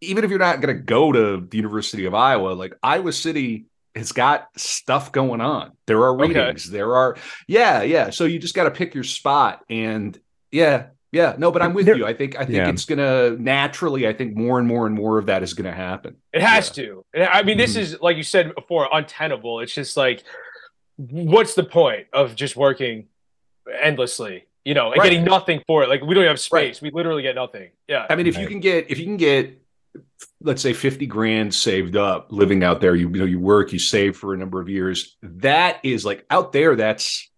even 0.00 0.24
if 0.24 0.30
you're 0.30 0.40
not 0.40 0.60
going 0.60 0.76
to 0.76 0.82
go 0.82 1.12
to 1.12 1.46
the 1.48 1.56
University 1.56 2.04
of 2.06 2.14
Iowa, 2.14 2.50
like 2.54 2.74
Iowa 2.82 3.12
City 3.12 3.66
has 3.94 4.10
got 4.10 4.48
stuff 4.56 5.12
going 5.12 5.40
on. 5.40 5.70
There 5.86 5.98
are 5.98 6.14
Okay. 6.20 6.26
readings. 6.28 6.68
There 6.68 6.96
are 6.96 7.16
yeah, 7.46 7.82
yeah. 7.82 8.10
So 8.10 8.24
you 8.24 8.40
just 8.40 8.54
got 8.56 8.64
to 8.64 8.72
pick 8.72 8.94
your 8.94 9.04
spot 9.04 9.60
and 9.70 10.18
yeah, 10.50 10.86
yeah. 11.12 11.34
No, 11.38 11.52
but 11.52 11.62
I'm 11.62 11.74
with 11.74 11.86
There- 11.86 11.96
you. 11.96 12.06
I 12.06 12.14
think 12.14 12.36
I 12.36 12.44
think 12.44 12.56
Yeah. 12.56 12.68
it's 12.70 12.84
gonna 12.84 13.30
naturally. 13.38 14.06
I 14.08 14.12
think 14.12 14.34
more 14.36 14.58
and 14.58 14.66
more 14.66 14.86
and 14.86 14.94
more 14.94 15.18
of 15.18 15.26
that 15.26 15.42
is 15.42 15.54
gonna 15.54 15.72
happen. 15.72 16.16
It 16.32 16.42
has 16.42 16.70
to. 16.72 17.04
I 17.14 17.42
mean, 17.42 17.58
this 17.58 17.76
Mhm. 17.76 17.80
is 17.80 18.00
like 18.00 18.16
you 18.16 18.22
said 18.22 18.54
before, 18.54 18.88
untenable. 18.92 19.60
It's 19.60 19.74
just 19.74 19.96
like, 19.96 20.22
what's 20.96 21.54
the 21.54 21.64
point 21.64 22.06
of 22.12 22.34
just 22.34 22.56
working 22.56 23.08
endlessly? 23.82 24.44
You 24.64 24.74
know, 24.74 24.92
and 24.92 24.98
Right. 25.00 25.10
getting 25.10 25.24
nothing 25.24 25.60
for 25.66 25.82
it. 25.82 25.88
Like 25.88 26.02
we 26.02 26.14
don't 26.14 26.24
have 26.24 26.32
Right. 26.52 26.74
space. 26.74 26.80
We 26.82 26.90
literally 26.90 27.22
get 27.22 27.34
nothing. 27.34 27.70
Yeah. 27.88 28.06
I 28.08 28.16
mean, 28.16 28.26
if 28.26 28.38
you 28.38 28.46
can 28.46 28.60
get 28.60 28.90
if 28.90 28.98
you 28.98 29.04
can 29.04 29.16
get 29.16 29.58
let's 30.40 30.62
say 30.62 30.72
50 30.72 31.04
grand 31.06 31.52
saved 31.54 31.96
up 31.96 32.32
living 32.32 32.64
out 32.64 32.80
there, 32.80 32.94
you, 32.94 33.08
you 33.10 33.18
know, 33.18 33.24
you 33.26 33.38
work, 33.38 33.72
you 33.72 33.78
save 33.78 34.16
for 34.16 34.32
a 34.32 34.36
number 34.38 34.60
of 34.60 34.68
years. 34.68 35.16
That 35.22 35.78
is 35.82 36.04
like 36.04 36.24
out 36.30 36.52
there, 36.52 36.74
that's 36.76 37.30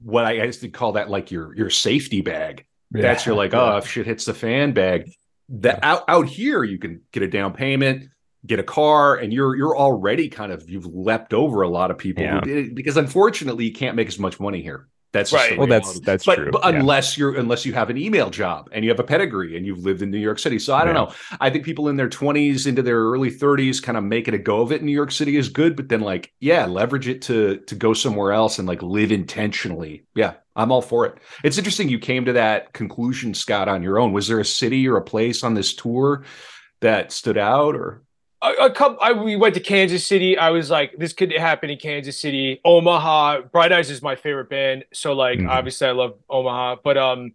what 0.00 0.24
I 0.24 0.32
used 0.32 0.60
to 0.60 0.68
call 0.68 0.92
that 0.92 1.10
like 1.10 1.30
your 1.32 1.54
your 1.56 1.70
safety 1.70 2.20
bag. 2.20 2.64
That's 2.90 3.24
your 3.26 3.34
like, 3.34 3.54
oh, 3.54 3.76
if 3.76 3.86
shit 3.86 4.06
hits 4.06 4.24
the 4.24 4.34
fan 4.34 4.72
bag. 4.72 5.10
That 5.52 5.80
out 5.82 6.04
out 6.06 6.28
here 6.28 6.62
you 6.62 6.78
can 6.78 7.02
get 7.12 7.24
a 7.24 7.28
down 7.28 7.52
payment, 7.52 8.10
get 8.46 8.60
a 8.60 8.62
car, 8.62 9.16
and 9.16 9.32
you're 9.32 9.56
you're 9.56 9.76
already 9.76 10.28
kind 10.28 10.52
of 10.52 10.68
you've 10.70 10.86
leapt 10.86 11.34
over 11.34 11.62
a 11.62 11.68
lot 11.68 11.90
of 11.90 11.98
people 11.98 12.22
Yeah. 12.22 12.34
who 12.36 12.40
did 12.42 12.56
it 12.66 12.74
because 12.74 12.96
unfortunately 12.96 13.64
you 13.64 13.72
can't 13.72 13.96
make 13.96 14.06
as 14.06 14.18
much 14.18 14.38
money 14.38 14.62
here. 14.62 14.86
That's 15.12 15.32
Right. 15.32 15.58
well, 15.58 15.66
that's 15.66 15.86
reality 15.88 16.04
that's 16.04 16.24
but, 16.24 16.34
true. 16.36 16.50
but 16.52 16.62
yeah. 16.64 16.78
unless 16.78 17.18
you're 17.18 17.34
unless 17.36 17.66
you 17.66 17.72
have 17.72 17.90
an 17.90 17.96
email 17.96 18.30
job 18.30 18.68
and 18.72 18.84
you 18.84 18.90
have 18.90 19.00
a 19.00 19.04
pedigree 19.04 19.56
and 19.56 19.66
you've 19.66 19.80
lived 19.84 20.02
in 20.02 20.10
New 20.10 20.18
York 20.18 20.38
City. 20.38 20.58
So 20.58 20.74
I 20.74 20.84
don't 20.84 20.94
Yeah. 20.94 21.04
know. 21.06 21.12
I 21.40 21.50
think 21.50 21.64
people 21.64 21.88
in 21.88 21.96
their 21.96 22.08
20s 22.08 22.66
into 22.66 22.80
their 22.82 23.00
early 23.00 23.30
30s 23.30 23.80
kind 23.82 23.98
of 23.98 24.04
making 24.04 24.34
a 24.34 24.38
go 24.38 24.60
of 24.60 24.70
it 24.70 24.80
in 24.80 24.86
New 24.86 24.92
York 24.92 25.10
City 25.10 25.36
is 25.36 25.48
good, 25.48 25.74
but 25.74 25.88
then 25.88 26.00
like, 26.00 26.32
yeah, 26.38 26.66
leverage 26.66 27.08
it 27.08 27.22
to 27.22 27.56
to 27.66 27.74
go 27.74 27.92
somewhere 27.92 28.32
else 28.32 28.58
and 28.60 28.68
like 28.68 28.82
live 28.82 29.10
intentionally. 29.10 30.04
Yeah, 30.14 30.34
I'm 30.54 30.70
all 30.70 30.82
for 30.82 31.06
it. 31.06 31.14
It's 31.42 31.58
interesting 31.58 31.88
you 31.88 31.98
came 31.98 32.24
to 32.26 32.34
that 32.34 32.72
conclusion, 32.72 33.34
Scott, 33.34 33.68
on 33.68 33.82
your 33.82 33.98
own. 33.98 34.12
Was 34.12 34.28
there 34.28 34.38
a 34.40 34.44
city 34.44 34.86
or 34.88 34.96
a 34.96 35.02
place 35.02 35.42
on 35.42 35.54
this 35.54 35.74
tour 35.74 36.24
that 36.80 37.10
stood 37.12 37.36
out 37.38 37.74
or 37.74 38.02
a, 38.42 38.48
a 38.66 38.70
couple 38.70 38.98
I, 39.02 39.12
we 39.12 39.36
went 39.36 39.54
to 39.54 39.60
Kansas 39.60 40.06
City. 40.06 40.36
I 40.38 40.50
was 40.50 40.70
like, 40.70 40.96
this 40.98 41.12
could 41.12 41.32
happen 41.32 41.70
in 41.70 41.78
Kansas 41.78 42.18
City. 42.18 42.60
Omaha, 42.64 43.42
Bright 43.52 43.72
Eyes 43.72 43.90
is 43.90 44.00
my 44.02 44.16
favorite 44.16 44.48
band. 44.48 44.84
So 44.92 45.12
like 45.12 45.38
Mhm. 45.38 45.48
obviously 45.48 45.86
I 45.88 45.92
love 45.92 46.14
Omaha. 46.28 46.76
But 46.82 46.96
um 46.96 47.34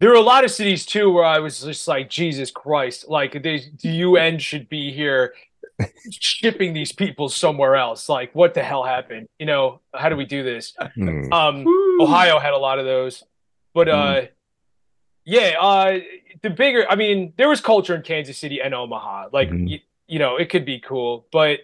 there 0.00 0.10
were 0.10 0.16
a 0.16 0.20
lot 0.20 0.44
of 0.44 0.50
cities 0.52 0.86
too 0.86 1.10
where 1.12 1.24
I 1.24 1.40
was 1.40 1.60
just 1.60 1.88
like, 1.88 2.08
Jesus 2.08 2.50
Christ, 2.52 3.08
like 3.08 3.32
the, 3.42 3.60
the 3.82 3.88
UN 4.06 4.38
should 4.38 4.68
be 4.68 4.92
here 4.92 5.34
shipping 6.10 6.72
these 6.72 6.92
people 6.92 7.28
somewhere 7.28 7.74
else. 7.76 8.08
Like, 8.08 8.34
what 8.34 8.54
the 8.54 8.62
hell 8.62 8.84
happened? 8.84 9.28
You 9.38 9.46
know, 9.46 9.80
how 9.94 10.08
do 10.08 10.16
we 10.16 10.24
do 10.24 10.42
this? 10.42 10.72
Mm. 10.96 11.32
Um 11.32 11.66
Ohio 12.00 12.38
had 12.38 12.52
a 12.52 12.58
lot 12.58 12.78
of 12.78 12.84
those. 12.84 13.24
But 13.74 13.88
uh 13.88 14.22
yeah, 15.24 15.56
uh 15.60 15.98
the 16.42 16.50
bigger 16.50 16.86
I 16.88 16.94
mean, 16.96 17.34
there 17.36 17.48
was 17.48 17.60
culture 17.60 17.94
in 17.94 18.02
Kansas 18.02 18.38
City 18.38 18.60
and 18.62 18.72
Omaha. 18.74 19.28
Like 19.32 19.50
Mhm. 19.50 19.68
y- 19.68 19.82
you 20.08 20.18
know, 20.18 20.36
it 20.36 20.48
could 20.50 20.64
be 20.64 20.80
cool, 20.80 21.26
but 21.30 21.60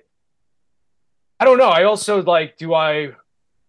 I 1.40 1.44
don't 1.44 1.58
know. 1.58 1.68
I 1.68 1.84
also 1.84 2.22
like 2.22 2.56
do 2.56 2.74
I 2.74 3.12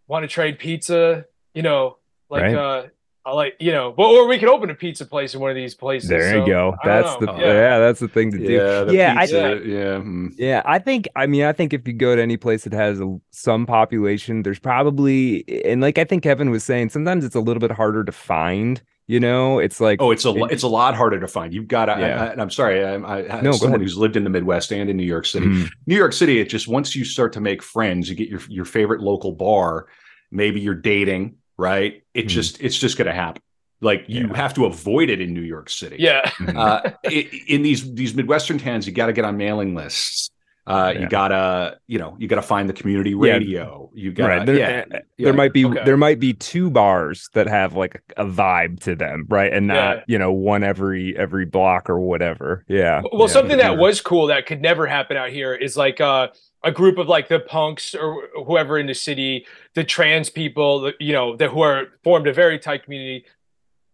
want 0.07 0.23
to 0.23 0.27
trade 0.27 0.59
pizza, 0.59 1.25
you 1.53 1.63
know, 1.63 1.97
like 2.29 2.43
Right. 2.43 2.55
uh 2.55 2.83
I 3.27 3.31
like, 3.33 3.55
you 3.59 3.71
know, 3.71 3.91
but 3.91 4.03
or 4.03 4.27
we 4.27 4.37
could 4.37 4.49
open 4.49 4.69
a 4.69 4.75
pizza 4.75 5.03
place 5.03 5.33
in 5.33 5.39
one 5.39 5.49
of 5.49 5.55
these 5.55 5.73
places. 5.73 6.09
There 6.09 6.29
so, 6.29 6.41
you 6.41 6.45
go. 6.45 6.75
That's 6.83 7.15
the 7.15 7.25
yeah. 7.25 7.39
yeah. 7.39 7.79
that's 7.79 7.99
the 7.99 8.07
thing 8.07 8.29
to 8.31 8.37
do. 8.37 8.45
the 8.45 8.93
Yeah, 8.93 9.15
I- 9.17 9.23
yeah. 9.63 9.97
hmm. 9.99 10.27
Yeah, 10.37 10.61
I 10.63 10.77
think 10.77 11.07
I 11.15 11.25
mean 11.25 11.43
I 11.43 11.51
think 11.51 11.73
if 11.73 11.87
you 11.87 11.93
go 11.93 12.15
to 12.15 12.21
any 12.21 12.37
place 12.37 12.65
that 12.65 12.73
has 12.73 12.99
a, 12.99 13.17
some 13.31 13.65
population, 13.65 14.43
there's 14.43 14.59
probably 14.59 15.43
and 15.65 15.81
like 15.81 15.97
I 15.97 16.03
think 16.03 16.21
Kevin 16.21 16.51
was 16.51 16.63
saying, 16.63 16.89
sometimes 16.89 17.25
it's 17.25 17.35
a 17.35 17.39
little 17.39 17.61
bit 17.61 17.71
harder 17.71 18.03
to 18.03 18.11
find. 18.11 18.83
You 19.07 19.19
know, 19.19 19.59
it's 19.59 19.79
like 19.79 20.01
Oh, 20.01 20.09
it's 20.11 20.25
a 20.25 20.29
it- 20.35 20.51
it's 20.51 20.63
a 20.63 20.67
lot 20.67 20.95
harder 20.95 21.19
to 21.19 21.27
find. 21.27 21.53
You've 21.53 21.67
got 21.67 21.85
to. 21.85 21.95
Yeah. 21.99 22.33
I, 22.37 22.41
am 22.41 22.49
sorry. 22.49 22.83
I'm 22.83 23.05
I, 23.05 23.27
I, 23.29 23.41
No, 23.41 23.51
someone 23.51 23.73
ahead. 23.79 23.81
who's 23.81 23.95
lived 23.97 24.15
in 24.17 24.23
the 24.23 24.31
Midwest 24.31 24.71
and 24.71 24.89
in 24.89 24.97
New 24.97 25.03
York 25.05 25.25
City. 25.27 25.45
Mhm. 25.45 25.69
New 25.85 25.95
York 25.95 26.13
City, 26.13 26.39
it 26.39 26.49
just 26.49 26.67
once 26.67 26.95
you 26.95 27.05
start 27.05 27.33
to 27.33 27.41
make 27.41 27.61
friends, 27.61 28.09
you 28.09 28.15
get 28.15 28.29
your 28.29 28.41
your 28.49 28.65
favorite 28.65 29.01
local 29.01 29.31
bar. 29.31 29.85
Maybe 30.31 30.59
you're 30.59 30.73
dating, 30.73 31.35
right? 31.57 32.01
It 32.15 32.25
Mhm. 32.25 32.29
just 32.29 32.61
it's 32.63 32.77
just 32.77 32.97
going 32.97 33.05
to 33.07 33.13
happen. 33.13 33.43
Like 33.81 34.05
you 34.07 34.27
Yeah. 34.27 34.35
have 34.37 34.55
to 34.55 34.65
avoid 34.65 35.11
it 35.11 35.21
in 35.21 35.33
New 35.35 35.41
York 35.41 35.69
City. 35.69 35.97
Yeah. 35.99 36.27
Uh, 36.55 36.89
i- 37.05 37.29
in 37.47 37.61
these 37.61 37.93
these 37.93 38.15
midwestern 38.15 38.57
towns, 38.57 38.87
you 38.87 38.93
got 38.93 39.05
to 39.07 39.13
get 39.13 39.23
on 39.25 39.37
mailing 39.37 39.75
lists. 39.75 40.31
Uh, 40.67 40.91
Yeah. 40.95 41.01
You 41.01 41.09
gotta, 41.09 41.77
you 41.87 41.99
know, 41.99 42.15
you 42.19 42.27
gotta 42.27 42.41
find 42.41 42.67
the 42.67 42.73
community 42.73 43.11
Yeah. 43.11 43.33
radio. 43.33 43.91
You 43.93 44.11
got 44.11 44.27
right. 44.27 44.39
to 44.39 44.45
There, 44.45 44.57
yeah, 44.57 44.85
uh, 44.91 44.99
yeah. 45.17 45.25
there 45.25 45.33
might 45.33 45.53
be 45.53 45.65
Okay. 45.65 45.83
there 45.85 45.97
might 45.97 46.19
be 46.19 46.33
two 46.33 46.71
bars 46.71 47.29
that 47.33 47.47
have 47.47 47.75
like 47.75 48.01
a 48.17 48.25
vibe 48.25 48.79
to 48.81 48.95
them, 48.95 49.25
right? 49.29 49.53
And 49.53 49.67
not 49.67 49.97
Yeah. 49.97 50.03
you 50.07 50.17
know 50.17 50.31
one 50.33 50.63
every 50.63 51.15
every 51.17 51.45
block 51.45 51.89
or 51.89 51.99
whatever. 51.99 52.65
Yeah. 52.67 53.01
Well, 53.11 53.21
yeah. 53.27 53.27
something 53.27 53.57
that 53.59 53.77
was 53.77 54.01
cool 54.01 54.27
that 54.27 54.47
could 54.47 54.61
never 54.61 54.87
happen 54.87 55.17
out 55.17 55.29
here 55.29 55.53
is 55.53 55.77
like 55.77 56.01
uh, 56.01 56.29
a 56.63 56.71
group 56.71 56.97
of 56.97 57.07
like 57.07 57.27
the 57.27 57.39
punks 57.39 57.93
or 57.93 58.27
whoever 58.47 58.79
in 58.79 58.87
the 58.87 58.95
city, 58.95 59.45
the 59.75 59.83
trans 59.83 60.31
people, 60.31 60.91
you 60.99 61.13
know, 61.13 61.35
that 61.35 61.51
who 61.51 61.61
are 61.61 61.89
formed 62.03 62.25
a 62.27 62.33
very 62.33 62.57
tight 62.57 62.83
community. 62.83 63.23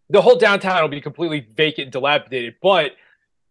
The 0.09 0.21
whole 0.21 0.37
downtown 0.37 0.81
will 0.81 0.87
be 0.89 1.01
completely 1.01 1.47
vacant, 1.55 1.87
and 1.87 1.91
dilapidated. 1.91 2.55
But 2.61 2.93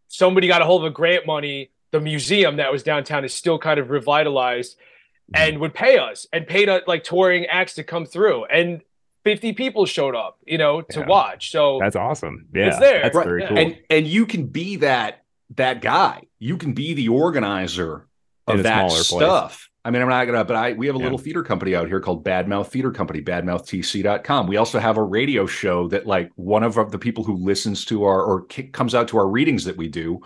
somebody 0.08 0.46
got 0.48 0.62
a 0.62 0.64
hold 0.64 0.82
of 0.84 0.90
a 0.90 0.94
grant 0.94 1.26
money. 1.26 1.70
The 1.93 2.01
museum 2.01 2.57
that 2.57 2.70
was 2.72 2.82
downtown 2.82 3.24
is 3.24 3.34
still 3.34 3.59
kind 3.59 3.80
of 3.80 3.91
revitalized, 3.91 4.76
mm-hmm. 4.76 5.43
and 5.43 5.59
would 5.61 5.74
pay 5.74 5.99
us 5.99 6.26
and 6.32 6.47
paid 6.47 6.68
us 6.68 6.82
like 6.86 7.05
touring 7.05 7.47
acts 7.47 7.74
to 7.74 7.84
come 7.84 8.07
through, 8.07 8.45
and 8.47 8.80
fifty 9.24 9.53
people 9.53 9.86
showed 9.86 10.14
up, 10.14 10.38
you 10.47 10.57
know, 10.59 10.80
to 10.82 11.01
Yeah. 11.01 11.07
watch. 11.07 11.51
So 11.51 11.78
That's 11.80 11.97
awesome. 11.97 12.47
Yeah, 12.55 12.68
It's 12.68 12.78
there. 12.78 13.03
That's 13.03 13.14
Right. 13.16 13.26
very 13.26 13.43
Yeah. 13.43 13.49
cool. 13.49 13.59
and 13.59 13.78
and 13.91 14.07
you 14.07 14.24
can 14.26 14.47
be 14.47 14.76
that 14.76 15.24
that 15.57 15.80
guy. 15.82 16.22
You 16.38 16.57
can 16.57 16.72
be 16.74 16.95
the 16.95 17.09
organizer 17.09 18.07
of 18.47 18.62
that 18.62 18.91
smaller 18.91 18.91
place. 18.91 19.07
stuff. 19.07 19.66
I 19.84 19.91
mean, 19.91 20.01
I'm 20.03 20.09
not 20.09 20.24
gonna, 20.26 20.45
but 20.45 20.57
I 20.57 20.72
we 20.74 20.86
have 20.86 20.95
a 20.95 20.99
Yeah. 20.99 21.05
little 21.05 21.18
theater 21.18 21.43
company 21.43 21.74
out 21.74 21.88
here 21.88 22.01
called 22.01 22.24
Badmouth 22.24 22.68
Theater 22.68 22.91
Company, 22.93 23.20
badmouthtc.com. 23.20 24.47
We 24.47 24.57
also 24.57 24.78
have 24.78 24.97
a 24.97 25.03
radio 25.03 25.47
show 25.47 25.88
that 25.88 26.07
like 26.07 26.30
one 26.36 26.62
of 26.62 26.74
the 26.91 26.99
people 26.99 27.24
who 27.24 27.34
listens 27.36 27.84
to 27.86 28.05
our 28.05 28.22
or 28.22 28.45
ki- 28.47 28.64
comes 28.64 28.95
out 28.95 29.09
to 29.09 29.18
our 29.18 29.26
readings 29.26 29.64
that 29.64 29.76
we 29.76 29.88
do 29.88 30.20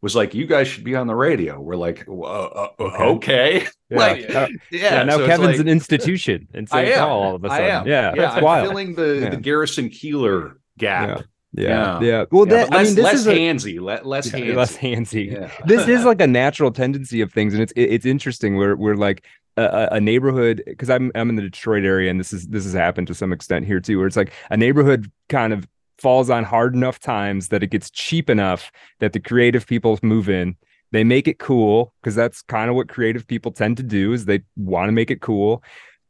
was 0.00 0.14
like, 0.16 0.34
you 0.34 0.46
guys 0.46 0.68
should 0.68 0.84
be 0.84 0.94
on 0.94 1.06
the 1.06 1.14
radio. 1.14 1.60
We're 1.60 1.76
like, 1.76 2.06
uh, 2.08 2.68
Okay. 2.78 3.04
okay. 3.04 3.66
yeah. 3.90 3.96
like, 3.98 4.30
Uh, 4.34 4.48
Yeah, 4.70 4.80
yeah, 4.98 5.02
now 5.04 5.16
so 5.18 5.26
Kevin's 5.26 5.48
like- 5.48 5.58
an 5.60 5.68
institution 5.68 6.46
in 6.54 6.66
I 6.70 6.84
St. 6.84 6.98
Paul 6.98 7.22
all 7.22 7.34
of 7.36 7.44
a 7.44 7.48
sudden. 7.48 7.66
am. 7.66 7.86
Yeah, 7.86 8.10
yeah, 8.10 8.14
that's 8.22 8.36
I'm 8.36 8.44
wild. 8.44 8.68
filling 8.68 8.94
the 8.94 9.18
Yeah. 9.22 9.28
the 9.30 9.36
Garrison 9.38 9.88
Keillor 9.90 10.54
gap. 10.78 11.22
Yeah, 11.52 11.64
Yeah. 11.64 12.00
yeah. 12.00 12.24
Well, 12.30 12.46
Yeah, 12.46 12.54
that 12.54 12.70
but 12.70 12.78
I 12.78 12.82
mean, 12.84 12.94
this 12.94 13.04
less 13.04 13.14
is 13.14 13.26
a, 13.26 13.32
handsy, 13.34 13.80
le- 13.80 14.06
less 14.06 14.32
yeah, 14.32 14.38
handsy. 14.40 14.54
less 14.54 14.76
handsy. 14.76 15.32
Yeah. 15.32 15.50
this 15.66 15.88
is 15.88 16.04
like 16.04 16.20
a 16.20 16.26
natural 16.26 16.70
tendency 16.70 17.20
of 17.22 17.32
things 17.32 17.54
and 17.54 17.62
it's 17.62 17.72
it- 17.72 17.90
it's 17.94 18.06
interesting 18.06 18.56
we're 18.56 18.76
we're 18.76 18.94
like 18.96 19.24
a, 19.56 19.62
a- 19.64 19.88
a 19.96 20.00
neighborhood 20.00 20.62
because 20.66 20.88
i'm 20.90 21.10
i'm 21.16 21.28
in 21.30 21.34
the 21.36 21.42
detroit 21.42 21.84
area 21.84 22.10
and 22.10 22.20
this 22.20 22.32
is 22.32 22.46
this 22.46 22.62
has 22.64 22.74
happened 22.74 23.08
to 23.08 23.14
some 23.14 23.32
extent 23.32 23.66
here 23.66 23.80
too 23.80 23.98
where 23.98 24.06
it's 24.06 24.16
like 24.16 24.32
a 24.50 24.56
neighborhood 24.56 25.10
kind 25.28 25.52
of 25.52 25.66
falls 25.98 26.30
on 26.30 26.44
hard 26.44 26.74
enough 26.74 26.98
times 26.98 27.48
that 27.48 27.62
it 27.62 27.70
gets 27.70 27.90
cheap 27.90 28.30
enough 28.30 28.70
that 29.00 29.12
the 29.12 29.20
creative 29.20 29.66
people 29.66 29.98
move 30.02 30.28
in. 30.28 30.56
They 30.90 31.04
make 31.04 31.28
it 31.28 31.38
cool 31.38 31.92
because 32.00 32.14
that's 32.14 32.42
kind 32.42 32.70
of 32.70 32.76
what 32.76 32.88
creative 32.88 33.26
people 33.26 33.52
tend 33.52 33.76
to 33.76 33.82
do 33.82 34.12
is 34.12 34.24
they 34.24 34.42
want 34.56 34.88
to 34.88 34.92
make 34.92 35.10
it 35.10 35.20
cool. 35.20 35.62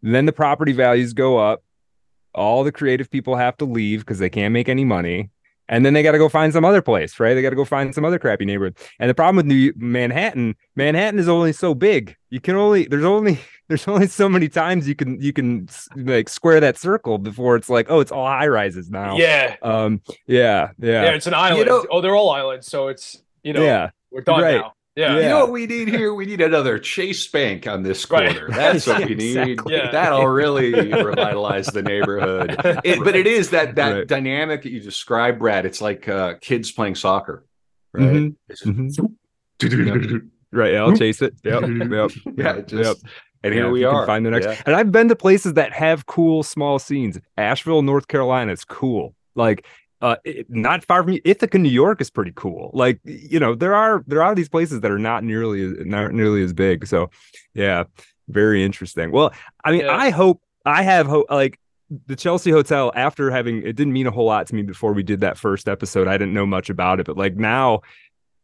Then 0.03 0.27
the 0.27 0.33
property 0.33 0.73
values 0.73 1.13
go 1.13 1.39
up. 1.39 1.65
All 2.35 2.63
the 2.63 2.71
creative 2.71 3.11
people 3.11 3.35
have 3.35 3.57
to 3.57 3.65
leave 3.65 4.01
because 4.01 4.21
they 4.21 4.31
can't 4.31 4.53
make 4.53 4.69
any 4.69 4.85
money 4.85 5.31
and 5.69 5.85
then 5.85 5.93
they 5.95 6.03
got 6.03 6.13
to 6.13 6.19
go 6.19 6.29
find 6.29 6.53
some 6.53 6.65
other 6.65 6.81
place 6.83 7.19
right 7.21 7.35
they 7.35 7.43
got 7.43 7.51
to 7.51 7.57
go 7.57 7.65
find 7.65 7.95
some 7.95 8.05
other 8.05 8.19
crappy 8.19 8.45
neighborhood 8.45 8.77
and 8.99 9.09
the 9.11 9.15
problem 9.15 9.37
with 9.37 9.47
New 9.47 9.73
Manhattan, 9.77 10.55
Manhattan 10.77 11.19
is 11.19 11.29
only 11.29 11.53
so 11.53 11.75
big. 11.75 12.15
You 12.31 12.41
can 12.41 12.55
only 12.57 12.85
there's 12.87 13.05
only 13.05 13.39
there's 13.69 13.87
only 13.87 14.07
so 14.07 14.29
many 14.29 14.49
times 14.49 14.89
you 14.89 14.95
can 14.95 15.21
you 15.21 15.33
can 15.33 15.69
like 15.97 16.29
square 16.29 16.61
that 16.61 16.79
circle 16.79 17.19
before 17.19 17.57
it's 17.57 17.69
like 17.69 17.87
oh 17.91 18.01
it's 18.01 18.13
all 18.13 18.27
high 18.27 18.47
rises 18.49 18.91
now. 18.91 19.17
yeah, 19.17 19.57
Um. 19.63 20.01
Yeah. 20.27 20.71
yeah, 20.79 21.05
Yeah. 21.05 21.11
it's 21.13 21.27
an 21.27 21.35
island. 21.35 21.69
know- 21.69 21.87
oh, 21.91 22.01
they're 22.01 22.17
all 22.17 22.31
islands, 22.31 22.67
so 22.67 22.89
it's 22.89 23.23
you 23.43 23.53
know 23.53 23.63
Yeah. 23.63 23.91
we're 24.11 24.23
done 24.23 24.41
Right. 24.43 24.57
now. 24.61 24.73
Yeah. 24.99 25.15
You 25.17 25.23
know 25.29 25.41
what 25.41 25.53
we 25.53 25.67
need 25.67 25.89
here? 25.97 26.13
We 26.13 26.27
need 26.27 26.41
another 26.41 26.79
Chase 26.79 27.27
Bank 27.29 27.67
on 27.69 27.83
this 27.85 28.11
Right. 28.11 28.37
corner. 28.37 28.53
That's 28.53 28.87
what 28.87 29.07
we 29.09 29.15
need. 29.15 29.37
Exactly. 29.37 29.75
Yeah. 29.77 29.91
That'll 29.93 30.27
really 30.27 30.73
revitalize 30.75 31.69
the 31.69 31.83
neighborhood. 31.83 32.57
It- 32.85 33.05
but 33.05 33.15
it 33.15 33.27
is 33.29 33.51
that 33.51 33.77
that 33.77 33.93
Right. 33.93 34.07
dynamic 34.07 34.63
that 34.63 34.73
you 34.73 34.81
described, 34.81 35.39
Brad. 35.39 35.65
It's 35.67 35.81
like 35.81 36.09
uh, 36.09 36.35
kids 36.41 36.73
playing 36.73 36.97
soccer, 36.97 37.45
right? 37.93 38.03
Mhm. 38.13 38.35
It's 38.49 38.65
Mhm. 38.65 38.87
just- 38.89 39.01
Right. 40.51 40.73
Yeah, 40.73 40.81
I'll 40.83 40.97
chase 40.97 41.21
it. 41.23 41.35
Yep. 41.45 41.63
Yep. 41.63 42.11
yeah, 42.39 42.57
Yep. 42.57 42.67
and 42.73 42.75
Yeah, 43.45 43.51
here 43.53 43.71
we 43.71 43.85
are. 43.85 44.07
Find 44.07 44.25
the 44.25 44.31
next. 44.31 44.47
Yeah. 44.47 44.63
And 44.67 44.75
I've 44.75 44.91
been 44.91 45.09
to 45.09 45.15
places 45.17 45.55
that 45.55 45.73
have 45.75 46.07
cool 46.07 46.43
small 46.43 46.79
scenes. 46.79 47.21
Asheville, 47.37 47.83
North 47.83 48.09
Carolina 48.09 48.51
is 48.53 48.65
cool. 48.65 49.15
Like 49.35 49.67
uh, 50.01 50.17
it, 50.25 50.47
not 50.49 50.85
far 50.85 51.03
from 51.03 51.13
you, 51.13 51.21
Ithaca, 51.25 51.59
New 51.59 51.69
York 51.69 52.01
is 52.01 52.11
pretty 52.11 52.33
cool. 52.35 52.71
Like 52.73 53.01
you 53.05 53.41
know, 53.41 53.55
there 53.55 53.75
are 53.75 54.05
there 54.07 54.23
are 54.23 54.35
these 54.35 54.49
places 54.49 54.81
that 54.81 54.91
are 54.91 54.99
not 54.99 55.25
nearly 55.25 55.75
not 55.85 56.13
nearly 56.13 56.43
as 56.43 56.53
big. 56.53 56.87
So, 56.87 57.11
yeah, 57.55 57.85
very 58.29 58.63
interesting. 58.63 59.11
Well, 59.11 59.33
I 59.65 59.73
mean, 59.73 59.81
Yeah. 59.83 59.97
I 59.97 60.11
hope 60.11 60.41
I 60.65 60.83
have 60.83 61.07
hope. 61.07 61.27
Like 61.31 61.59
the 62.07 62.17
Chelsea 62.17 62.51
Hotel, 62.51 62.93
after 62.95 63.31
having 63.31 63.59
it 63.63 63.75
didn't 63.75 63.93
mean 63.93 64.07
a 64.07 64.11
whole 64.11 64.27
lot 64.27 64.47
to 64.49 64.55
me 64.55 64.63
before 64.63 64.93
we 64.93 65.03
did 65.03 65.21
that 65.21 65.39
first 65.39 65.69
episode. 65.69 66.07
I 66.07 66.17
didn't 66.17 66.35
know 66.35 66.47
much 66.47 66.71
about 66.71 67.01
it, 67.01 67.07
but 67.07 67.17
like 67.17 67.37
now, 67.37 67.81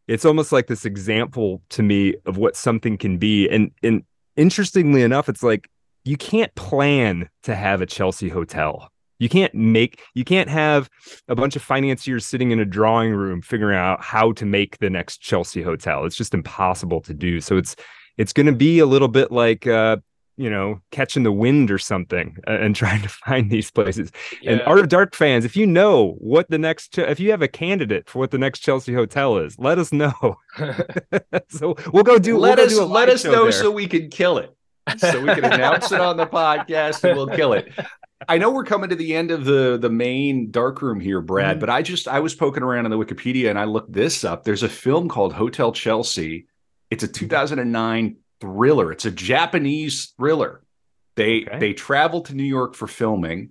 it's 0.08 0.24
almost 0.24 0.50
like 0.50 0.66
this 0.66 0.84
example 0.84 1.62
to 1.70 1.82
me 1.82 2.14
of 2.26 2.36
what 2.36 2.56
something 2.56 2.96
can 2.98 3.18
be. 3.18 3.48
And 3.48 3.70
and 3.82 4.02
interestingly 4.36 5.02
enough, 5.02 5.28
it's 5.28 5.42
like 5.42 5.70
you 6.04 6.16
can't 6.16 6.54
plan 6.54 7.28
to 7.44 7.54
have 7.54 7.80
a 7.80 7.86
Chelsea 7.86 8.28
hotel. 8.28 8.90
You 9.18 9.28
can't 9.28 9.54
make 9.54 10.02
you 10.14 10.24
can't 10.24 10.48
have 10.48 10.90
a 11.28 11.34
bunch 11.34 11.56
of 11.56 11.62
financiers 11.62 12.26
sitting 12.26 12.50
in 12.50 12.60
a 12.60 12.64
drawing 12.64 13.12
room 13.12 13.42
figuring 13.42 13.78
out 13.78 14.02
how 14.02 14.32
to 14.32 14.44
make 14.44 14.78
the 14.78 14.90
next 14.90 15.18
Chelsea 15.18 15.62
hotel. 15.62 16.04
It's 16.04 16.16
just 16.16 16.34
impossible 16.34 17.00
to 17.02 17.14
do. 17.14 17.40
So 17.40 17.56
it's 17.56 17.76
it's 18.18 18.32
going 18.32 18.46
to 18.46 18.52
be 18.52 18.78
a 18.78 18.86
little 18.86 19.08
bit 19.08 19.30
like 19.32 19.66
uh 19.66 19.96
you 20.36 20.50
know 20.50 20.80
catching 20.90 21.22
the 21.22 21.32
wind 21.32 21.70
or 21.70 21.78
something 21.78 22.36
uh, 22.46 22.52
and 22.52 22.74
trying 22.82 23.02
to 23.02 23.08
find 23.08 23.50
these 23.50 23.70
places 23.70 24.10
and 24.44 24.60
art 24.62 24.78
of 24.78 24.88
dark 24.88 25.14
fans 25.14 25.44
if 25.44 25.56
you 25.56 25.66
know 25.66 26.12
what 26.18 26.48
the 26.50 26.58
next 26.58 26.98
if 26.98 27.20
you 27.20 27.30
have 27.30 27.42
a 27.42 27.48
candidate 27.48 28.08
for 28.08 28.18
what 28.18 28.30
the 28.30 28.38
next 28.38 28.60
chelsea 28.60 28.92
hotel 28.92 29.38
is 29.38 29.58
let 29.58 29.78
us 29.78 29.92
know 29.92 30.12
so 31.48 31.76
we'll 31.92 32.02
go 32.02 32.18
do 32.18 32.38
let 32.38 32.58
we'll 32.58 32.66
us 32.66 32.72
do 32.72 32.84
let 32.84 33.08
us 33.08 33.24
know 33.24 33.44
there. 33.44 33.52
so 33.52 33.70
we 33.70 33.86
can 33.86 34.08
kill 34.08 34.38
it 34.38 34.54
so 34.98 35.20
we 35.20 35.34
can 35.34 35.44
announce 35.44 35.92
it 35.92 36.00
on 36.00 36.16
the 36.16 36.26
podcast 36.26 37.02
and 37.04 37.16
we'll 37.16 37.28
kill 37.28 37.52
it 37.52 37.72
i 38.28 38.38
know 38.38 38.50
we're 38.50 38.64
coming 38.64 38.90
to 38.90 38.96
the 38.96 39.14
end 39.14 39.30
of 39.30 39.44
the 39.44 39.78
the 39.80 39.90
main 39.90 40.50
dark 40.50 40.82
room 40.82 41.00
here 41.00 41.20
brad 41.20 41.56
Mhm. 41.56 41.60
but 41.60 41.70
i 41.70 41.82
just 41.82 42.08
i 42.08 42.20
was 42.20 42.34
poking 42.34 42.62
around 42.62 42.84
on 42.84 42.90
the 42.90 42.98
wikipedia 42.98 43.50
and 43.50 43.58
i 43.58 43.64
looked 43.64 43.92
this 43.92 44.24
up 44.24 44.44
there's 44.44 44.62
a 44.62 44.68
film 44.68 45.08
called 45.08 45.32
hotel 45.32 45.72
chelsea 45.72 46.46
it's 46.90 47.02
a 47.04 47.08
2009 47.08 48.16
thriller 48.40 48.92
it's 48.92 49.04
a 49.04 49.10
japanese 49.10 50.12
thriller 50.16 50.62
they 51.16 51.44
Okay. 51.46 51.58
they 51.58 51.72
travel 51.72 52.20
to 52.22 52.34
new 52.34 52.42
york 52.44 52.74
for 52.74 52.86
filming 52.86 53.50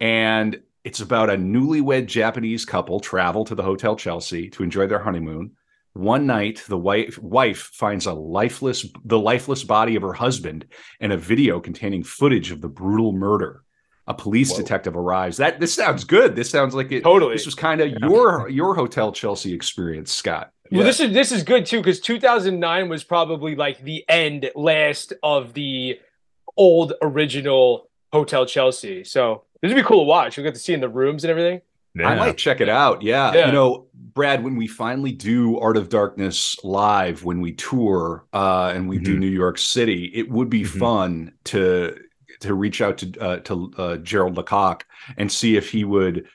and 0.00 0.60
it's 0.84 1.00
about 1.00 1.30
a 1.30 1.34
newlywed 1.36 2.06
japanese 2.06 2.64
couple 2.64 3.00
travel 3.00 3.44
to 3.44 3.54
the 3.54 3.62
hotel 3.62 3.96
chelsea 3.96 4.48
to 4.50 4.62
enjoy 4.62 4.86
their 4.86 5.02
honeymoon 5.02 5.52
one 5.94 6.26
night, 6.26 6.64
the 6.68 6.78
wife 6.78 7.18
wife 7.18 7.58
finds 7.74 8.06
a 8.06 8.14
lifeless 8.14 8.86
the 9.04 9.18
lifeless 9.18 9.62
body 9.62 9.94
of 9.94 10.00
her 10.00 10.14
husband 10.14 10.64
and 11.00 11.12
a 11.12 11.18
video 11.18 11.60
containing 11.60 12.02
footage 12.02 12.50
of 12.50 12.62
the 12.62 12.68
brutal 12.68 13.12
murder. 13.12 13.62
A 14.08 14.14
police 14.14 14.50
Whoa. 14.50 14.56
detective 14.58 14.96
arrives. 14.96 15.36
That 15.36 15.60
this 15.60 15.72
sounds 15.72 16.02
good. 16.04 16.34
This 16.34 16.50
sounds 16.50 16.74
like 16.74 16.90
it. 16.90 17.04
Totally. 17.04 17.34
This 17.34 17.46
was 17.46 17.54
kind 17.54 17.80
of 17.80 17.88
Yeah. 17.90 17.96
your 18.08 18.48
your 18.48 18.74
hotel 18.74 19.12
Chelsea 19.12 19.54
experience, 19.54 20.12
Scott. 20.12 20.50
Well, 20.72 20.84
this 20.84 21.00
is 21.00 21.12
this 21.12 21.30
is 21.32 21.42
good 21.44 21.66
too 21.66 21.78
because 21.78 22.00
2009 22.00 22.88
was 22.88 23.04
probably 23.04 23.54
like 23.54 23.82
the 23.84 24.04
end 24.08 24.50
last 24.56 25.12
of 25.22 25.52
the 25.54 26.00
old 26.56 26.94
original 27.02 27.88
Hotel 28.12 28.44
Chelsea. 28.44 29.04
So 29.04 29.44
this 29.60 29.68
would 29.70 29.76
be 29.76 29.82
cool 29.82 30.00
to 30.00 30.04
watch. 30.04 30.36
You'll 30.36 30.44
get 30.44 30.54
to 30.54 30.60
see 30.60 30.74
in 30.74 30.80
the 30.80 30.88
rooms 30.88 31.24
and 31.24 31.30
everything. 31.30 31.60
I 32.02 32.14
might 32.14 32.38
check 32.38 32.60
it 32.62 32.70
out. 32.70 33.02
Yeah. 33.02 33.32
Yeah. 33.34 33.46
You 33.46 33.52
know, 33.52 33.86
Brad, 33.94 34.42
when 34.42 34.56
we 34.56 34.66
finally 34.66 35.12
do 35.12 35.58
Art 35.58 35.76
of 35.76 35.90
Darkness 35.90 36.56
live, 36.64 37.22
when 37.22 37.40
we 37.42 37.52
tour 37.52 38.24
uh, 38.32 38.72
and 38.74 38.88
we 38.88 38.98
do 38.98 39.14
Mhm. 39.16 39.18
New 39.20 39.26
York 39.28 39.58
City, 39.58 40.10
it 40.14 40.30
would 40.30 40.48
be 40.48 40.62
Mhm. 40.62 40.78
fun 40.78 41.32
to 41.44 41.94
to 42.42 42.54
reach 42.54 42.80
out 42.80 42.98
to 42.98 43.20
uh, 43.20 43.36
to 43.38 43.72
uh, 43.76 43.96
Gerald 43.98 44.36
Lecoq 44.36 44.84
and 45.16 45.30
see 45.30 45.56
if 45.56 45.70
he 45.70 45.84
would 45.84 46.28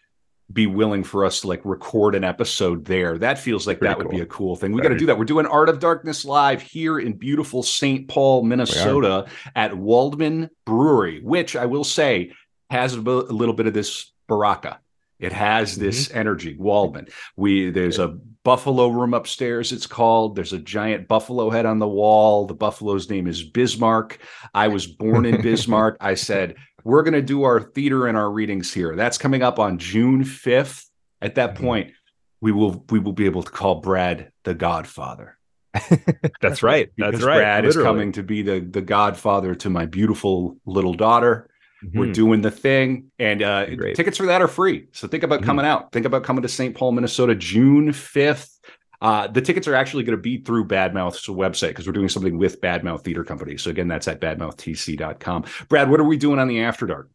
be 0.51 0.65
willing 0.65 1.03
for 1.03 1.25
us 1.25 1.41
to 1.41 1.47
like 1.47 1.61
record 1.65 2.15
an 2.15 2.23
episode 2.23 2.85
there. 2.85 3.17
That 3.17 3.37
feels 3.37 3.67
like 3.67 3.79
Pretty 3.79 3.93
that 3.93 3.97
would 3.97 4.09
be 4.09 4.21
a 4.21 4.25
cool 4.25 4.55
thing. 4.55 4.71
We 4.71 4.81
got 4.81 4.89
to 4.89 4.97
do 4.97 5.07
that. 5.07 5.17
We're 5.17 5.25
doing 5.25 5.45
Art 5.45 5.67
of 5.69 5.79
Darkness 5.79 6.23
live 6.23 6.61
here 6.61 6.99
in 6.99 7.13
beautiful 7.13 7.63
St. 7.63 8.07
Paul, 8.07 8.43
Minnesota 8.43 9.27
at 9.55 9.71
Waldmann 9.71 10.49
Brewery, 10.65 11.21
which 11.21 11.55
I 11.55 11.65
will 11.65 11.83
say 11.83 12.31
has 12.69 12.95
a, 12.95 12.99
a 12.99 13.01
little 13.01 13.53
bit 13.53 13.67
of 13.67 13.73
this 13.73 14.11
baraka. 14.27 14.79
It 15.19 15.33
has 15.33 15.75
this 15.75 16.11
energy. 16.11 16.55
Waldmann. 16.55 17.09
We 17.35 17.71
there's 17.71 17.99
a 17.99 18.17
buffalo 18.47 18.87
room 18.87 19.13
upstairs. 19.13 19.73
It's 19.73 19.85
called. 19.85 20.37
There's 20.37 20.53
a 20.53 20.57
giant 20.57 21.09
buffalo 21.09 21.49
head 21.49 21.65
on 21.65 21.79
the 21.79 21.87
wall. 21.87 22.45
The 22.45 22.53
buffalo's 22.53 23.09
name 23.09 23.27
is 23.27 23.43
Bismarck. 23.43 24.19
I 24.53 24.69
was 24.69 24.87
born 24.87 25.25
in 25.25 25.41
Bismarck. 25.41 25.97
I 25.99 26.13
said 26.13 26.55
we're 26.85 27.03
going 27.03 27.13
to 27.13 27.21
do 27.21 27.43
our 27.43 27.59
theater 27.59 28.07
and 28.07 28.17
our 28.17 28.31
readings 28.31 28.73
here. 28.73 28.95
That's 28.95 29.17
coming 29.17 29.43
up 29.43 29.59
on 29.59 29.79
June 29.79 30.23
5th. 30.23 30.85
At 31.21 31.35
that 31.35 31.55
Mhm. 31.55 31.59
point, 31.61 31.91
we 32.39 32.53
will 32.53 32.85
we 32.89 32.99
will 32.99 33.11
be 33.11 33.25
able 33.25 33.43
to 33.43 33.51
call 33.51 33.81
Brad 33.81 34.31
the 34.45 34.53
Godfather 34.53 35.37
that's 36.41 36.63
right 36.63 36.89
because 36.95 37.15
that's 37.15 37.25
right 37.25 37.39
Brad 37.39 37.65
is 37.65 37.75
coming 37.75 38.13
to 38.13 38.23
be 38.23 38.43
the 38.43 38.61
the 38.61 38.81
Godfather 38.81 39.55
to 39.55 39.69
my 39.69 39.85
beautiful 39.85 40.57
little 40.65 40.93
daughter. 40.93 41.49
We're 41.93 42.07
Mhm. 42.07 42.13
doing 42.13 42.41
the 42.41 42.51
thing, 42.51 43.11
and 43.19 43.41
uh, 43.43 43.65
Great. 43.75 43.95
tickets 43.95 44.17
for 44.17 44.25
that 44.25 44.41
are 44.41 44.47
free. 44.47 44.87
So 44.93 45.07
think 45.07 45.23
about 45.23 45.41
Mhm. 45.41 45.45
coming 45.45 45.65
out. 45.65 45.91
Think 45.91 46.05
about 46.05 46.23
coming 46.23 46.41
to 46.41 46.47
St. 46.47 46.73
Paul, 46.75 46.91
Minnesota, 46.93 47.35
June 47.35 47.91
fifth. 47.93 48.59
Uh, 48.99 49.27
the 49.27 49.41
tickets 49.41 49.67
are 49.67 49.75
actually 49.75 50.03
going 50.03 50.17
to 50.17 50.21
be 50.21 50.37
through 50.39 50.65
Badmouth's 50.65 51.27
website 51.27 51.67
because 51.69 51.85
we're 51.85 51.93
doing 51.93 52.09
something 52.09 52.39
with 52.39 52.59
Badmouth 52.61 53.03
Theater 53.03 53.23
Company. 53.23 53.55
So 53.57 53.69
again, 53.69 53.87
that's 53.87 54.07
at 54.07 54.19
badmouthtc.com. 54.19 55.45
Brad, 55.69 55.89
what 55.91 55.99
are 55.99 56.03
we 56.03 56.17
doing 56.17 56.39
on 56.39 56.47
the 56.47 56.61
After 56.61 56.87
Dark? 56.87 57.09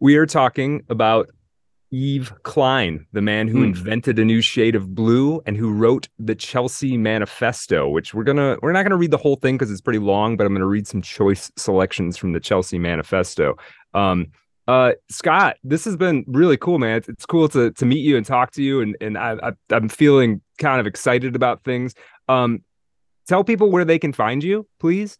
we 0.00 0.16
are 0.16 0.26
talking 0.26 0.82
about 0.88 1.28
Yves 1.90 2.30
Klein, 2.42 3.06
the 3.12 3.22
man 3.22 3.48
who 3.48 3.58
Hmm. 3.58 3.64
invented 3.64 4.18
a 4.18 4.24
new 4.24 4.42
shade 4.42 4.74
of 4.74 4.94
blue 4.94 5.40
and 5.46 5.56
who 5.56 5.72
wrote 5.72 6.08
the 6.18 6.34
Chelsea 6.34 6.96
Manifesto, 6.98 7.88
which 7.88 8.12
we're 8.12 8.24
gonna 8.24 8.58
we're 8.62 8.72
not 8.72 8.82
gonna 8.82 8.96
read 8.96 9.10
the 9.10 9.16
whole 9.16 9.36
thing 9.36 9.56
because 9.56 9.70
it's 9.70 9.80
pretty 9.80 9.98
long, 9.98 10.36
but 10.36 10.46
I'm 10.46 10.52
gonna 10.52 10.66
read 10.66 10.86
some 10.86 11.00
choice 11.00 11.50
selections 11.56 12.16
from 12.18 12.32
the 12.32 12.40
Chelsea 12.40 12.78
Manifesto. 12.78 13.56
Um, 13.94 14.26
uh, 14.66 14.92
Scott, 15.08 15.56
this 15.64 15.86
has 15.86 15.96
been 15.96 16.24
really 16.28 16.58
cool, 16.58 16.78
man. 16.78 16.98
It's, 16.98 17.08
it's 17.08 17.24
cool 17.24 17.48
to 17.48 17.70
to 17.70 17.86
meet 17.86 18.00
you 18.00 18.18
and 18.18 18.26
talk 18.26 18.50
to 18.52 18.62
you, 18.62 18.82
and 18.82 18.94
and 19.00 19.16
I, 19.16 19.36
I 19.42 19.52
I'm 19.70 19.88
feeling 19.88 20.42
kind 20.58 20.80
of 20.80 20.86
excited 20.86 21.34
about 21.34 21.64
things. 21.64 21.94
Um, 22.28 22.62
tell 23.26 23.44
people 23.44 23.70
where 23.70 23.86
they 23.86 23.98
can 23.98 24.12
find 24.12 24.44
you, 24.44 24.66
please. 24.78 25.18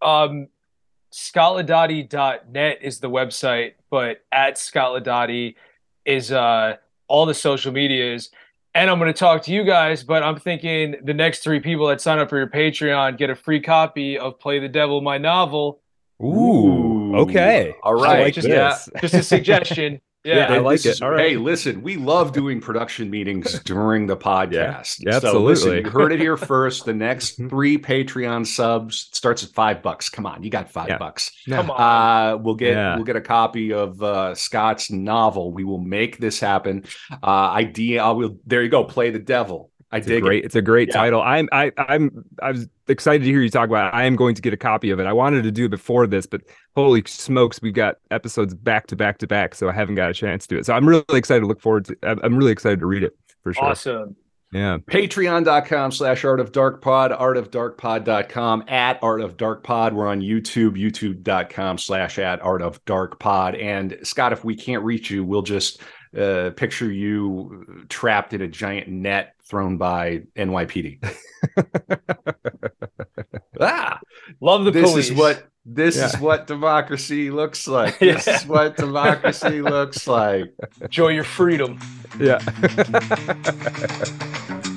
Um, 0.00 0.46
scottlaudati.net 1.12 2.78
is 2.82 3.00
the 3.00 3.10
website, 3.10 3.72
but 3.90 4.18
at 4.30 4.54
scottladotti 4.54 5.56
is 6.04 6.32
uh 6.32 6.76
all 7.08 7.26
the 7.26 7.34
social 7.34 7.72
medias. 7.72 8.30
And 8.74 8.88
I'm 8.88 8.98
going 8.98 9.12
to 9.12 9.18
talk 9.18 9.42
to 9.42 9.52
you 9.52 9.64
guys, 9.64 10.02
but 10.02 10.22
I'm 10.22 10.38
thinking 10.38 10.96
the 11.04 11.12
next 11.12 11.40
three 11.40 11.60
people 11.60 11.88
that 11.88 12.00
sign 12.00 12.18
up 12.18 12.30
for 12.30 12.38
your 12.38 12.46
Patreon 12.46 13.18
get 13.18 13.28
a 13.28 13.34
free 13.34 13.60
copy 13.60 14.16
of 14.18 14.40
Play 14.40 14.60
the 14.60 14.68
Devil, 14.68 15.02
my 15.02 15.18
novel. 15.18 15.82
Ooh. 16.22 17.14
okay. 17.16 17.74
All 17.82 17.92
right. 17.94 18.02
I 18.02 18.14
right. 18.14 18.22
like 18.24 18.34
this. 18.34 18.46
yeah. 18.46 18.78
Just 19.00 19.14
a 19.14 19.22
suggestion. 19.22 20.00
Yeah, 20.24 20.36
Yeah. 20.36 20.54
I 20.54 20.58
like 20.58 20.76
this 20.76 20.86
it. 20.86 20.90
is- 20.90 21.02
All 21.02 21.10
right. 21.10 21.30
Hey, 21.30 21.36
listen, 21.36 21.82
we 21.82 21.96
love 21.96 22.32
doing 22.32 22.60
production 22.60 23.10
meetings 23.10 23.60
during 23.64 24.06
the 24.06 24.16
podcast. 24.16 24.98
Yeah, 25.00 25.18
So 25.18 25.40
listen, 25.42 25.70
absolutely. 25.72 25.84
you 25.84 25.90
heard 25.90 26.12
it 26.12 26.20
here 26.20 26.36
first. 26.52 26.84
The 26.84 26.94
next 26.94 27.40
Mhm. 27.40 27.50
three 27.50 27.76
Patreon 27.76 28.46
subs 28.46 29.08
starts 29.12 29.42
at 29.42 29.50
five 29.50 29.82
bucks. 29.82 30.08
Come 30.08 30.24
on, 30.24 30.44
you 30.44 30.50
got 30.50 30.70
five 30.70 30.88
Yeah. 30.90 30.98
bucks. 30.98 31.32
Come 31.48 31.72
on. 31.72 31.80
Uh, 31.80 32.36
we'll 32.38 32.54
get 32.54 32.74
Yeah. 32.74 32.94
we'll 32.94 33.04
get 33.04 33.16
a 33.16 33.20
copy 33.20 33.72
of 33.72 34.00
uh, 34.00 34.36
Scott's 34.36 34.92
novel. 34.92 35.52
We 35.52 35.64
will 35.64 35.80
make 35.80 36.18
this 36.18 36.38
happen. 36.38 36.84
Uh, 37.22 37.26
idea. 37.50 38.04
I 38.04 38.10
will. 38.12 38.36
There 38.46 38.62
you 38.62 38.68
go. 38.68 38.84
Play 38.84 39.10
the 39.10 39.18
devil. 39.18 39.71
I 39.92 39.98
It's 39.98 40.08
a 40.08 40.20
great. 40.20 40.42
it. 40.42 40.46
It's 40.46 40.54
a 40.56 40.62
great 40.62 40.88
Yeah. 40.88 40.94
title. 40.94 41.20
I'm. 41.22 41.48
I. 41.52 41.70
I'm. 41.76 42.24
I 42.42 42.52
was 42.52 42.66
excited 42.88 43.24
to 43.24 43.30
hear 43.30 43.42
you 43.42 43.50
talk 43.50 43.68
about 43.68 43.92
it. 43.92 43.96
I 43.96 44.04
am 44.04 44.16
going 44.16 44.34
to 44.34 44.42
get 44.42 44.52
a 44.52 44.56
copy 44.56 44.90
of 44.90 44.98
it. 44.98 45.06
I 45.06 45.12
wanted 45.12 45.42
to 45.44 45.50
do 45.52 45.66
it 45.66 45.70
before 45.70 46.06
this, 46.06 46.24
but 46.26 46.40
holy 46.74 47.02
smokes, 47.06 47.60
we've 47.62 47.74
got 47.74 47.96
episodes 48.10 48.54
back 48.54 48.86
to 48.88 48.96
back 48.96 49.18
to 49.18 49.26
back, 49.26 49.54
so 49.54 49.68
I 49.68 49.72
haven't 49.72 49.94
got 49.96 50.10
a 50.10 50.14
chance 50.14 50.46
to 50.46 50.54
do 50.54 50.58
it. 50.58 50.66
So 50.66 50.72
I'm 50.74 50.88
really 50.88 51.04
excited 51.10 51.40
to 51.40 51.46
look 51.46 51.60
forward 51.60 51.84
to. 51.86 51.96
I'm- 52.02 52.20
I'm 52.22 52.36
really 52.36 52.52
excited 52.52 52.80
to 52.80 52.86
read 52.86 53.02
it 53.02 53.14
for 53.42 53.52
sure. 53.52 53.64
Awesome. 53.64 54.16
Yeah. 54.52 54.78
Patreon.com 54.90 55.92
slash 55.92 56.24
art 56.26 56.38
of 56.40 56.52
dark 56.52 56.82
pod, 56.82 57.10
art 57.12 57.36
of 57.38 57.50
dark 57.50 57.78
pod.com, 57.78 58.64
at 58.68 58.98
art 59.02 59.20
of 59.22 59.36
dark 59.38 59.62
pod. 59.64 59.94
We're 59.94 60.08
on 60.08 60.20
YouTube, 60.20 60.72
youtube.com 60.76 61.78
slash 61.78 62.18
at 62.18 62.40
art 62.42 62.60
of 62.62 62.84
dark 62.84 63.18
pod. 63.18 63.54
And 63.54 63.96
Scott, 64.02 64.32
if 64.32 64.44
we 64.44 64.54
can't 64.54 64.84
reach 64.84 65.10
you, 65.10 65.24
we'll 65.24 65.40
just 65.42 65.80
uh, 66.18 66.50
picture 66.56 66.90
you 66.92 67.84
trapped 67.88 68.34
in 68.34 68.42
a 68.42 68.48
giant 68.48 68.88
net 68.88 69.34
thrown 69.52 69.76
by 69.76 70.22
NYPD. 70.34 70.98
ah, 73.60 74.00
Love 74.40 74.64
the 74.64 74.70
this 74.70 74.90
police. 74.90 75.10
is 75.10 75.16
what 75.16 75.46
this 75.66 75.96
is 75.96 76.18
what 76.18 76.46
democracy 76.46 77.30
looks 77.30 77.68
like. 77.68 77.98
This 78.00 78.26
Yeah. 78.26 78.36
is 78.36 78.46
what 78.46 78.78
democracy 78.78 79.60
looks 79.60 80.08
like. 80.08 80.54
enjoy 80.80 81.08
your 81.08 81.24
freedom. 81.24 81.78
Yeah. 82.18 82.38